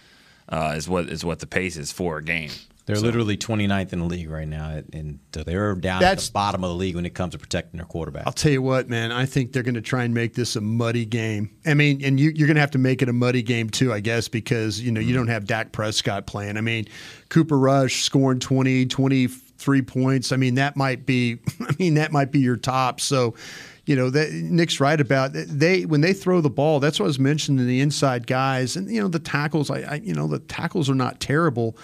uh, 0.48 0.74
is 0.76 0.88
what 0.88 1.08
is 1.08 1.24
what 1.24 1.40
the 1.40 1.46
pace 1.46 1.76
is 1.76 1.92
for 1.92 2.18
a 2.18 2.22
game. 2.24 2.50
They're 2.86 2.96
So- 2.96 3.02
literally 3.02 3.36
29th 3.36 3.92
in 3.92 3.98
the 3.98 4.06
league 4.06 4.30
right 4.30 4.48
now, 4.48 4.80
and 4.94 5.18
so 5.34 5.42
they're 5.42 5.74
down 5.74 6.02
at 6.02 6.18
the 6.20 6.30
bottom 6.32 6.64
of 6.64 6.70
the 6.70 6.74
league 6.74 6.94
when 6.96 7.04
it 7.04 7.12
comes 7.12 7.32
to 7.32 7.38
protecting 7.38 7.76
their 7.76 7.84
quarterback. 7.84 8.26
I'll 8.26 8.32
tell 8.32 8.50
you 8.50 8.62
what, 8.62 8.88
man. 8.88 9.12
I 9.12 9.26
think 9.26 9.52
they're 9.52 9.62
going 9.62 9.74
to 9.74 9.82
try 9.82 10.04
and 10.04 10.14
make 10.14 10.32
this 10.34 10.56
a 10.56 10.62
muddy 10.62 11.04
game. 11.04 11.50
I 11.66 11.74
mean, 11.74 12.02
and 12.02 12.18
you, 12.18 12.30
you're 12.34 12.46
going 12.46 12.54
to 12.54 12.62
have 12.62 12.70
to 12.70 12.78
make 12.78 13.02
it 13.02 13.10
a 13.10 13.12
muddy 13.12 13.42
game 13.42 13.68
too, 13.68 13.92
I 13.92 14.00
guess, 14.00 14.28
because 14.28 14.80
you 14.80 14.90
know 14.90 15.02
you 15.02 15.12
don't 15.12 15.28
have 15.28 15.44
Dak 15.44 15.70
Prescott 15.72 16.26
playing. 16.26 16.56
I 16.56 16.62
mean, 16.62 16.86
Cooper 17.28 17.58
Rush 17.58 18.04
scoring 18.04 18.40
20, 18.40 18.86
23 18.86 19.82
points. 19.82 20.32
I 20.32 20.36
mean, 20.36 20.54
that 20.54 20.74
might 20.74 21.04
be. 21.04 21.40
I 21.60 21.74
mean, 21.78 21.92
that 21.96 22.10
might 22.10 22.32
be 22.32 22.38
your 22.40 22.56
top. 22.56 23.00
So. 23.02 23.34
You 23.88 23.96
know, 23.96 24.10
that, 24.10 24.30
Nick's 24.32 24.80
right 24.80 25.00
about 25.00 25.30
they 25.32 25.86
when 25.86 26.02
they 26.02 26.12
throw 26.12 26.42
the 26.42 26.50
ball. 26.50 26.78
That's 26.78 27.00
what 27.00 27.06
I 27.06 27.08
was 27.08 27.18
mentioning. 27.18 27.66
The 27.66 27.80
inside 27.80 28.26
guys 28.26 28.76
and 28.76 28.90
you 28.90 29.00
know 29.00 29.08
the 29.08 29.18
tackles. 29.18 29.70
I, 29.70 29.80
I 29.80 29.94
you 30.04 30.12
know 30.12 30.26
the 30.26 30.40
tackles 30.40 30.90
are 30.90 30.94
not 30.94 31.20
terrible, 31.20 31.74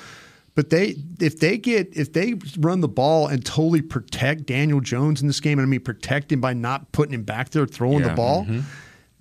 but 0.54 0.68
they 0.68 0.96
if 1.18 1.40
they 1.40 1.56
get 1.56 1.96
if 1.96 2.12
they 2.12 2.34
run 2.58 2.82
the 2.82 2.88
ball 2.88 3.26
and 3.28 3.42
totally 3.42 3.80
protect 3.80 4.44
Daniel 4.44 4.80
Jones 4.80 5.22
in 5.22 5.28
this 5.28 5.40
game, 5.40 5.58
and 5.58 5.66
I 5.66 5.68
mean 5.70 5.80
protect 5.80 6.30
him 6.30 6.42
by 6.42 6.52
not 6.52 6.92
putting 6.92 7.14
him 7.14 7.22
back 7.22 7.48
there 7.50 7.64
throwing 7.66 8.02
the 8.02 8.08
Yeah. 8.08 8.14
ball, 8.14 8.44
mm-hmm. 8.44 8.60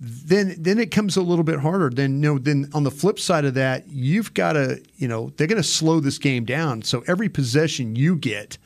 then 0.00 0.54
then 0.58 0.78
it 0.78 0.90
comes 0.90 1.16
a 1.16 1.22
little 1.22 1.42
bit 1.44 1.60
harder. 1.60 1.88
Then 1.88 2.22
you 2.22 2.34
know 2.34 2.38
then 2.38 2.68
on 2.74 2.82
the 2.84 2.90
flip 2.90 3.18
side 3.18 3.46
of 3.46 3.54
that, 3.54 3.88
you've 3.88 4.34
got 4.34 4.52
to 4.52 4.82
you 4.96 5.08
know 5.08 5.30
they're 5.38 5.46
going 5.46 5.56
to 5.56 5.66
slow 5.66 6.00
this 6.00 6.18
game 6.18 6.44
down. 6.44 6.82
So 6.82 7.02
every 7.06 7.30
possession 7.30 7.96
you 7.96 8.16
get, 8.16 8.58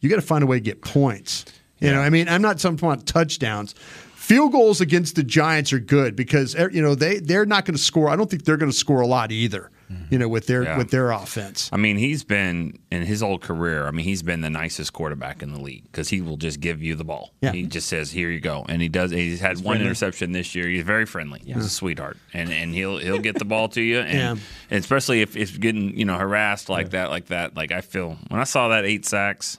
you 0.00 0.10
got 0.10 0.16
to 0.16 0.22
find 0.22 0.42
a 0.42 0.46
way 0.46 0.56
to 0.56 0.64
get 0.64 0.82
points. 0.82 1.44
You 1.80 1.92
know, 1.92 2.00
I 2.00 2.10
mean, 2.10 2.28
I'm 2.28 2.42
not 2.42 2.58
talking 2.58 2.78
about 2.78 3.06
touchdowns. 3.06 3.74
Field 4.14 4.52
goals 4.52 4.80
against 4.80 5.16
the 5.16 5.24
Giants 5.24 5.72
are 5.72 5.80
good 5.80 6.14
because 6.14 6.54
eh, 6.54 6.68
you 6.72 6.82
know 6.82 6.94
they 6.94 7.18
they're 7.18 7.46
not 7.46 7.64
going 7.64 7.76
to 7.76 7.82
score. 7.82 8.08
I 8.10 8.16
don't 8.16 8.30
think 8.30 8.44
they're 8.44 8.56
going 8.58 8.70
to 8.70 8.76
score 8.76 9.00
a 9.00 9.06
lot 9.06 9.32
either. 9.32 9.70
You 10.08 10.18
know, 10.20 10.28
with 10.28 10.46
their 10.46 10.62
Yeah. 10.62 10.78
with 10.78 10.92
their 10.92 11.10
offense. 11.10 11.68
I 11.72 11.76
mean, 11.76 11.96
he's 11.96 12.22
been 12.22 12.78
in 12.92 13.02
his 13.02 13.22
whole 13.22 13.40
career. 13.40 13.88
I 13.88 13.90
mean, 13.90 14.04
he's 14.04 14.22
been 14.22 14.40
the 14.40 14.48
nicest 14.50 14.92
quarterback 14.92 15.42
in 15.42 15.52
the 15.52 15.60
league 15.60 15.82
because 15.90 16.08
he 16.08 16.20
will 16.20 16.36
just 16.36 16.60
give 16.60 16.80
you 16.80 16.94
the 16.94 17.02
ball. 17.02 17.32
Yeah. 17.40 17.50
He 17.50 17.64
just 17.66 17.88
says, 17.88 18.12
"Here 18.12 18.30
you 18.30 18.38
go," 18.38 18.64
and 18.68 18.80
he 18.80 18.88
does. 18.88 19.10
He's 19.10 19.40
had 19.40 19.56
one 19.56 19.64
friendly. 19.64 19.86
interception 19.86 20.30
this 20.30 20.54
year. 20.54 20.68
He's 20.68 20.84
very 20.84 21.06
friendly. 21.06 21.42
He's 21.44 21.56
a 21.64 21.68
sweetheart, 21.68 22.18
and 22.32 22.52
and 22.52 22.72
he'll 22.72 22.98
he'll 22.98 23.18
get 23.18 23.36
the 23.40 23.44
ball 23.44 23.68
to 23.70 23.80
you, 23.82 23.98
and, 23.98 24.12
Yeah. 24.12 24.30
and 24.70 24.78
especially 24.78 25.22
if 25.22 25.36
if 25.36 25.58
getting 25.58 25.98
you 25.98 26.04
know 26.04 26.18
harassed 26.18 26.68
like 26.68 26.90
that, 26.90 27.10
like 27.10 27.26
that. 27.26 27.56
Like 27.56 27.72
I 27.72 27.80
feel 27.80 28.16
when 28.28 28.38
I 28.40 28.44
saw 28.44 28.68
that 28.68 28.84
eight 28.84 29.04
sacks, 29.06 29.58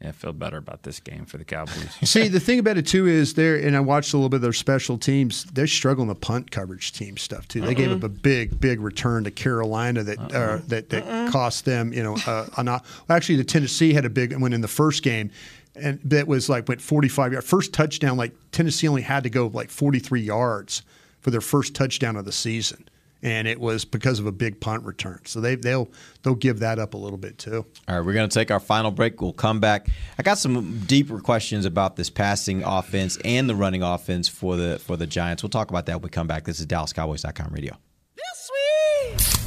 yeah, 0.00 0.10
I 0.10 0.12
feel 0.12 0.34
better 0.34 0.58
about 0.58 0.82
this 0.82 1.00
game 1.00 1.24
for 1.24 1.38
the 1.38 1.44
Cowboys. 1.44 1.96
See, 2.04 2.28
the 2.28 2.40
thing 2.40 2.58
about 2.58 2.76
it 2.76 2.86
too 2.86 3.06
is 3.06 3.32
they're 3.32 3.56
and 3.56 3.74
I 3.74 3.80
watched 3.80 4.12
a 4.12 4.16
little 4.18 4.28
bit 4.28 4.36
of 4.36 4.42
their 4.42 4.52
special 4.52 4.98
teams. 4.98 5.44
They're 5.44 5.66
struggling 5.66 6.08
the 6.08 6.14
punt 6.14 6.50
coverage 6.50 6.92
team 6.92 7.16
stuff 7.16 7.48
too. 7.48 7.62
They 7.62 7.74
gave 7.74 7.90
up 7.90 8.02
a 8.02 8.08
big, 8.08 8.60
big 8.60 8.80
return 8.80 9.24
to 9.24 9.30
Carolina 9.30 10.02
that 10.02 10.18
uh, 10.18 10.58
that 10.68 10.90
that 10.90 11.32
cost 11.32 11.64
them. 11.64 11.94
You 11.94 12.02
know, 12.02 12.16
uh, 12.26 12.46
an, 12.58 12.66
well, 12.66 12.82
actually 13.08 13.36
the 13.36 13.44
Tennessee 13.44 13.94
had 13.94 14.04
a 14.04 14.10
big 14.10 14.38
one 14.38 14.52
in 14.52 14.60
the 14.60 14.68
first 14.68 15.02
game, 15.02 15.30
and 15.74 15.98
that 16.04 16.26
was 16.28 16.50
like 16.50 16.68
went 16.68 16.82
45 16.82 17.32
yards. 17.32 17.46
First 17.48 17.72
touchdown, 17.72 18.18
like 18.18 18.32
Tennessee 18.52 18.88
only 18.88 19.02
had 19.02 19.22
to 19.22 19.30
go 19.30 19.46
like 19.46 19.70
43 19.70 20.20
yards 20.20 20.82
for 21.20 21.30
their 21.30 21.40
first 21.40 21.74
touchdown 21.74 22.16
of 22.16 22.26
the 22.26 22.32
season. 22.32 22.86
And 23.26 23.48
it 23.48 23.58
was 23.58 23.84
because 23.84 24.20
of 24.20 24.26
a 24.26 24.32
big 24.32 24.60
punt 24.60 24.84
return, 24.84 25.20
so 25.24 25.40
they 25.40 25.56
they'll 25.56 25.90
they'll 26.22 26.36
give 26.36 26.60
that 26.60 26.78
up 26.78 26.94
a 26.94 26.96
little 26.96 27.18
bit 27.18 27.38
too. 27.38 27.66
All 27.88 27.96
right, 27.96 28.06
we're 28.06 28.12
going 28.12 28.28
to 28.28 28.32
take 28.32 28.52
our 28.52 28.60
final 28.60 28.92
break. 28.92 29.20
We'll 29.20 29.32
come 29.32 29.58
back. 29.58 29.88
I 30.16 30.22
got 30.22 30.38
some 30.38 30.80
deeper 30.86 31.18
questions 31.18 31.64
about 31.64 31.96
this 31.96 32.08
passing 32.08 32.62
offense 32.62 33.18
and 33.24 33.50
the 33.50 33.56
running 33.56 33.82
offense 33.82 34.28
for 34.28 34.56
the 34.56 34.78
for 34.78 34.96
the 34.96 35.08
Giants. 35.08 35.42
We'll 35.42 35.50
talk 35.50 35.70
about 35.70 35.86
that 35.86 35.96
when 35.96 36.02
we 36.02 36.10
come 36.10 36.28
back. 36.28 36.44
This 36.44 36.60
is 36.60 36.66
DallasCowboys.com 36.66 37.52
radio. 37.52 37.76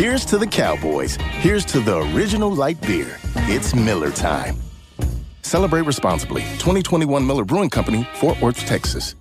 Here's 0.00 0.24
to 0.24 0.38
the 0.38 0.46
Cowboys. 0.46 1.16
Here's 1.42 1.66
to 1.66 1.78
the 1.78 1.98
original 1.98 2.50
light 2.50 2.80
beer. 2.80 3.18
It's 3.50 3.74
Miller 3.74 4.10
Time. 4.10 4.56
Celebrate 5.42 5.82
responsibly. 5.82 6.40
2021 6.56 7.26
Miller 7.26 7.44
Brewing 7.44 7.68
Company, 7.68 8.08
Fort 8.14 8.40
Worth, 8.40 8.64
Texas. 8.64 9.14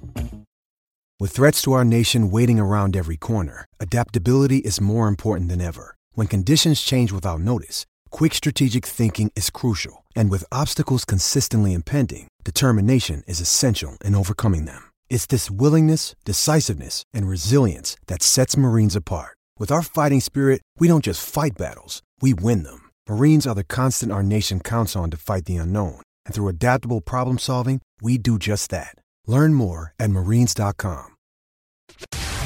With 1.20 1.32
threats 1.32 1.62
to 1.64 1.74
our 1.74 1.84
nation 1.84 2.32
waiting 2.32 2.62
around 2.62 2.96
every 2.96 3.18
corner, 3.18 3.66
adaptability 3.82 4.60
is 4.60 4.80
more 4.80 5.10
important 5.10 5.50
than 5.50 5.60
ever. 5.60 5.98
When 6.14 6.28
conditions 6.28 6.80
change 6.82 7.12
without 7.12 7.42
notice, 7.42 7.86
quick 8.10 8.34
strategic 8.34 8.86
thinking 8.86 9.34
is 9.36 9.50
crucial. 9.50 10.06
And 10.16 10.32
with 10.32 10.46
obstacles 10.50 11.04
consistently 11.04 11.74
impending, 11.74 12.30
determination 12.46 13.24
is 13.28 13.42
essential 13.42 13.98
in 14.06 14.16
overcoming 14.16 14.64
them. 14.64 14.92
It's 15.10 15.26
this 15.26 15.52
willingness, 15.52 16.16
decisiveness, 16.24 17.04
and 17.14 17.28
resilience 17.28 17.98
that 18.08 18.24
sets 18.24 18.56
Marines 18.56 18.96
apart. 18.96 19.36
With 19.60 19.74
our 19.74 19.82
fighting 19.82 20.22
spirit, 20.22 20.62
we 20.80 20.88
don't 20.88 21.04
just 21.04 21.22
fight 21.22 21.58
battles, 21.58 22.02
we 22.22 22.34
win 22.34 22.64
them. 22.64 22.90
Marines 23.10 23.46
are 23.46 23.56
the 23.56 23.66
constant 23.66 24.10
our 24.10 24.24
nation 24.24 24.62
counts 24.62 24.96
on 24.96 25.12
to 25.12 25.18
fight 25.18 25.44
the 25.44 25.58
unknown. 25.58 26.02
And 26.26 26.34
through 26.34 26.48
adaptable 26.48 27.02
problem 27.02 27.38
solving, 27.38 27.82
we 28.02 28.18
do 28.18 28.40
just 28.40 28.72
that. 28.72 28.96
Learn 29.28 29.54
more 29.54 29.94
at 30.00 30.12
marines.com. 30.12 31.08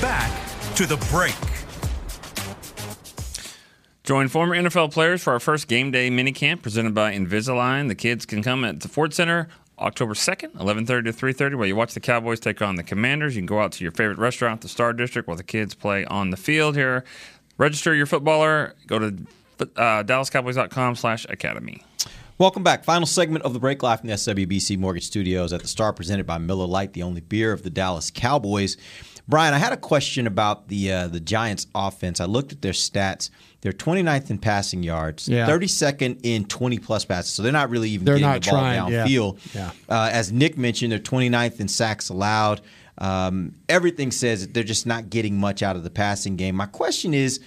Back 0.02 0.73
to 0.73 0.88
the 0.88 0.97
break. 1.12 1.36
Join 4.04 4.28
former 4.28 4.56
NFL 4.56 4.91
players 4.91 5.21
for 5.21 5.34
our 5.34 5.39
first 5.39 5.67
game 5.67 5.91
day 5.91 6.10
minicamp 6.10 6.63
presented 6.63 6.95
by 6.95 7.13
Invisalign. 7.13 7.89
The 7.89 7.95
kids 7.95 8.26
can 8.26 8.41
come 8.41 8.65
at 8.65 8.80
the 8.80 8.88
Ford 8.88 9.13
Center 9.13 9.49
October 9.79 10.13
2nd, 10.13 10.53
11:30 10.55 11.05
to 11.05 11.13
3:30 11.13 11.55
while 11.55 11.67
you 11.67 11.75
watch 11.75 11.93
the 11.93 11.99
Cowboys 11.99 12.39
take 12.39 12.62
on 12.62 12.75
the 12.75 12.83
Commanders. 12.83 13.36
You 13.36 13.41
can 13.41 13.47
go 13.47 13.59
out 13.59 13.71
to 13.73 13.83
your 13.83 13.91
favorite 13.91 14.17
restaurant, 14.17 14.62
the 14.62 14.67
Star 14.67 14.93
District, 14.93 15.27
while 15.27 15.38
the 15.38 15.43
kids 15.43 15.73
play 15.73 16.05
on 16.05 16.29
the 16.29 16.38
field 16.38 16.75
here. 16.75 17.03
Register 17.57 17.93
your 17.93 18.05
footballer. 18.05 18.75
Go 18.88 18.99
to 18.99 19.17
uh, 19.59 20.03
dallascowboys.com 20.03 20.95
slash 20.95 21.25
academy. 21.29 21.83
Welcome 22.39 22.63
back. 22.63 22.83
Final 22.83 23.05
segment 23.05 23.45
of 23.45 23.53
the 23.53 23.59
break 23.59 23.83
live 23.83 23.99
from 23.99 24.09
the 24.09 24.15
SWBC 24.15 24.77
Mortgage 24.77 25.05
Studios 25.05 25.53
at 25.53 25.62
the 25.62 25.67
Star, 25.67 25.93
presented 25.93 26.25
by 26.25 26.39
Miller 26.39 26.65
Lite, 26.65 26.93
the 26.93 27.03
only 27.03 27.21
beer 27.21 27.51
of 27.51 27.63
the 27.63 27.69
Dallas 27.69 28.12
Cowboys. 28.12 28.75
Brian, 29.27 29.53
I 29.53 29.59
had 29.59 29.71
a 29.71 29.77
question 29.77 30.27
about 30.27 30.67
the 30.67 30.91
uh, 30.91 31.07
the 31.07 31.19
Giants' 31.19 31.67
offense. 31.73 32.19
I 32.19 32.25
looked 32.25 32.51
at 32.51 32.62
their 32.62 32.73
stats. 32.73 33.29
They're 33.63 33.71
29th 33.71 34.30
in 34.30 34.39
passing 34.39 34.84
yards, 34.84 35.30
Yeah. 35.30 35.47
32nd 35.47 36.19
in 36.23 36.43
20 36.45 36.80
plus 36.80 37.06
passes. 37.06 37.32
So 37.32 37.41
they're 37.43 37.52
not 37.54 37.69
really 37.69 37.89
even 37.91 38.04
They're 38.04 38.19
getting 38.19 38.41
the 38.41 38.52
ball 38.52 38.60
trying, 38.60 38.91
yeah. 38.91 39.06
downfield. 39.08 39.56
Yeah. 39.56 39.71
Uh, 39.88 40.10
as 40.12 40.34
Nick 40.34 40.58
mentioned, 40.58 40.91
they're 40.91 40.99
29th 40.99 41.62
in 41.62 41.69
sacks 41.69 42.10
allowed. 42.10 42.60
Um, 42.97 43.56
everything 43.69 44.12
says 44.12 44.41
that 44.45 44.54
they're 44.54 44.65
just 44.65 44.86
not 44.86 45.10
getting 45.10 45.38
much 45.38 45.63
out 45.63 45.78
of 45.78 45.84
the 45.86 45.89
passing 45.89 46.36
game. 46.36 46.56
My 46.56 46.65
question 46.67 47.13
is 47.13 47.39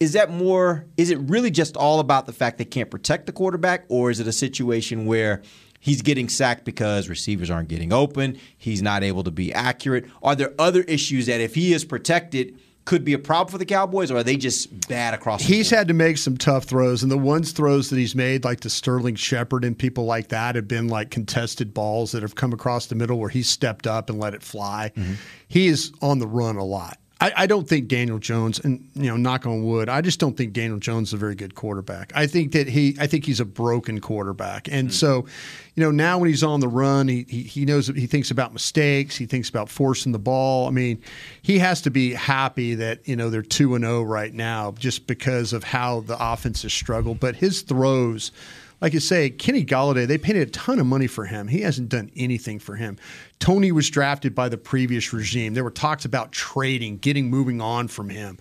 is 0.00 0.14
that 0.14 0.30
more 0.30 0.86
is 0.96 1.10
it 1.10 1.18
really 1.20 1.50
just 1.50 1.76
all 1.76 2.00
about 2.00 2.26
the 2.26 2.32
fact 2.32 2.56
they 2.58 2.64
can't 2.64 2.90
protect 2.90 3.26
the 3.26 3.32
quarterback 3.32 3.84
or 3.88 4.10
is 4.10 4.18
it 4.18 4.26
a 4.26 4.32
situation 4.32 5.04
where 5.06 5.42
he's 5.78 6.00
getting 6.02 6.28
sacked 6.28 6.64
because 6.64 7.08
receivers 7.08 7.50
aren't 7.50 7.68
getting 7.68 7.92
open 7.92 8.38
he's 8.56 8.80
not 8.80 9.02
able 9.04 9.22
to 9.22 9.30
be 9.30 9.52
accurate 9.52 10.06
are 10.22 10.34
there 10.34 10.54
other 10.58 10.80
issues 10.84 11.26
that 11.26 11.38
if 11.42 11.54
he 11.54 11.74
is 11.74 11.84
protected 11.84 12.58
could 12.90 13.04
be 13.04 13.12
a 13.12 13.18
problem 13.20 13.52
for 13.52 13.58
the 13.58 13.64
cowboys 13.64 14.10
or 14.10 14.16
are 14.16 14.24
they 14.24 14.36
just 14.36 14.88
bad 14.88 15.14
across 15.14 15.46
the 15.46 15.54
He's 15.54 15.70
had 15.70 15.86
to 15.86 15.94
make 15.94 16.18
some 16.18 16.36
tough 16.36 16.64
throws, 16.64 17.04
and 17.04 17.12
the 17.12 17.16
ones 17.16 17.52
throws 17.52 17.88
that 17.90 17.96
he's 17.96 18.16
made, 18.16 18.42
like 18.42 18.62
the 18.62 18.68
Sterling 18.68 19.14
Shepard 19.14 19.64
and 19.64 19.78
people 19.78 20.06
like 20.06 20.30
that, 20.30 20.56
have 20.56 20.66
been 20.66 20.88
like 20.88 21.12
contested 21.12 21.72
balls 21.72 22.10
that 22.10 22.22
have 22.22 22.34
come 22.34 22.52
across 22.52 22.86
the 22.86 22.96
middle 22.96 23.20
where 23.20 23.28
he 23.28 23.44
stepped 23.44 23.86
up 23.86 24.10
and 24.10 24.18
let 24.18 24.34
it 24.34 24.42
fly. 24.42 24.90
Mm-hmm. 24.96 25.12
He 25.46 25.68
is 25.68 25.92
on 26.02 26.18
the 26.18 26.26
run 26.26 26.56
a 26.56 26.64
lot. 26.64 26.98
I, 27.20 27.32
I 27.36 27.46
don't 27.46 27.68
think 27.68 27.88
Daniel 27.88 28.18
Jones, 28.18 28.58
and 28.58 28.88
you 28.94 29.08
know, 29.08 29.16
knock 29.16 29.44
on 29.44 29.62
wood, 29.62 29.88
I 29.90 30.00
just 30.00 30.18
don't 30.18 30.36
think 30.36 30.54
Daniel 30.54 30.78
Jones 30.78 31.08
is 31.08 31.14
a 31.14 31.16
very 31.18 31.34
good 31.34 31.54
quarterback. 31.54 32.12
I 32.14 32.26
think 32.26 32.52
that 32.52 32.66
he, 32.66 32.96
I 32.98 33.06
think 33.06 33.26
he's 33.26 33.40
a 33.40 33.44
broken 33.44 34.00
quarterback, 34.00 34.68
and 34.68 34.88
hmm. 34.88 34.92
so, 34.92 35.26
you 35.74 35.84
know, 35.84 35.90
now 35.90 36.18
when 36.18 36.30
he's 36.30 36.42
on 36.42 36.60
the 36.60 36.68
run, 36.68 37.08
he, 37.08 37.26
he 37.28 37.42
he 37.42 37.64
knows 37.66 37.88
he 37.88 38.06
thinks 38.06 38.30
about 38.30 38.52
mistakes, 38.54 39.16
he 39.16 39.26
thinks 39.26 39.50
about 39.50 39.68
forcing 39.68 40.12
the 40.12 40.18
ball. 40.18 40.66
I 40.66 40.70
mean, 40.70 41.02
he 41.42 41.58
has 41.58 41.82
to 41.82 41.90
be 41.90 42.14
happy 42.14 42.74
that 42.76 43.06
you 43.06 43.16
know 43.16 43.28
they're 43.28 43.42
two 43.42 43.74
and 43.74 43.84
zero 43.84 44.02
right 44.02 44.32
now 44.32 44.72
just 44.72 45.06
because 45.06 45.52
of 45.52 45.62
how 45.62 46.00
the 46.00 46.16
offense 46.18 46.62
has 46.62 46.72
struggled. 46.72 47.20
But 47.20 47.36
his 47.36 47.62
throws. 47.62 48.32
Like 48.80 48.94
you 48.94 49.00
say, 49.00 49.28
Kenny 49.28 49.64
Golladay, 49.64 50.06
they 50.06 50.16
paid 50.16 50.36
a 50.36 50.46
ton 50.46 50.78
of 50.78 50.86
money 50.86 51.06
for 51.06 51.26
him. 51.26 51.48
He 51.48 51.60
hasn't 51.60 51.90
done 51.90 52.10
anything 52.16 52.58
for 52.58 52.76
him. 52.76 52.96
Toney 53.38 53.72
was 53.72 53.90
drafted 53.90 54.34
by 54.34 54.48
the 54.48 54.56
previous 54.56 55.12
regime. 55.12 55.54
There 55.54 55.64
were 55.64 55.70
talks 55.70 56.04
about 56.04 56.32
trading, 56.32 56.96
getting 56.98 57.28
moving 57.28 57.60
on 57.60 57.88
from 57.88 58.08
him. 58.08 58.38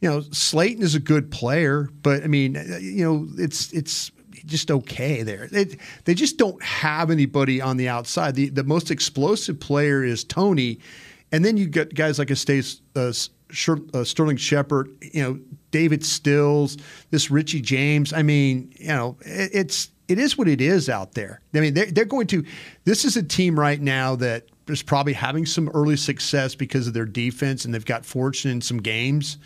You 0.00 0.08
know, 0.08 0.20
Slayton 0.20 0.82
is 0.82 0.94
a 0.94 1.00
good 1.00 1.30
player, 1.30 1.90
but 2.02 2.22
I 2.22 2.26
mean, 2.26 2.56
uh, 2.56 2.78
you 2.80 3.04
know, 3.04 3.28
it's 3.36 3.72
it's 3.72 4.12
just 4.46 4.70
okay 4.70 5.22
there. 5.22 5.48
They, 5.48 5.76
they 6.04 6.14
just 6.14 6.38
don't 6.38 6.62
have 6.62 7.10
anybody 7.10 7.60
on 7.60 7.76
the 7.76 7.88
outside. 7.88 8.34
The 8.34 8.48
the 8.48 8.64
most 8.64 8.90
explosive 8.90 9.60
player 9.60 10.02
is 10.04 10.24
Toney, 10.24 10.78
and 11.32 11.44
then 11.44 11.56
you 11.56 11.66
got 11.66 11.92
guys 11.94 12.18
like 12.18 12.30
a 12.30 12.36
Stace, 12.36 12.80
uh, 12.96 13.12
Sher- 13.50 13.82
uh, 13.92 14.04
Sterling 14.04 14.36
Shepard, 14.36 14.90
you 15.00 15.22
know, 15.22 15.40
David 15.70 16.04
Sills, 16.04 16.76
this 17.10 17.30
Richie 17.30 17.60
James. 17.60 18.12
I 18.12 18.22
mean, 18.22 18.72
you 18.78 18.88
know, 18.88 19.16
it, 19.20 19.50
it's 19.52 19.90
it 20.08 20.18
is 20.18 20.36
what 20.36 20.48
it 20.48 20.60
is 20.60 20.88
out 20.88 21.12
there. 21.12 21.40
I 21.54 21.60
mean, 21.60 21.74
they're, 21.74 21.86
they're 21.86 22.04
going 22.04 22.26
to. 22.28 22.44
This 22.84 23.04
is 23.04 23.16
a 23.16 23.22
team 23.22 23.58
right 23.58 23.80
now 23.80 24.16
that 24.16 24.46
is 24.68 24.82
probably 24.82 25.12
having 25.12 25.46
some 25.46 25.68
early 25.70 25.96
success 25.96 26.54
because 26.54 26.86
of 26.86 26.94
their 26.94 27.04
defense, 27.06 27.64
and 27.64 27.72
they've 27.72 27.84
got 27.84 28.04
fortune 28.04 28.50
in 28.50 28.60
some 28.60 28.78
games. 28.78 29.38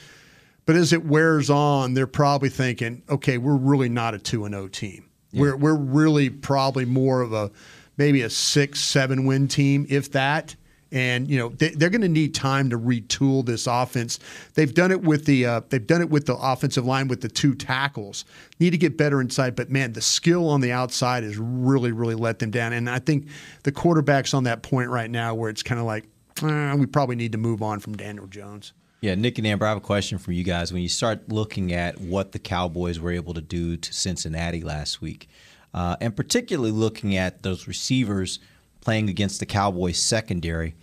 But 0.67 0.77
as 0.77 0.95
it 0.95 1.05
wears 1.05 1.51
on, 1.51 1.93
they're 1.93 2.07
probably 2.07 2.49
thinking, 2.49 3.03
okay, 3.11 3.37
we're 3.37 3.57
really 3.57 3.91
not 3.91 4.15
a 4.15 4.19
two 4.19 4.47
and 4.47 4.55
zero 4.55 4.69
team. 4.69 5.11
We're 5.35 5.57
we're 5.57 5.77
really 5.77 6.31
probably 6.31 6.85
more 6.85 7.21
of 7.21 7.33
a 7.33 7.51
maybe 7.97 8.23
a 8.23 8.31
six 8.31 8.81
seven 8.81 9.27
win 9.27 9.49
team, 9.49 9.87
if 9.91 10.13
that. 10.13 10.55
And 10.95 11.29
you 11.29 11.39
know 11.39 11.49
they, 11.49 11.71
they're 11.71 11.91
going 11.91 12.03
to 12.03 12.09
need 12.09 12.35
time 12.35 12.71
to 12.71 12.79
retool 12.79 13.45
this 13.45 13.67
offense. 13.67 14.21
They've 14.55 14.73
done 14.73 14.93
it 14.93 15.03
with 15.03 15.27
the 15.27 15.45
uh, 15.45 15.61
they've 15.69 15.85
done 15.85 16.01
it 16.01 16.09
with 16.09 16.27
the 16.27 16.37
offensive 16.37 16.87
line 16.87 17.09
with 17.09 17.21
the 17.21 17.29
two 17.29 17.55
tackles. 17.57 18.25
Need 18.61 18.71
to 18.71 18.79
get 18.79 18.97
better 18.97 19.21
inside, 19.21 19.57
but 19.57 19.71
man, 19.71 19.93
the 19.93 20.01
skill 20.01 20.49
on 20.49 20.61
the 20.61 20.71
outside 20.71 21.25
has 21.25 21.37
really 21.37 21.91
really 21.91 22.15
let 22.15 22.39
them 22.39 22.53
down. 22.53 22.73
And 22.73 22.89
I 22.89 23.01
think 23.01 23.27
the 23.65 23.73
quarterback's 23.73 24.33
on 24.35 24.45
that 24.45 24.63
point 24.63 24.89
right 24.89 25.11
now 25.11 25.35
where 25.35 25.51
it's 25.51 25.65
kind 25.65 25.81
of 25.81 25.87
like 25.87 26.05
eh, 26.43 26.75
we 26.77 26.87
probably 26.87 27.17
need 27.17 27.33
to 27.33 27.39
move 27.39 27.61
on 27.61 27.81
from 27.81 27.97
Daniel 27.97 28.29
Jones. 28.29 28.73
Yeah, 29.01 29.15
Nick 29.17 29.37
and 29.37 29.47
Amber, 29.47 29.67
I 29.67 29.69
have 29.69 29.79
a 29.79 29.83
question 29.83 30.17
for 30.17 30.33
you 30.33 30.45
guys. 30.45 30.73
When 30.73 30.81
you 30.81 30.89
start 30.89 31.29
looking 31.29 31.75
at 31.75 32.01
what 32.01 32.33
the 32.33 32.39
Cowboys 32.39 32.99
were 32.99 33.11
able 33.11 33.35
to 33.35 33.43
do 33.43 33.77
to 33.77 33.93
Cincinnati 33.93 34.63
last 34.63 35.03
week, 35.03 35.29
uh, 35.75 35.97
and 36.01 36.17
particularly 36.17 36.71
looking 36.71 37.15
at 37.15 37.43
those 37.43 37.69
receivers 37.69 38.39
playing 38.81 39.11
against 39.11 39.41
the 39.41 39.47
Cowboys 39.47 39.99
secondary, 39.99 40.75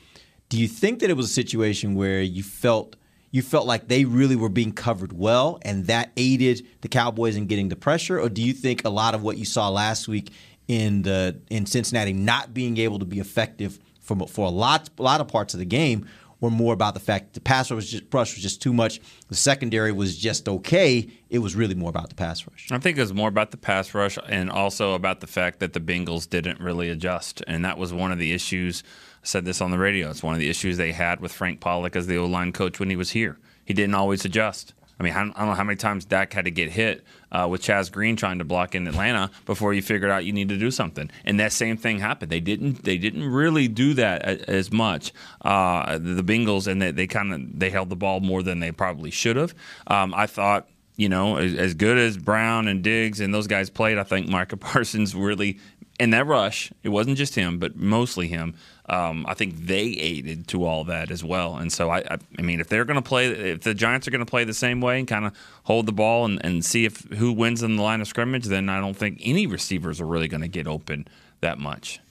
do 0.51 0.57
you 0.57 0.67
think 0.67 0.99
that 0.99 1.09
it 1.09 1.15
was 1.15 1.27
a 1.27 1.33
situation 1.33 1.95
where 1.95 2.21
you 2.21 2.43
felt 2.43 2.97
you 3.31 3.41
felt 3.41 3.65
like 3.65 3.87
they 3.87 4.03
really 4.03 4.35
were 4.35 4.49
being 4.49 4.73
covered 4.73 5.13
well 5.13 5.57
and 5.61 5.87
that 5.87 6.11
aided 6.17 6.67
the 6.81 6.89
Cowboys 6.89 7.37
in 7.37 7.45
getting 7.45 7.69
the 7.69 7.77
pressure, 7.77 8.19
or 8.19 8.27
do 8.27 8.41
you 8.41 8.51
think 8.51 8.83
a 8.83 8.89
lot 8.89 9.15
of 9.15 9.23
what 9.23 9.37
you 9.37 9.45
saw 9.45 9.69
last 9.69 10.09
week 10.09 10.33
in 10.67 11.03
the 11.03 11.39
in 11.49 11.65
Cincinnati 11.65 12.11
not 12.11 12.53
being 12.53 12.77
able 12.77 12.99
to 12.99 13.05
be 13.05 13.21
effective 13.21 13.79
for 14.01 14.27
for 14.27 14.45
a 14.45 14.49
lot 14.49 14.89
a 14.99 15.01
lot 15.01 15.21
of 15.21 15.29
parts 15.29 15.53
of 15.53 15.59
the 15.61 15.65
game 15.65 16.05
were 16.41 16.49
more 16.49 16.73
about 16.73 16.95
the 16.95 16.99
fact 16.99 17.33
the 17.33 17.39
pass 17.39 17.71
rush 17.71 17.75
was 17.77 17.91
just, 17.91 18.03
rush 18.13 18.35
was 18.35 18.43
just 18.43 18.61
too 18.61 18.73
much. 18.73 18.99
The 19.29 19.35
secondary 19.35 19.93
was 19.93 20.17
just 20.17 20.49
okay. 20.49 21.07
It 21.29 21.39
was 21.39 21.55
really 21.55 21.75
more 21.75 21.89
about 21.89 22.09
the 22.09 22.15
pass 22.15 22.45
rush. 22.45 22.67
I 22.71 22.79
think 22.79 22.97
it 22.97 23.01
was 23.01 23.13
more 23.13 23.29
about 23.29 23.51
the 23.51 23.57
pass 23.57 23.93
rush 23.93 24.17
and 24.27 24.49
also 24.49 24.95
about 24.95 25.21
the 25.21 25.27
fact 25.27 25.59
that 25.59 25.71
the 25.71 25.79
Bengals 25.79 26.29
didn't 26.29 26.59
really 26.59 26.89
adjust. 26.89 27.41
And 27.47 27.63
that 27.63 27.77
was 27.77 27.93
one 27.93 28.11
of 28.11 28.19
the 28.19 28.33
issues. 28.33 28.83
Said 29.23 29.45
this 29.45 29.61
on 29.61 29.71
the 29.71 29.77
radio. 29.77 30.09
It's 30.09 30.23
one 30.23 30.33
of 30.33 30.39
the 30.39 30.49
issues 30.49 30.77
they 30.77 30.91
had 30.91 31.19
with 31.19 31.31
Frank 31.31 31.59
Pollack 31.59 31.95
as 31.95 32.07
the 32.07 32.17
O 32.17 32.25
line 32.25 32.51
coach 32.51 32.79
when 32.79 32.89
he 32.89 32.95
was 32.95 33.11
here. 33.11 33.37
He 33.65 33.73
didn't 33.73 33.95
always 33.95 34.25
adjust. 34.25 34.73
I 35.01 35.03
mean, 35.03 35.13
I 35.13 35.23
don't 35.23 35.35
know 35.35 35.55
how 35.55 35.63
many 35.63 35.77
times 35.77 36.05
Dak 36.05 36.31
had 36.31 36.45
to 36.45 36.51
get 36.51 36.69
hit 36.69 37.03
uh, 37.31 37.47
with 37.49 37.63
Chaz 37.63 37.91
Green 37.91 38.15
trying 38.15 38.37
to 38.37 38.45
block 38.45 38.75
in 38.75 38.87
Atlanta 38.87 39.31
before 39.47 39.73
you 39.73 39.81
figured 39.81 40.11
out 40.11 40.25
you 40.25 40.31
need 40.31 40.49
to 40.49 40.57
do 40.57 40.69
something. 40.69 41.09
And 41.25 41.39
that 41.39 41.53
same 41.53 41.75
thing 41.75 41.97
happened. 41.97 42.31
They 42.31 42.39
didn't. 42.39 42.83
They 42.83 42.99
didn't 42.99 43.23
really 43.23 43.67
do 43.67 43.95
that 43.95 44.23
as 44.23 44.71
much. 44.71 45.11
Uh, 45.41 45.97
the 45.97 46.23
Bengals 46.23 46.67
and 46.67 46.79
they, 46.79 46.91
they 46.91 47.07
kind 47.07 47.33
of 47.33 47.59
they 47.59 47.71
held 47.71 47.89
the 47.89 47.95
ball 47.95 48.19
more 48.19 48.43
than 48.43 48.59
they 48.59 48.71
probably 48.71 49.09
should 49.09 49.37
have. 49.37 49.55
Um, 49.87 50.13
I 50.13 50.27
thought 50.27 50.67
you 50.97 51.09
know, 51.09 51.37
as, 51.37 51.55
as, 51.55 51.73
good 51.73 51.97
as 51.97 52.15
Brown 52.15 52.67
and 52.67 52.83
Diggs 52.83 53.21
and 53.21 53.33
those 53.33 53.47
guys 53.47 53.71
played, 53.71 53.97
I 53.97 54.03
think 54.03 54.27
Micah 54.27 54.57
Parsons 54.57 55.15
really 55.15 55.57
in 56.01 56.09
that 56.09 56.25
rush, 56.25 56.73
it 56.81 56.89
wasn't 56.89 57.15
just 57.15 57.35
him, 57.35 57.59
but 57.59 57.75
mostly 57.75 58.27
him. 58.27 58.55
Um, 58.91 59.25
I 59.25 59.35
think 59.35 59.55
they 59.55 59.83
aided 59.83 60.49
to 60.49 60.65
all 60.65 60.83
that 60.83 61.11
as 61.11 61.23
well. 61.23 61.55
And 61.55 61.71
so 61.71 61.89
I, 61.89 61.99
I, 61.99 62.17
I 62.37 62.41
mean, 62.41 62.59
if 62.59 62.67
they're 62.67 62.83
going 62.83 63.01
to 63.01 63.01
play, 63.01 63.27
if 63.27 63.61
the 63.61 63.73
Giants 63.73 64.05
are 64.05 64.11
going 64.11 64.19
to 64.19 64.29
play 64.29 64.43
the 64.43 64.53
same 64.53 64.81
way 64.81 64.99
and 64.99 65.07
kind 65.07 65.23
of 65.25 65.33
hold 65.63 65.85
the 65.85 65.93
ball 65.93 66.25
and, 66.25 66.43
and 66.43 66.63
see 66.65 66.83
if 66.83 66.99
who 67.13 67.31
wins 67.31 67.63
in 67.63 67.77
the 67.77 67.81
line 67.81 68.01
of 68.01 68.07
scrimmage, 68.09 68.47
then 68.47 68.67
I 68.67 68.81
don't 68.81 68.97
think 68.97 69.21
any 69.23 69.47
receivers 69.47 70.01
are 70.01 70.05
really 70.05 70.27
going 70.27 70.41
to 70.41 70.49
get 70.49 70.67
open 70.67 71.07
that 71.39 71.57
much. 71.57 72.01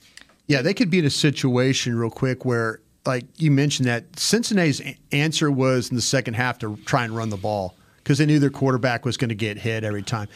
Yeah, 0.47 0.63
they 0.63 0.73
could 0.73 0.91
be 0.91 1.01
in 1.01 1.05
a 1.05 1.11
situation 1.11 1.95
real 1.97 2.09
quick 2.09 2.47
where, 2.47 2.81
like 3.05 3.27
you 3.37 3.51
mentioned, 3.51 3.87
that 3.87 4.19
Cincinnati's 4.19 4.81
answer 5.13 5.51
was 5.51 5.91
in 5.91 5.97
the 5.97 6.03
second 6.03 6.35
half 6.35 6.59
to 6.61 6.79
try 6.87 7.05
and 7.05 7.15
run 7.15 7.29
the 7.29 7.37
ball 7.37 7.77
because 7.99 8.17
they 8.17 8.27
knew 8.27 8.39
their 8.39 8.49
quarterback 8.49 9.05
was 9.05 9.19
going 9.19 9.29
to 9.29 9.35
get 9.35 9.59
hit 9.59 9.85
every 9.85 10.03
time. 10.03 10.29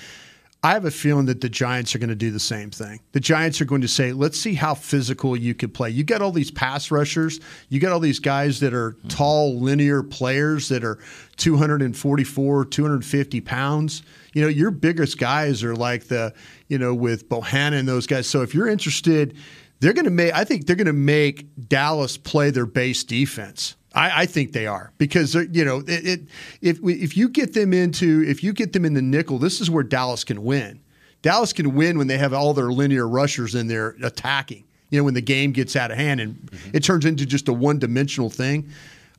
I 0.64 0.72
have 0.72 0.86
a 0.86 0.90
feeling 0.90 1.26
that 1.26 1.42
the 1.42 1.50
Giants 1.50 1.94
are 1.94 1.98
going 1.98 2.08
to 2.08 2.14
do 2.14 2.30
the 2.30 2.40
same 2.40 2.70
thing. 2.70 3.00
The 3.12 3.20
Giants 3.20 3.60
are 3.60 3.66
going 3.66 3.82
to 3.82 3.88
say, 3.88 4.12
let's 4.12 4.40
see 4.40 4.54
how 4.54 4.74
physical 4.74 5.36
you 5.36 5.54
can 5.54 5.68
play. 5.68 5.90
You 5.90 6.04
got 6.04 6.22
all 6.22 6.32
these 6.32 6.50
pass 6.50 6.90
rushers, 6.90 7.38
you 7.68 7.80
got 7.80 7.92
all 7.92 8.00
these 8.00 8.18
guys 8.18 8.60
that 8.60 8.72
are 8.72 8.92
mm-hmm. 8.92 9.08
tall, 9.08 9.60
linear 9.60 10.02
players 10.02 10.70
that 10.70 10.82
are 10.82 10.98
244, 11.36 12.64
250 12.64 13.40
pounds. 13.42 14.02
You 14.32 14.40
know, 14.40 14.48
your 14.48 14.70
biggest 14.70 15.18
guys 15.18 15.62
are 15.62 15.76
like 15.76 16.04
the, 16.08 16.32
you 16.68 16.78
know, 16.78 16.94
with 16.94 17.28
Bohanna 17.28 17.78
and 17.78 17.86
those 17.86 18.06
guys. 18.06 18.26
So 18.26 18.40
if 18.40 18.54
you're 18.54 18.68
interested, 18.68 19.36
they're 19.80 19.92
going 19.92 20.06
to 20.06 20.10
make, 20.10 20.32
I 20.32 20.44
think 20.44 20.66
they're 20.66 20.76
going 20.76 20.86
to 20.86 20.94
make 20.94 21.46
Dallas 21.68 22.16
play 22.16 22.48
their 22.48 22.64
base 22.64 23.04
defense. 23.04 23.76
I, 23.94 24.22
I, 24.22 24.26
think 24.26 24.52
they 24.52 24.66
are 24.66 24.92
because 24.98 25.34
you 25.34 25.64
know 25.64 25.78
it, 25.86 26.06
it, 26.06 26.20
if 26.60 26.78
if 26.82 27.16
you 27.16 27.28
get 27.28 27.54
them 27.54 27.72
into 27.72 28.24
if 28.26 28.42
you 28.42 28.52
get 28.52 28.72
them 28.72 28.84
in 28.84 28.94
the 28.94 29.02
nickel, 29.02 29.38
this 29.38 29.60
is 29.60 29.70
where 29.70 29.84
Dallas 29.84 30.24
can 30.24 30.42
win. 30.42 30.80
Dallas 31.22 31.52
can 31.52 31.74
win 31.74 31.96
when 31.96 32.06
they 32.06 32.18
have 32.18 32.34
all 32.34 32.54
their 32.54 32.72
linear 32.72 33.08
rushers 33.08 33.54
in 33.54 33.68
there 33.68 33.96
attacking. 34.02 34.64
You 34.90 35.00
know 35.00 35.04
when 35.04 35.14
the 35.14 35.22
game 35.22 35.52
gets 35.52 35.76
out 35.76 35.90
of 35.90 35.96
hand 35.96 36.20
and 36.20 36.34
mm-hmm. 36.34 36.76
it 36.76 36.84
turns 36.84 37.04
into 37.04 37.24
just 37.24 37.48
a 37.48 37.52
one 37.52 37.78
dimensional 37.78 38.30
thing. 38.30 38.70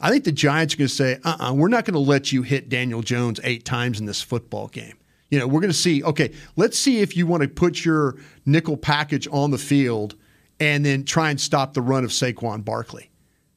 I 0.02 0.10
think 0.12 0.26
the 0.26 0.32
Giants 0.32 0.74
are 0.74 0.78
going 0.78 0.88
to 0.88 0.94
say, 0.94 1.20
"Uh, 1.24 1.38
uh-uh, 1.40 1.54
we're 1.54 1.70
not 1.70 1.86
going 1.86 1.94
to 1.94 2.00
let 2.00 2.32
you 2.32 2.42
hit 2.42 2.70
Daniel 2.70 3.02
Jones 3.02 3.40
eight 3.44 3.66
times 3.66 4.00
in 4.00 4.06
this 4.06 4.22
football 4.22 4.68
game." 4.68 4.98
You 5.32 5.40
know, 5.40 5.48
we're 5.48 5.62
going 5.62 5.72
to 5.72 5.78
see. 5.78 6.04
Okay, 6.04 6.34
let's 6.56 6.78
see 6.78 7.00
if 7.00 7.16
you 7.16 7.26
want 7.28 7.44
to 7.44 7.50
put 7.50 7.84
your 7.84 8.18
nickel 8.46 8.78
package 8.78 9.28
on 9.32 9.52
the 9.52 9.58
field 9.58 10.16
and 10.60 10.86
then 10.86 11.04
try 11.04 11.30
and 11.30 11.40
stop 11.40 11.74
the 11.74 11.82
run 11.82 12.04
of 12.04 12.12
Saquon 12.12 12.64
Barkley. 12.64 13.10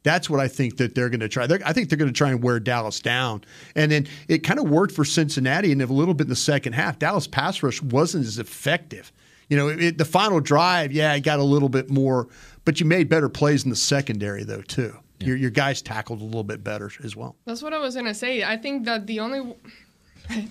That's 0.02 0.30
what 0.30 0.40
I 0.40 0.48
think 0.48 0.76
that 0.78 0.94
they're 0.94 1.10
going 1.10 1.20
to 1.20 1.28
try. 1.28 1.46
They're, 1.46 1.60
I 1.64 1.72
think 1.72 1.88
they're 1.88 1.98
going 1.98 2.12
to 2.12 2.16
try 2.16 2.30
and 2.30 2.42
wear 2.42 2.60
Dallas 2.60 3.00
down. 3.00 3.42
And 3.74 3.90
then 3.90 4.06
it 4.28 4.38
kind 4.38 4.60
of 4.60 4.68
worked 4.68 4.94
for 4.94 5.04
Cincinnati, 5.04 5.72
and 5.72 5.82
a 5.82 5.86
little 5.86 6.14
bit 6.14 6.24
in 6.24 6.30
the 6.30 6.36
second 6.36 6.74
half, 6.74 6.98
Dallas 6.98 7.26
pass 7.26 7.62
rush 7.62 7.82
wasn't 7.82 8.26
as 8.26 8.38
effective. 8.38 9.12
You 9.48 9.56
know, 9.56 9.68
it, 9.68 9.98
the 9.98 10.04
final 10.04 10.40
drive, 10.40 10.92
yeah, 10.92 11.14
it 11.14 11.20
got 11.20 11.38
a 11.38 11.44
little 11.44 11.68
bit 11.68 11.90
more, 11.90 12.28
but 12.64 12.80
you 12.80 12.86
made 12.86 13.08
better 13.08 13.28
plays 13.28 13.64
in 13.64 13.70
the 13.70 13.76
secondary 13.76 14.44
though 14.44 14.62
too. 14.62 14.94
Yeah. 15.20 15.28
Your, 15.28 15.36
your 15.36 15.50
guys 15.50 15.82
tackled 15.82 16.20
a 16.20 16.24
little 16.24 16.44
bit 16.44 16.62
better 16.62 16.90
as 17.02 17.16
well. 17.16 17.34
That's 17.44 17.62
what 17.62 17.72
I 17.72 17.78
was 17.78 17.94
going 17.94 18.06
to 18.06 18.14
say. 18.14 18.44
I 18.44 18.56
think 18.56 18.84
that 18.84 19.06
the 19.06 19.20
only 19.20 19.56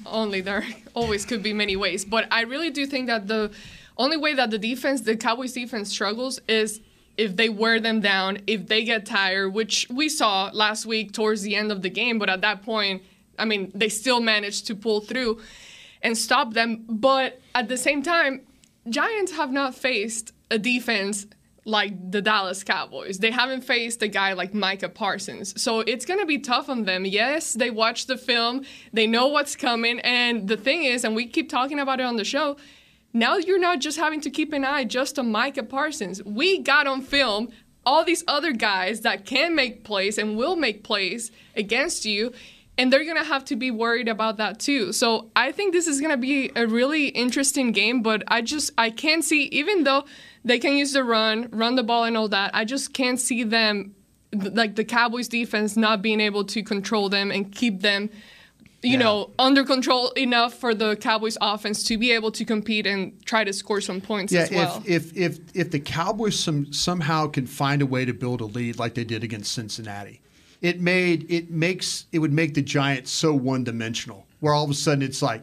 only 0.07 0.41
there 0.41 0.65
always 0.95 1.25
could 1.25 1.43
be 1.43 1.53
many 1.53 1.75
ways, 1.75 2.03
but 2.03 2.27
I 2.31 2.41
really 2.41 2.71
do 2.71 2.87
think 2.87 3.07
that 3.07 3.27
the 3.27 3.51
only 3.97 4.17
way 4.17 4.33
that 4.33 4.49
the 4.49 4.57
defense, 4.57 5.01
the 5.01 5.15
Cowboys 5.15 5.53
defense 5.53 5.89
struggles 5.89 6.39
is 6.47 6.81
if 7.18 7.36
they 7.36 7.49
wear 7.49 7.80
them 7.80 7.99
down, 7.99 8.39
if 8.47 8.68
they 8.68 8.84
get 8.84 9.05
tired, 9.05 9.49
which 9.49 9.88
we 9.89 10.07
saw 10.07 10.49
last 10.53 10.86
week 10.86 11.13
towards 11.13 11.41
the 11.41 11.55
end 11.55 11.72
of 11.72 11.82
the 11.82 11.89
game, 11.89 12.20
but 12.20 12.30
at 12.30 12.41
that 12.41 12.63
point, 12.63 13.03
I 13.39 13.45
mean, 13.45 13.72
they 13.74 13.89
still 13.89 14.20
managed 14.20 14.68
to 14.68 14.76
pull 14.76 15.01
through 15.01 15.41
and 16.01 16.18
stop 16.18 16.53
them. 16.53 16.86
But 16.88 17.41
at 17.55 17.68
the 17.68 17.78
same 17.78 18.03
time, 18.03 18.41
Giants 18.89 19.34
have 19.34 19.51
not 19.51 19.76
faced 19.76 20.32
a 20.49 20.57
defense 20.57 21.28
like 21.65 22.11
the 22.11 22.22
Dallas 22.22 22.63
Cowboys. 22.63 23.20
They 23.20 23.32
haven't 23.32 23.61
faced 23.61 24.01
a 24.01 24.07
guy 24.07 24.32
like 24.34 24.53
Micah 24.53 24.88
Parsons. 24.88 25.61
So 25.61 25.82
it's 25.82 26.05
going 26.05 26.22
to 26.22 26.26
be 26.26 26.39
tough 26.39 26.70
on 26.70 26.86
them. 26.86 27.03
Yes, 27.03 27.53
they 27.53 27.70
watch 27.70 28.05
the 28.05 28.18
film, 28.18 28.63
they 28.93 29.05
know 29.05 29.28
what's 29.28 29.57
coming. 29.57 29.99
And 29.99 30.47
the 30.47 30.55
thing 30.55 30.84
is, 30.84 31.03
and 31.03 31.15
we 31.15 31.28
keep 31.28 31.49
talking 31.49 31.80
about 31.80 31.99
it 31.99 32.03
on 32.03 32.15
the 32.15 32.24
show, 32.24 32.55
now 33.13 33.37
you're 33.37 33.59
not 33.59 33.79
just 33.79 33.97
having 33.97 34.21
to 34.21 34.29
keep 34.29 34.53
an 34.53 34.63
eye 34.63 34.83
just 34.83 35.17
on 35.17 35.31
Micah 35.31 35.63
Parsons. 35.63 36.23
We 36.23 36.59
got 36.59 36.87
on 36.87 37.01
film 37.01 37.49
all 37.85 38.03
these 38.03 38.23
other 38.27 38.51
guys 38.51 39.01
that 39.01 39.25
can 39.25 39.55
make 39.55 39.83
plays 39.83 40.17
and 40.17 40.37
will 40.37 40.57
make 40.57 40.83
plays 40.83 41.31
against 41.55 42.05
you 42.05 42.33
and 42.77 42.93
they're 42.93 43.03
going 43.03 43.17
to 43.17 43.23
have 43.23 43.43
to 43.45 43.55
be 43.55 43.71
worried 43.71 44.07
about 44.07 44.37
that 44.37 44.59
too. 44.59 44.93
So 44.93 45.31
I 45.35 45.51
think 45.51 45.73
this 45.73 45.87
is 45.87 45.99
going 45.99 46.11
to 46.11 46.17
be 46.17 46.51
a 46.55 46.67
really 46.67 47.07
interesting 47.07 47.71
game, 47.71 48.03
but 48.03 48.23
I 48.27 48.41
just 48.41 48.71
I 48.77 48.89
can't 48.91 49.23
see 49.23 49.43
even 49.45 49.83
though 49.83 50.05
they 50.45 50.59
can 50.59 50.73
use 50.73 50.93
the 50.93 51.03
run, 51.03 51.49
run 51.51 51.75
the 51.75 51.83
ball 51.83 52.03
and 52.03 52.15
all 52.15 52.27
that, 52.29 52.51
I 52.53 52.65
just 52.65 52.93
can't 52.93 53.19
see 53.19 53.43
them 53.43 53.95
like 54.33 54.75
the 54.75 54.83
Cowboys 54.83 55.27
defense 55.27 55.75
not 55.75 56.01
being 56.01 56.19
able 56.19 56.43
to 56.45 56.61
control 56.61 57.09
them 57.09 57.31
and 57.31 57.51
keep 57.51 57.81
them 57.81 58.09
you 58.84 58.91
yeah. 58.91 58.97
know, 58.99 59.32
under 59.39 59.63
control 59.63 60.11
enough 60.11 60.53
for 60.53 60.75
the 60.75 60.95
Cowboys 60.97 61.38
offense 61.41 61.84
to 61.86 61.97
be 61.97 62.11
able 62.11 62.32
to 62.32 62.45
compete 62.45 62.86
and 62.86 63.23
try 63.25 63.43
to 63.43 63.51
score 63.51 63.82
some 63.82 63.99
points 63.99 64.32
yeah, 64.32 64.41
as 64.41 64.51
well. 64.51 64.84
If, 64.86 65.17
if 65.17 65.39
if 65.39 65.55
if 65.55 65.71
the 65.71 65.80
Cowboys 65.80 66.39
some, 66.39 66.71
somehow 66.71 67.28
can 67.28 67.47
find 67.47 67.82
a 67.82 67.86
way 67.86 68.05
to 68.05 68.13
build 68.13 68.41
a 68.41 68.45
lead 68.45 68.78
like 68.78 68.93
they 68.93 69.03
did 69.03 69.23
against 69.23 69.53
Cincinnati, 69.53 70.21
it 70.61 70.80
made 70.80 71.25
it 71.30 71.49
makes 71.49 72.05
it 72.11 72.19
would 72.19 72.34
make 72.34 72.53
the 72.53 72.61
Giants 72.61 73.11
so 73.11 73.34
one 73.34 73.63
dimensional. 73.63 74.25
Where 74.39 74.53
all 74.53 74.63
of 74.63 74.69
a 74.69 74.75
sudden 74.75 75.01
it's 75.01 75.23
like 75.23 75.41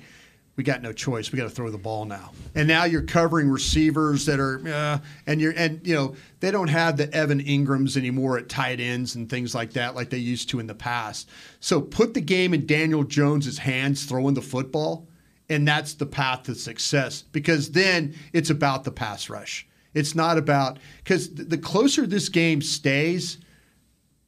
we 0.56 0.62
got 0.64 0.82
no 0.82 0.92
choice. 0.92 1.32
We 1.32 1.36
got 1.36 1.44
to 1.44 1.50
throw 1.50 1.70
the 1.70 1.78
ball 1.78 2.04
now. 2.04 2.30
And 2.54 2.68
now 2.68 2.84
you're 2.84 3.02
covering 3.02 3.50
receivers 3.50 4.26
that 4.26 4.38
are, 4.38 4.60
uh, 4.66 4.98
and 5.26 5.40
you're, 5.40 5.52
and 5.56 5.84
you 5.86 5.94
know, 5.94 6.14
they 6.40 6.50
don't 6.50 6.68
have 6.68 6.96
the 6.96 7.12
Evan 7.12 7.42
Engrams 7.42 7.96
anymore 7.96 8.38
at 8.38 8.48
tight 8.48 8.78
ends 8.78 9.16
and 9.16 9.28
things 9.28 9.54
like 9.54 9.72
that, 9.72 9.94
like 9.94 10.10
they 10.10 10.18
used 10.18 10.50
to 10.50 10.60
in 10.60 10.66
the 10.66 10.74
past. 10.74 11.28
So 11.58 11.80
put 11.80 12.14
the 12.14 12.20
game 12.20 12.54
in 12.54 12.66
Daniel 12.66 13.02
Jones's 13.02 13.58
hands, 13.58 14.04
throwing 14.04 14.34
the 14.34 14.42
football, 14.42 15.08
and 15.48 15.66
that's 15.66 15.94
the 15.94 16.06
path 16.06 16.44
to 16.44 16.54
success. 16.54 17.22
Because 17.22 17.72
then 17.72 18.14
it's 18.32 18.50
about 18.50 18.84
the 18.84 18.92
pass 18.92 19.28
rush. 19.28 19.66
It's 19.92 20.14
not 20.14 20.38
about 20.38 20.78
because 20.98 21.32
the 21.32 21.58
closer 21.58 22.06
this 22.06 22.28
game 22.28 22.60
stays, 22.62 23.38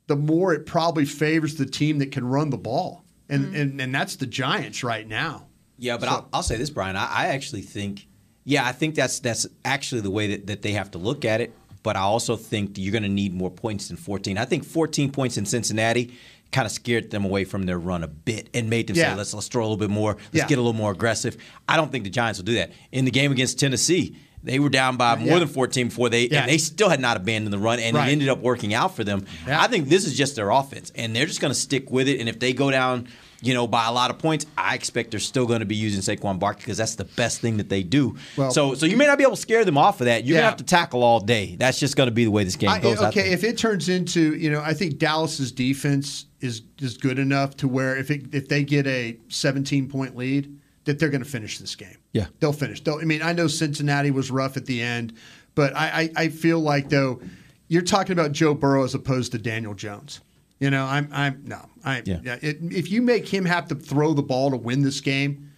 the 0.07 0.17
more 0.17 0.55
it 0.55 0.65
probably 0.65 1.05
favors 1.05 1.57
the 1.57 1.67
team 1.67 1.99
that 1.99 2.13
can 2.13 2.25
run 2.25 2.51
the 2.51 2.57
ball, 2.57 3.05
and 3.29 3.47
mm-hmm. 3.47 3.57
and 3.57 3.81
and 3.81 3.95
that's 3.95 4.17
the 4.17 4.27
Giants 4.27 4.85
right 4.85 5.07
now. 5.07 5.47
Yeah, 5.79 5.97
but 5.99 6.07
so, 6.07 6.13
I'll, 6.13 6.29
I'll, 6.35 6.43
say 6.43 6.57
this, 6.57 6.71
Brian. 6.71 6.97
I, 6.97 7.05
I, 7.11 7.27
actually 7.29 7.63
think, 7.63 8.07
yeah, 8.45 8.67
I 8.67 8.73
think 8.73 8.95
that's 8.95 9.21
that's 9.21 9.47
actually 9.65 10.01
the 10.01 10.11
way 10.11 10.29
that, 10.29 10.47
that 10.47 10.63
they 10.63 10.73
have 10.73 10.91
to 10.93 10.99
look 10.99 11.25
at 11.25 11.41
it. 11.41 11.53
but 11.83 11.97
I 11.97 12.01
also 12.01 12.37
think 12.37 12.79
you're 12.79 12.93
going 12.93 13.03
to 13.05 13.09
need 13.09 13.33
more 13.35 13.51
points 13.51 13.89
than 13.89 13.97
14. 13.97 14.39
I 14.39 14.45
think 14.45 14.65
14 14.65 15.13
points 15.13 15.37
in 15.37 15.45
Cincinnati 15.47 16.15
kind 16.51 16.65
of 16.67 16.73
scared 16.73 17.11
them 17.11 17.25
away 17.25 17.45
from 17.45 17.65
their 17.65 17.79
run 17.79 18.03
a 18.03 18.09
bit 18.09 18.49
and 18.55 18.69
made 18.71 18.87
them 18.89 18.97
Yeah. 18.97 19.11
say, 19.13 19.17
let's 19.17 19.35
let's 19.35 19.49
throw 19.49 19.63
a 19.63 19.67
little 19.67 19.77
bit 19.77 19.91
more, 19.91 20.13
let's 20.15 20.27
Yeah. 20.33 20.47
get 20.49 20.59
a 20.59 20.63
little 20.63 20.73
more 20.73 20.91
aggressive. 20.93 21.37
I 21.69 21.77
don't 21.77 21.93
think 21.93 22.05
the 22.05 22.11
Giants 22.11 22.39
will 22.39 22.45
do 22.47 22.55
that. 22.55 22.73
In 22.91 23.05
the 23.05 23.11
game 23.11 23.31
against 23.33 23.59
Tennessee, 23.61 24.17
they 24.43 24.59
were 24.61 24.69
down 24.69 24.97
by 24.97 25.17
more 25.17 25.27
Yeah. 25.35 25.39
than 25.41 25.49
14 25.49 25.89
before 25.89 26.09
they 26.09 26.27
Yeah. 26.29 26.41
and 26.43 26.51
they 26.51 26.59
still 26.59 26.89
had 26.89 27.01
not 27.01 27.17
abandoned 27.17 27.53
the 27.53 27.59
run 27.59 27.79
and 27.81 27.97
Right. 27.97 28.09
it 28.09 28.13
ended 28.13 28.29
up 28.29 28.41
working 28.41 28.75
out 28.75 28.95
for 28.97 29.05
them. 29.05 29.27
Yeah. 29.47 29.61
I 29.61 29.67
think 29.67 29.89
this 29.89 30.07
is 30.07 30.17
just 30.17 30.35
their 30.37 30.51
offense 30.51 30.91
and 30.95 31.15
they're 31.15 31.27
just 31.27 31.41
going 31.41 31.53
to 31.53 31.59
stick 31.59 31.91
with 31.91 32.09
it 32.09 32.21
and 32.21 32.29
if 32.29 32.39
they 32.39 32.53
go 32.53 32.71
down 32.71 33.09
you 33.43 33.53
know, 33.55 33.67
by 33.67 33.87
a 33.87 33.93
lot 33.93 34.11
of 34.11 34.19
points, 34.19 34.47
I 34.57 34.75
expect 34.75 35.11
they're 35.11 35.21
still 35.21 35.47
going 35.47 35.61
to 35.61 35.67
be 35.67 35.77
using 35.77 36.01
Saquon 36.01 36.39
Barkley 36.39 36.61
because 36.63 36.79
that's 36.79 36.95
the 36.95 37.05
best 37.05 37.41
thing 37.41 37.59
that 37.59 37.69
they 37.69 37.83
do. 37.83 38.17
Well- 38.37 38.51
so, 38.51 38.75
so 38.75 38.87
you 38.87 38.97
may 38.97 39.07
not 39.07 39.19
be 39.19 39.25
able 39.25 39.37
to 39.37 39.41
scare 39.41 39.65
them 39.65 39.77
off 39.79 40.01
of 40.01 40.07
that. 40.07 40.25
You're 40.25 40.35
Yeah. 40.37 40.41
gonna 40.43 40.51
have 40.51 40.59
to 40.59 40.65
tackle 40.65 41.03
all 41.03 41.21
day. 41.21 41.57
That's 41.59 41.79
just 41.79 41.97
going 41.97 42.07
to 42.09 42.15
be 42.15 42.25
the 42.25 42.31
way 42.31 42.45
this 42.45 42.57
game 42.57 42.71
I- 42.71 42.81
goes. 42.81 42.99
Okay, 43.01 43.33
if 43.33 43.45
it 43.45 43.59
turns 43.59 43.89
into, 43.89 44.35
you 44.37 44.51
know, 44.51 44.61
I 44.61 44.73
think 44.75 44.99
Dallas's 44.99 45.53
defense 45.53 46.27
is 46.41 46.63
is 46.81 46.97
good 46.97 47.19
enough 47.19 47.57
to 47.59 47.69
where 47.69 47.97
if 47.97 48.11
it, 48.11 48.27
if 48.33 48.49
they 48.49 48.63
get 48.65 48.87
a 48.87 49.17
17 49.29 49.89
point 49.89 50.17
lead, 50.17 50.55
that 50.85 50.99
they're 50.99 51.09
going 51.09 51.23
to 51.25 51.29
finish 51.29 51.59
this 51.59 51.75
game. 51.75 51.97
Yeah. 52.13 52.27
they'll 52.41 52.53
finish. 52.53 52.83
They'll, 52.83 52.99
I 53.01 53.05
mean, 53.05 53.21
I 53.23 53.33
know 53.33 53.47
Cincinnati 53.49 54.11
was 54.11 54.31
rough 54.31 54.57
at 54.57 54.65
the 54.67 54.81
end, 54.81 55.13
but 55.55 55.75
I, 55.77 56.11
I, 56.17 56.25
I 56.25 56.29
feel 56.29 56.61
like 56.61 56.89
though 56.89 57.21
you're 57.69 57.83
talking 57.83 58.13
about 58.13 58.33
Joe 58.33 58.55
Burrow 58.55 58.85
as 58.85 58.95
opposed 58.95 59.33
to 59.33 59.39
Daniel 59.39 59.75
Jones. 59.75 60.21
You 60.59 60.71
know, 60.71 60.85
I'm 60.85 61.09
I'm 61.13 61.43
no, 61.45 61.69
I 61.85 62.03
Yeah. 62.05 62.21
yeah. 62.23 62.39
It, 62.41 62.59
if 62.63 62.91
you 62.91 63.03
make 63.03 63.29
him 63.29 63.45
have 63.45 63.69
to 63.69 63.75
throw 63.75 64.15
the 64.15 64.23
ball 64.23 64.51
to 64.51 64.57
win 64.57 64.83
this 64.83 65.01
game, 65.01 65.51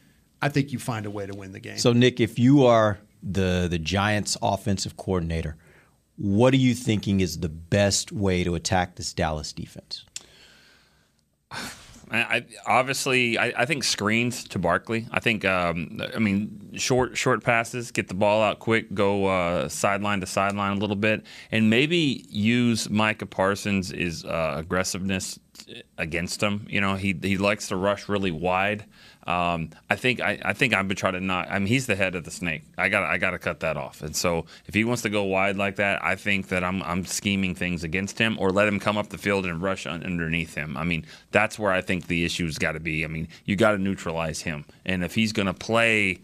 I 0.43 0.49
think 0.49 0.73
you 0.73 0.79
find 0.79 1.07
a 1.07 1.11
way 1.11 1.27
to 1.27 1.37
win 1.37 1.53
the 1.53 1.61
game. 1.61 1.79
So, 1.79 1.93
Nick, 1.93 2.21
if 2.21 2.39
you 2.39 2.65
are 2.65 2.99
the 3.23 3.69
the 3.71 3.79
Giants' 3.79 4.37
offensive 4.43 4.97
coordinator, 4.97 5.57
what 6.17 6.53
are 6.53 6.59
you 6.59 6.75
thinking 6.75 7.21
is 7.21 7.39
the 7.39 7.49
best 7.49 8.11
way 8.13 8.43
to 8.43 8.55
attack 8.55 8.97
this 8.97 9.13
Dallas 9.13 9.53
defense? 9.53 10.05
I, 12.11 12.47
obviously 12.67 13.39
I, 13.39 13.53
I 13.57 13.65
think 13.65 13.85
screens 13.85 14.45
to 14.49 14.59
Barkley. 14.59 15.07
I 15.11 15.21
think 15.21 15.45
um, 15.45 16.01
I 16.15 16.19
mean 16.19 16.71
short 16.75 17.17
short 17.17 17.43
passes, 17.43 17.91
get 17.91 18.09
the 18.09 18.15
ball 18.15 18.43
out 18.43 18.59
quick, 18.59 18.93
go 18.95 19.27
uh, 19.27 19.69
sideline 19.69 20.21
to 20.21 20.27
sideline 20.27 20.77
a 20.77 20.81
little 20.81 20.97
bit, 20.97 21.25
and 21.51 21.71
maybe 21.71 22.27
use 22.29 22.89
Micah 22.89 23.27
Parsons' 23.27 23.91
is 23.91 24.25
uh, 24.25 24.55
aggressiveness 24.57 25.39
against 25.97 26.43
him. 26.43 26.67
You 26.69 26.81
know, 26.81 26.95
he 26.95 27.19
he 27.23 27.37
likes 27.37 27.69
to 27.69 27.77
rush 27.77 28.09
really 28.09 28.31
wide. 28.31 28.85
Um, 29.29 29.69
I 29.91 29.97
think 29.97 30.21
I, 30.23 30.39
I 30.43 30.53
think 30.55 30.73
I'm 30.73 30.87
gonna 30.87 30.95
try 30.95 31.11
to 31.11 31.21
not. 31.21 31.51
I 31.51 31.59
mean, 31.59 31.69
he's 31.69 31.85
the 31.87 31.95
head 31.97 32.15
of 32.15 32.25
the 32.25 32.31
snake. 32.31 32.63
I 32.79 32.89
got 32.89 33.03
I 33.05 33.19
got 33.19 33.33
to 33.33 33.39
cut 33.39 33.61
that 33.61 33.77
off. 33.77 34.01
And 34.01 34.17
so 34.17 34.47
if 34.67 34.73
he 34.73 34.85
wants 34.85 35.03
to 35.03 35.11
go 35.11 35.25
wide 35.25 35.57
like 35.59 35.77
that, 35.77 36.03
I 36.03 36.17
think 36.17 36.49
that 36.49 36.65
I'm 36.65 36.83
I'm 36.83 37.05
scheming 37.05 37.55
things 37.55 37.85
against 37.85 38.19
him 38.19 38.39
or 38.41 38.51
let 38.51 38.67
him 38.67 38.81
come 38.81 38.97
up 38.97 39.11
the 39.11 39.19
field 39.19 39.45
and 39.45 39.61
rush 39.61 39.87
un- 39.87 40.03
underneath 40.03 40.55
him. 40.55 40.79
I 40.79 40.85
mean, 40.85 41.05
that's 41.31 41.59
where 41.59 41.71
I 41.73 41.83
think 41.83 42.07
the 42.07 42.25
issue's 42.25 42.57
got 42.57 42.73
to 42.73 42.81
be. 42.81 43.05
I 43.05 43.09
mean, 43.09 43.29
you 43.45 43.55
got 43.55 43.73
to 43.73 43.79
neutralize 43.79 44.41
him. 44.41 44.65
And 44.87 45.05
if 45.05 45.15
he's 45.15 45.35
gonna 45.35 45.53
play 45.53 46.21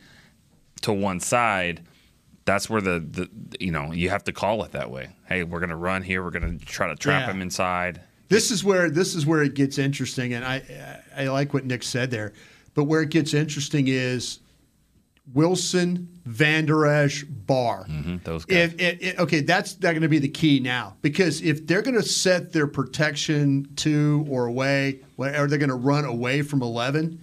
to 0.80 0.90
one 0.92 1.20
side, 1.20 1.82
that's 2.46 2.70
where 2.70 2.80
the, 2.80 3.00
the 3.00 3.28
you 3.61 3.70
know 3.70 3.92
you 3.92 4.09
have 4.09 4.24
to 4.24 4.32
call 4.32 4.64
it 4.64 4.72
that 4.72 4.90
way. 4.90 5.11
Hey, 5.26 5.42
we're 5.44 5.61
gonna 5.61 5.76
run 5.76 6.00
here. 6.02 6.22
We're 6.24 6.30
gonna 6.30 6.57
try 6.59 6.88
to 6.88 6.96
trap 6.96 7.26
Yeah. 7.26 7.34
him 7.34 7.42
inside. 7.42 8.00
This 8.30 8.50
is 8.50 8.64
where 8.64 8.88
this 8.88 9.14
is 9.14 9.26
where 9.26 9.42
it 9.42 9.52
gets 9.52 9.76
interesting, 9.76 10.32
and 10.32 10.42
I 10.42 11.02
I 11.14 11.24
like 11.28 11.52
what 11.52 11.66
Nick 11.66 11.82
said 11.82 12.11
there. 12.11 12.32
But 12.75 12.85
where 12.85 13.03
it 13.03 13.11
gets 13.11 13.35
interesting 13.35 13.87
is 13.89 14.41
Wilson, 15.33 16.09
Van 16.27 16.66
Der 16.66 16.87
Esch, 16.87 17.25
Barr. 17.25 17.87
Mm-hmm, 17.87 18.16
those 18.25 18.45
guys. 18.45 18.75
If, 18.75 18.81
if, 18.81 19.03
if- 19.03 19.18
okay, 19.20 19.41
that's 19.41 19.75
not 19.75 19.93
going 19.93 20.03
to 20.03 20.09
be 20.09 20.18
the 20.18 20.29
key 20.29 20.61
now. 20.61 20.97
Because 21.03 21.41
if 21.41 21.66
they're 21.66 21.83
going 21.83 21.97
to 21.97 22.03
set 22.03 22.53
their 22.53 22.66
protection 22.66 23.68
to 23.77 24.27
or 24.29 24.47
away, 24.47 25.01
or 25.16 25.47
they're 25.47 25.59
going 25.59 25.68
to 25.68 25.75
run 25.75 26.05
away 26.05 26.43
from 26.43 26.62
eleven, 26.62 27.20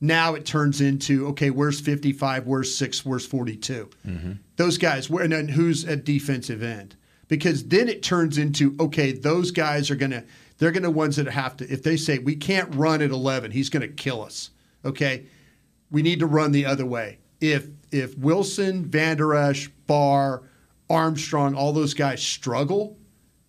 now 0.00 0.34
it 0.34 0.44
turns 0.44 0.80
into 0.80 1.28
okay, 1.28 1.50
where's 1.50 1.80
fifty 1.80 2.12
five, 2.12 2.46
where's 2.46 2.74
six, 2.74 3.04
where's 3.04 3.26
forty 3.26 3.56
two 3.56 3.88
mm-hmm. 4.06 4.32
those 4.56 4.78
guys 4.78 5.08
where 5.08 5.24
and 5.24 5.32
then 5.32 5.48
who's 5.48 5.84
at 5.84 6.04
defensive 6.04 6.62
end? 6.62 6.96
Because 7.28 7.64
then 7.64 7.88
it 7.88 8.02
turns 8.02 8.38
into 8.38 8.76
okay 8.80 9.12
those 9.12 9.50
guys 9.50 9.90
are 9.90 9.96
gonna 9.96 10.24
they're 10.58 10.72
gonna 10.72 10.90
ones 10.90 11.16
that 11.16 11.28
have 11.28 11.56
to 11.58 11.72
if 11.72 11.82
they 11.82 11.96
say 11.96 12.18
we 12.18 12.34
can't 12.34 12.74
run 12.74 13.00
at 13.02 13.10
11 13.10 13.52
he's 13.52 13.70
gonna 13.70 13.86
kill 13.86 14.22
us 14.22 14.50
okay? 14.84 15.26
We 15.90 16.02
need 16.02 16.20
to 16.20 16.26
run 16.26 16.52
the 16.52 16.66
other 16.66 16.86
way. 16.86 17.18
If 17.40 17.68
if 17.90 18.16
wilson 18.18 18.84
van 18.84 19.16
der 19.16 19.34
esch 19.34 19.68
barr 19.86 20.42
armstrong 20.88 21.54
all 21.54 21.72
those 21.72 21.94
guys 21.94 22.22
struggle 22.22 22.96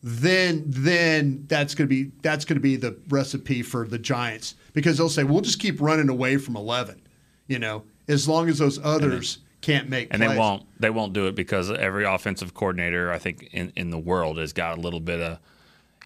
then 0.02 0.64
then 0.68 1.46
that's 1.48 1.76
going 1.76 1.88
to 1.88 1.90
be 1.90 2.12
that's 2.22 2.46
going 2.46 2.56
to 2.56 2.62
be 2.62 2.76
the 2.76 2.98
recipe 3.10 3.62
for 3.62 3.88
the 3.88 4.00
giants. 4.00 4.56
Because 4.74 4.98
they'll 4.98 5.10
say 5.10 5.24
we'll 5.24 5.42
just 5.42 5.60
keep 5.60 5.80
running 5.82 6.10
away 6.10 6.38
from 6.38 6.56
11 6.56 7.02
you 7.48 7.60
know 7.60 7.84
as 8.08 8.28
long 8.28 8.50
as 8.50 8.58
those 8.58 8.80
others 8.84 9.40
can't 9.62 9.90
make 9.90 10.08
and 10.12 10.22
plays. 10.22 10.32
they 10.32 10.40
won't 10.40 10.64
they 10.80 10.90
won't 10.90 11.14
do 11.14 11.28
it 11.28 11.36
because 11.36 11.70
every 11.70 12.06
offensive 12.06 12.54
coordinator 12.54 13.12
I 13.12 13.20
think 13.20 13.50
in, 13.52 13.72
in 13.76 13.90
the 13.92 14.00
world 14.00 14.38
has 14.38 14.54
got 14.54 14.78
a 14.78 14.82
little 14.82 15.00
bit 15.00 15.20
of 15.20 15.40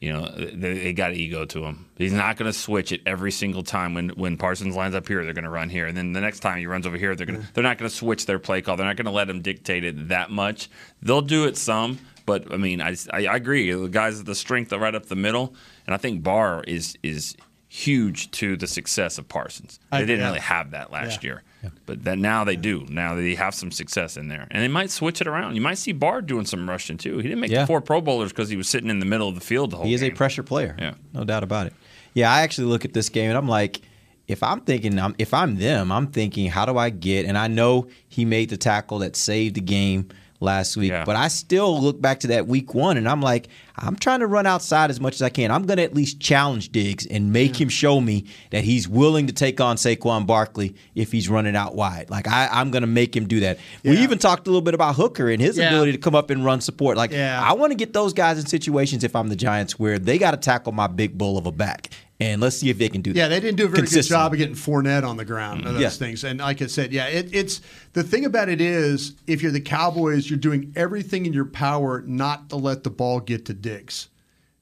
you 0.02 0.12
know 0.12 0.28
they, 0.28 0.74
they 0.80 0.94
got 0.94 1.14
ego 1.14 1.46
to 1.46 1.64
him. 1.64 1.86
He's 1.98 2.12
not 2.14 2.36
going 2.38 2.52
to 2.52 2.58
switch 2.58 2.92
it 2.92 3.02
every 3.06 3.32
single 3.32 3.64
time 3.64 3.94
when 3.94 4.10
when 4.10 4.38
Parsons 4.38 4.76
lines 4.76 4.94
up 4.96 5.08
here 5.08 5.24
they're 5.24 5.34
going 5.34 5.44
to 5.46 5.50
run 5.50 5.70
here 5.70 5.88
and 5.88 5.96
then 5.98 6.14
the 6.14 6.22
next 6.22 6.42
time 6.42 6.58
he 6.58 6.68
runs 6.68 6.86
over 6.86 6.98
here 6.98 7.16
they're 7.16 7.26
going 7.26 7.42
to 7.42 7.54
they're 7.54 7.64
not 7.64 7.78
going 7.78 7.90
to 7.90 7.96
switch 7.96 8.26
their 8.26 8.40
play 8.40 8.62
call. 8.62 8.76
They're 8.78 8.86
not 8.86 8.98
going 8.98 9.06
to 9.06 9.12
let 9.12 9.30
him 9.30 9.42
dictate 9.42 9.84
it 9.84 10.10
that 10.10 10.32
much. 10.32 10.70
They'll 11.02 11.22
do 11.22 11.46
it 11.46 11.56
some, 11.58 12.00
but 12.26 12.52
I 12.54 12.58
mean 12.58 12.82
I, 12.82 12.96
I, 13.14 13.26
I 13.28 13.36
agree. 13.36 13.72
The 13.72 13.88
guys 13.88 14.24
the 14.24 14.36
strength 14.36 14.74
are 14.74 14.80
right 14.80 14.94
up 14.96 15.06
the 15.06 15.16
middle 15.16 15.56
and 15.88 15.94
I 15.94 15.98
think 15.98 16.24
Barr 16.24 16.64
is 16.68 16.98
is 17.02 17.36
huge 17.70 18.32
to 18.32 18.56
the 18.56 18.68
success 18.68 19.18
of 19.18 19.28
Parsons. 19.28 19.80
They 19.92 19.98
I- 19.98 20.02
didn't 20.02 20.20
yeah. 20.20 20.28
really 20.28 20.40
have 20.40 20.72
that 20.72 20.92
last 20.92 21.24
Yeah. 21.24 21.30
year. 21.30 21.44
But 21.86 22.04
then 22.04 22.22
now 22.22 22.44
they 22.44 22.56
do. 22.56 22.86
Now 22.90 23.16
they 23.16 23.36
have 23.36 23.54
some 23.56 23.72
success 23.72 24.18
in 24.18 24.28
there, 24.28 24.48
and 24.52 24.64
they 24.64 24.68
might 24.68 24.92
switch 24.92 25.22
it 25.22 25.28
around. 25.28 25.56
You 25.56 25.62
might 25.62 25.78
see 25.78 25.92
Barr 25.92 26.22
doing 26.22 26.46
some 26.46 26.70
rushing 26.70 26.98
too. 26.98 27.18
He 27.18 27.24
didn't 27.24 27.40
make 27.40 27.52
Yeah. 27.52 27.62
the 27.62 27.68
four 27.68 27.82
Pro 27.82 28.02
Bowlers 28.02 28.32
because 28.32 28.50
he 28.50 28.56
was 28.58 28.68
sitting 28.70 28.90
in 28.90 29.00
the 29.00 29.06
middle 29.06 29.28
of 29.30 29.36
the 29.36 29.42
field 29.42 29.72
the 29.72 29.78
whole. 29.78 29.86
He 29.86 29.94
is 29.94 30.04
a 30.04 30.10
pressure 30.12 30.44
player. 30.44 30.76
Yeah. 30.80 30.94
no 31.14 31.24
doubt 31.24 31.44
about 31.44 31.68
it. 31.68 31.74
Yeah, 32.14 32.32
I 32.34 32.42
actually 32.42 32.68
look 32.68 32.86
at 32.86 32.94
this 32.94 33.10
game 33.10 33.30
and 33.30 33.38
I'm 33.38 33.48
like, 33.50 33.82
if 34.28 34.42
I'm 34.42 34.62
thinking, 34.62 34.98
um, 34.98 35.14
if 35.20 35.34
I'm 35.34 35.58
them, 35.58 35.92
I'm 35.92 36.08
thinking, 36.08 36.50
how 36.50 36.66
do 36.66 36.78
I 36.78 36.90
get? 36.90 37.26
And 37.26 37.38
I 37.38 37.48
know 37.48 37.88
he 38.08 38.26
made 38.26 38.50
the 38.50 38.58
tackle 38.58 39.00
that 39.00 39.16
saved 39.16 39.56
the 39.56 39.62
game 39.62 40.08
last 40.42 40.76
week, 40.78 40.92
but 41.06 41.16
I 41.16 41.28
still 41.30 41.82
look 41.82 42.00
back 42.02 42.20
to 42.22 42.28
that 42.28 42.46
week 42.48 42.74
one 42.74 42.98
and 42.98 43.08
I'm 43.08 43.22
like, 43.22 43.48
I'm 43.78 43.96
trying 43.96 44.20
to 44.20 44.28
run 44.28 44.46
outside 44.46 44.90
as 44.90 45.00
much 45.02 45.16
as 45.16 45.22
I 45.22 45.30
can. 45.30 45.52
I'm 45.52 45.66
going 45.66 45.78
to 45.78 45.84
at 45.84 45.94
least 45.94 46.20
challenge 46.20 46.72
Diggs 46.72 47.06
and 47.06 47.32
make 47.34 47.60
him 47.60 47.68
show 47.70 48.00
me 48.00 48.26
that 48.52 48.64
he's 48.64 48.88
willing 48.88 49.28
to 49.28 49.34
take 49.34 49.60
on 49.60 49.76
Saquon 49.78 50.26
Barkley 50.28 50.76
if 50.94 51.12
he's 51.12 51.30
running 51.30 51.56
out 51.56 51.76
wide. 51.76 52.10
Like 52.10 52.28
I, 52.28 52.48
I'm 52.52 52.72
going 52.72 52.82
to 52.82 52.88
make 52.88 53.16
him 53.16 53.28
do 53.28 53.40
that. 53.42 53.60
We 53.84 53.98
even 54.00 54.18
talked 54.18 54.48
a 54.48 54.50
little 54.50 54.62
bit 54.62 54.74
about 54.74 54.96
Hooker 54.96 55.30
and 55.30 55.42
his 55.42 55.58
Yeah. 55.58 55.68
ability 55.70 55.92
to 55.94 55.98
come 55.98 56.16
up 56.16 56.30
and 56.30 56.44
run 56.46 56.62
support. 56.62 56.96
Like 56.98 57.12
Yeah. 57.12 57.42
I 57.44 57.54
want 57.54 57.72
to 57.72 57.76
get 57.76 57.94
those 57.94 58.14
guys 58.14 58.38
in 58.40 58.46
situations 58.46 59.04
if 59.04 59.16
I'm 59.16 59.28
the 59.30 59.36
Giants 59.36 59.78
where 59.80 60.00
they 60.00 60.18
got 60.18 60.32
to 60.32 60.38
tackle 60.38 60.72
my 60.74 60.88
big 60.88 61.18
bull 61.18 61.38
of 61.38 61.46
a 61.46 61.52
back. 61.52 61.90
And 62.20 62.42
let's 62.42 62.58
see 62.58 62.70
if 62.70 62.78
they 62.78 62.88
can 62.88 63.02
do 63.02 63.12
that. 63.12 63.20
Yeah, 63.20 63.28
they 63.28 63.42
didn't 63.42 63.58
do 63.58 63.66
a 63.66 63.68
very 63.68 63.88
good 63.88 64.02
job 64.04 64.32
of 64.32 64.38
getting 64.38 64.56
Fournette 64.56 65.04
on 65.04 65.18
the 65.18 65.26
ground. 65.26 65.66
Of 65.66 65.74
those 65.74 65.82
Yeah. 65.82 65.90
things, 65.90 66.24
and 66.24 66.40
like 66.40 66.62
I 66.62 66.68
said, 66.68 66.94
yeah, 66.94 67.08
it, 67.08 67.30
it's 67.34 67.60
the 67.92 68.04
thing 68.04 68.24
about 68.24 68.48
it 68.48 68.62
is 68.62 69.16
if 69.28 69.44
you're 69.44 69.52
the 69.52 69.60
Cowboys, 69.60 70.30
you're 70.30 70.40
doing 70.40 70.72
everything 70.78 71.26
in 71.26 71.34
your 71.34 71.46
power 71.46 72.04
not 72.08 72.50
to 72.50 72.56
let 72.56 72.84
the 72.84 72.90
ball 72.90 73.20
get 73.20 73.46
to 73.48 73.54
Diggs. 73.54 74.08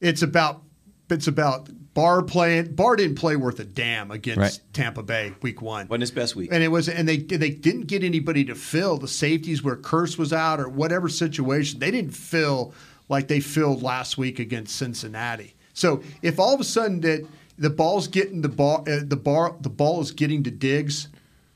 It's 0.01 0.21
about 0.23 0.63
it's 1.11 1.27
about 1.27 1.69
Barr 1.93 2.23
playing. 2.23 2.73
Barr 2.73 2.95
didn't 2.95 3.17
play 3.17 3.35
worth 3.35 3.59
a 3.59 3.65
damn 3.65 4.09
against 4.09 4.39
Right. 4.39 4.59
Tampa 4.73 5.03
Bay 5.03 5.33
week 5.43 5.61
one. 5.61 5.87
Wasn't 5.87 6.01
his 6.01 6.09
best 6.09 6.35
week. 6.35 6.49
And 6.51 6.63
it 6.63 6.69
was, 6.69 6.89
and 6.89 7.07
they 7.07 7.17
they 7.17 7.51
didn't 7.51 7.85
get 7.85 8.03
anybody 8.03 8.43
to 8.45 8.55
fill 8.55 8.97
the 8.97 9.07
safeties 9.07 9.61
where 9.61 9.75
Kearse 9.75 10.17
was 10.17 10.33
out 10.33 10.59
or 10.59 10.67
whatever 10.69 11.07
situation. 11.07 11.79
They 11.79 11.91
didn't 11.91 12.15
fill 12.15 12.73
like 13.09 13.27
they 13.27 13.39
filled 13.41 13.83
last 13.83 14.17
week 14.17 14.39
against 14.39 14.75
Cincinnati. 14.75 15.53
So 15.75 16.01
if 16.23 16.39
all 16.39 16.53
of 16.55 16.59
a 16.59 16.63
sudden 16.63 17.01
that 17.01 17.27
the 17.57 17.69
ball's 17.69 18.07
getting 18.07 18.41
the 18.41 18.49
ball, 18.49 18.83
uh, 18.87 18.99
the 19.03 19.15
bar, 19.15 19.55
the 19.61 19.69
ball 19.69 20.01
is 20.01 20.11
getting 20.11 20.43
to 20.43 20.51
Diggs, 20.51 21.09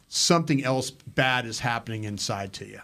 something 0.08 0.64
else 0.64 0.92
bad 0.92 1.46
is 1.46 1.60
happening 1.60 2.04
inside 2.04 2.54
to 2.54 2.66
you. 2.66 2.80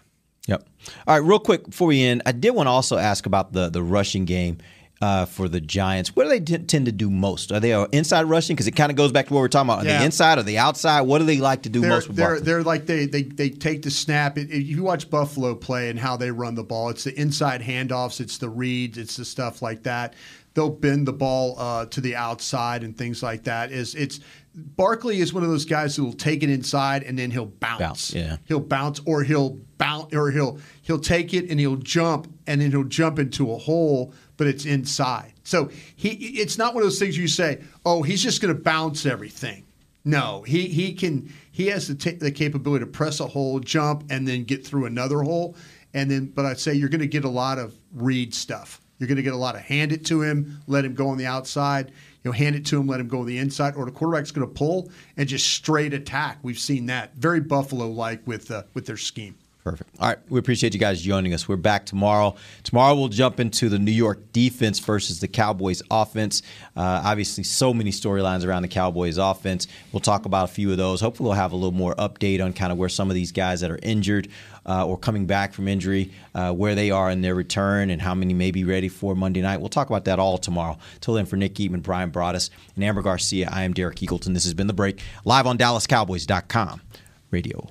Yep. 0.46 0.68
All 1.06 1.14
right, 1.14 1.26
real 1.26 1.38
quick 1.38 1.64
before 1.64 1.88
we 1.88 2.02
end, 2.02 2.22
I 2.26 2.32
did 2.32 2.50
want 2.50 2.66
to 2.66 2.70
also 2.70 2.98
ask 2.98 3.24
about 3.26 3.52
the 3.52 3.70
the 3.70 3.82
rushing 3.82 4.24
game. 4.24 4.58
Uh, 5.04 5.26
for 5.26 5.48
the 5.48 5.60
Giants. 5.60 6.16
What 6.16 6.24
do 6.24 6.30
they 6.30 6.40
t- 6.40 6.56
tend 6.64 6.86
to 6.86 6.92
do 6.92 7.10
most? 7.10 7.52
Are 7.52 7.60
they 7.60 7.74
uh, 7.74 7.84
inside 7.92 8.22
rushing? 8.24 8.56
Because 8.56 8.66
it 8.66 8.72
kind 8.72 8.90
of 8.90 8.96
goes 8.96 9.12
back 9.12 9.26
to 9.28 9.34
what 9.34 9.40
we're 9.40 9.48
talking 9.48 9.68
about. 9.68 9.84
Are 9.84 9.86
Yeah. 9.88 9.98
they 9.98 10.04
inside 10.06 10.38
or 10.38 10.42
the 10.44 10.56
outside? 10.56 11.02
What 11.02 11.18
do 11.18 11.24
they 11.26 11.38
like 11.38 11.62
to 11.64 11.68
do 11.68 11.80
they're, 11.80 11.90
most 11.90 12.08
with 12.08 12.16
they're, 12.16 12.40
they're 12.40 12.62
like 12.62 12.86
they, 12.86 13.04
they 13.04 13.22
they 13.22 13.50
take 13.50 13.82
the 13.82 13.90
snap. 13.90 14.38
If 14.38 14.50
you 14.50 14.82
watch 14.82 15.10
Buffalo 15.10 15.54
play 15.54 15.90
and 15.90 15.98
how 15.98 16.16
they 16.16 16.30
run 16.30 16.54
the 16.54 16.64
ball, 16.64 16.88
it's 16.88 17.04
the 17.04 17.18
inside 17.20 17.60
handoffs, 17.60 18.20
it's 18.20 18.38
the 18.38 18.48
reads, 18.48 18.96
it's 18.96 19.16
the 19.16 19.24
stuff 19.26 19.60
like 19.60 19.82
that. 19.82 20.14
They'll 20.54 20.70
bend 20.70 21.06
the 21.08 21.12
ball 21.12 21.56
uh, 21.58 21.86
to 21.86 22.00
the 22.00 22.14
outside 22.16 22.82
and 22.84 22.96
things 22.96 23.22
like 23.22 23.44
that. 23.44 23.72
Is 23.72 23.94
it's 23.94 24.20
Barkley 24.54 25.18
is 25.18 25.32
one 25.34 25.42
of 25.42 25.50
those 25.50 25.64
guys 25.64 25.96
who 25.96 26.04
will 26.04 26.12
take 26.12 26.44
it 26.44 26.48
inside 26.50 27.02
and 27.02 27.18
then 27.18 27.30
he'll 27.32 27.46
bounce. 27.46 27.80
Bounce, 27.80 28.14
yeah. 28.14 28.36
He'll 28.44 28.60
bounce 28.60 29.00
or 29.04 29.24
he'll 29.24 29.58
bounce 29.78 30.14
or 30.14 30.30
he'll 30.30 30.60
he'll 30.82 31.00
take 31.00 31.34
it 31.34 31.50
and 31.50 31.58
he'll 31.58 31.74
jump 31.76 32.32
and 32.46 32.60
then 32.60 32.70
he'll 32.70 32.84
jump 32.84 33.18
into 33.18 33.52
a 33.52 33.58
hole, 33.58 34.14
but 34.36 34.46
it's 34.46 34.64
inside. 34.64 35.32
So 35.44 35.70
he 35.96 36.10
it's 36.10 36.58
not 36.58 36.74
one 36.74 36.82
of 36.82 36.86
those 36.86 36.98
things 36.98 37.16
you 37.16 37.28
say, 37.28 37.62
oh, 37.84 38.02
he's 38.02 38.22
just 38.22 38.40
going 38.40 38.54
to 38.54 38.60
bounce 38.60 39.06
everything. 39.06 39.64
No, 40.04 40.42
he 40.42 40.68
he 40.68 40.92
can 40.92 41.32
he 41.50 41.68
has 41.68 41.88
the, 41.88 41.94
ta- 41.94 42.18
the 42.18 42.30
capability 42.30 42.84
to 42.84 42.90
press 42.90 43.20
a 43.20 43.26
hole, 43.26 43.60
jump, 43.60 44.04
and 44.10 44.26
then 44.26 44.44
get 44.44 44.66
through 44.66 44.86
another 44.86 45.22
hole. 45.22 45.56
And 45.94 46.10
then, 46.10 46.26
but 46.26 46.44
I'd 46.44 46.58
say 46.58 46.74
you're 46.74 46.88
going 46.88 47.00
to 47.00 47.06
get 47.06 47.24
a 47.24 47.28
lot 47.28 47.58
of 47.58 47.74
read 47.94 48.34
stuff. 48.34 48.80
You're 48.98 49.06
going 49.06 49.16
to 49.16 49.22
get 49.22 49.34
a 49.34 49.36
lot 49.36 49.54
of 49.54 49.60
hand 49.60 49.92
it 49.92 50.04
to 50.06 50.22
him, 50.22 50.60
let 50.66 50.84
him 50.84 50.94
go 50.94 51.08
on 51.08 51.18
the 51.18 51.26
outside. 51.26 51.90
You 52.22 52.30
know, 52.30 52.32
hand 52.32 52.56
it 52.56 52.64
to 52.66 52.80
him, 52.80 52.86
let 52.86 53.00
him 53.00 53.08
go 53.08 53.20
on 53.20 53.26
the 53.26 53.38
inside, 53.38 53.76
or 53.76 53.84
the 53.84 53.90
quarterback's 53.90 54.30
going 54.30 54.48
to 54.48 54.54
pull 54.54 54.90
and 55.16 55.28
just 55.28 55.46
straight 55.46 55.92
attack. 55.92 56.38
We've 56.42 56.58
seen 56.58 56.86
that 56.86 57.14
very 57.14 57.40
Buffalo 57.40 57.88
like 57.88 58.26
with 58.26 58.50
uh, 58.50 58.62
with 58.72 58.86
their 58.86 58.96
scheme. 58.96 59.36
Perfect. 59.64 59.88
All 59.98 60.08
right. 60.08 60.18
We 60.28 60.38
appreciate 60.38 60.74
you 60.74 60.78
guys 60.78 61.00
joining 61.00 61.32
us. 61.32 61.48
We're 61.48 61.56
back 61.56 61.86
tomorrow. 61.86 62.36
Tomorrow 62.64 62.96
we'll 62.96 63.08
jump 63.08 63.40
into 63.40 63.70
the 63.70 63.78
New 63.78 63.92
York 63.92 64.30
defense 64.30 64.78
versus 64.78 65.20
the 65.20 65.28
Cowboys 65.28 65.80
offense. 65.90 66.42
Uh, 66.76 67.00
obviously, 67.02 67.44
so 67.44 67.72
many 67.72 67.90
storylines 67.90 68.46
around 68.46 68.60
the 68.60 68.68
Cowboys 68.68 69.16
offense. 69.16 69.66
We'll 69.90 70.00
talk 70.00 70.26
about 70.26 70.50
a 70.50 70.52
few 70.52 70.70
of 70.70 70.76
those. 70.76 71.00
Hopefully, 71.00 71.28
we'll 71.28 71.36
have 71.36 71.52
a 71.52 71.56
little 71.56 71.72
more 71.72 71.94
update 71.94 72.44
on 72.44 72.52
kind 72.52 72.72
of 72.72 72.78
where 72.78 72.90
some 72.90 73.08
of 73.08 73.14
these 73.14 73.32
guys 73.32 73.62
that 73.62 73.70
are 73.70 73.78
injured 73.82 74.28
uh, 74.66 74.86
or 74.86 74.98
coming 74.98 75.24
back 75.24 75.54
from 75.54 75.66
injury, 75.66 76.12
uh, 76.34 76.52
where 76.52 76.74
they 76.74 76.90
are 76.90 77.10
in 77.10 77.22
their 77.22 77.34
return, 77.34 77.88
and 77.88 78.02
how 78.02 78.14
many 78.14 78.34
may 78.34 78.50
be 78.50 78.64
ready 78.64 78.90
for 78.90 79.14
Monday 79.14 79.40
night. 79.40 79.60
We'll 79.60 79.70
talk 79.70 79.88
about 79.88 80.04
that 80.04 80.18
all 80.18 80.36
tomorrow. 80.36 80.76
Till 81.00 81.14
then, 81.14 81.24
for 81.24 81.36
Nick 81.36 81.54
Eatman, 81.54 81.82
Bryan 81.82 82.10
Broaddus, 82.10 82.50
and 82.74 82.84
Amber 82.84 83.00
Garcia, 83.00 83.48
I 83.50 83.62
am 83.62 83.72
Derek 83.72 83.96
Eagleton. 83.96 84.34
This 84.34 84.44
has 84.44 84.52
been 84.52 84.66
The 84.66 84.74
Break, 84.74 85.00
live 85.24 85.46
on 85.46 85.56
DallasCowboys.com 85.56 86.82
radio. 87.30 87.70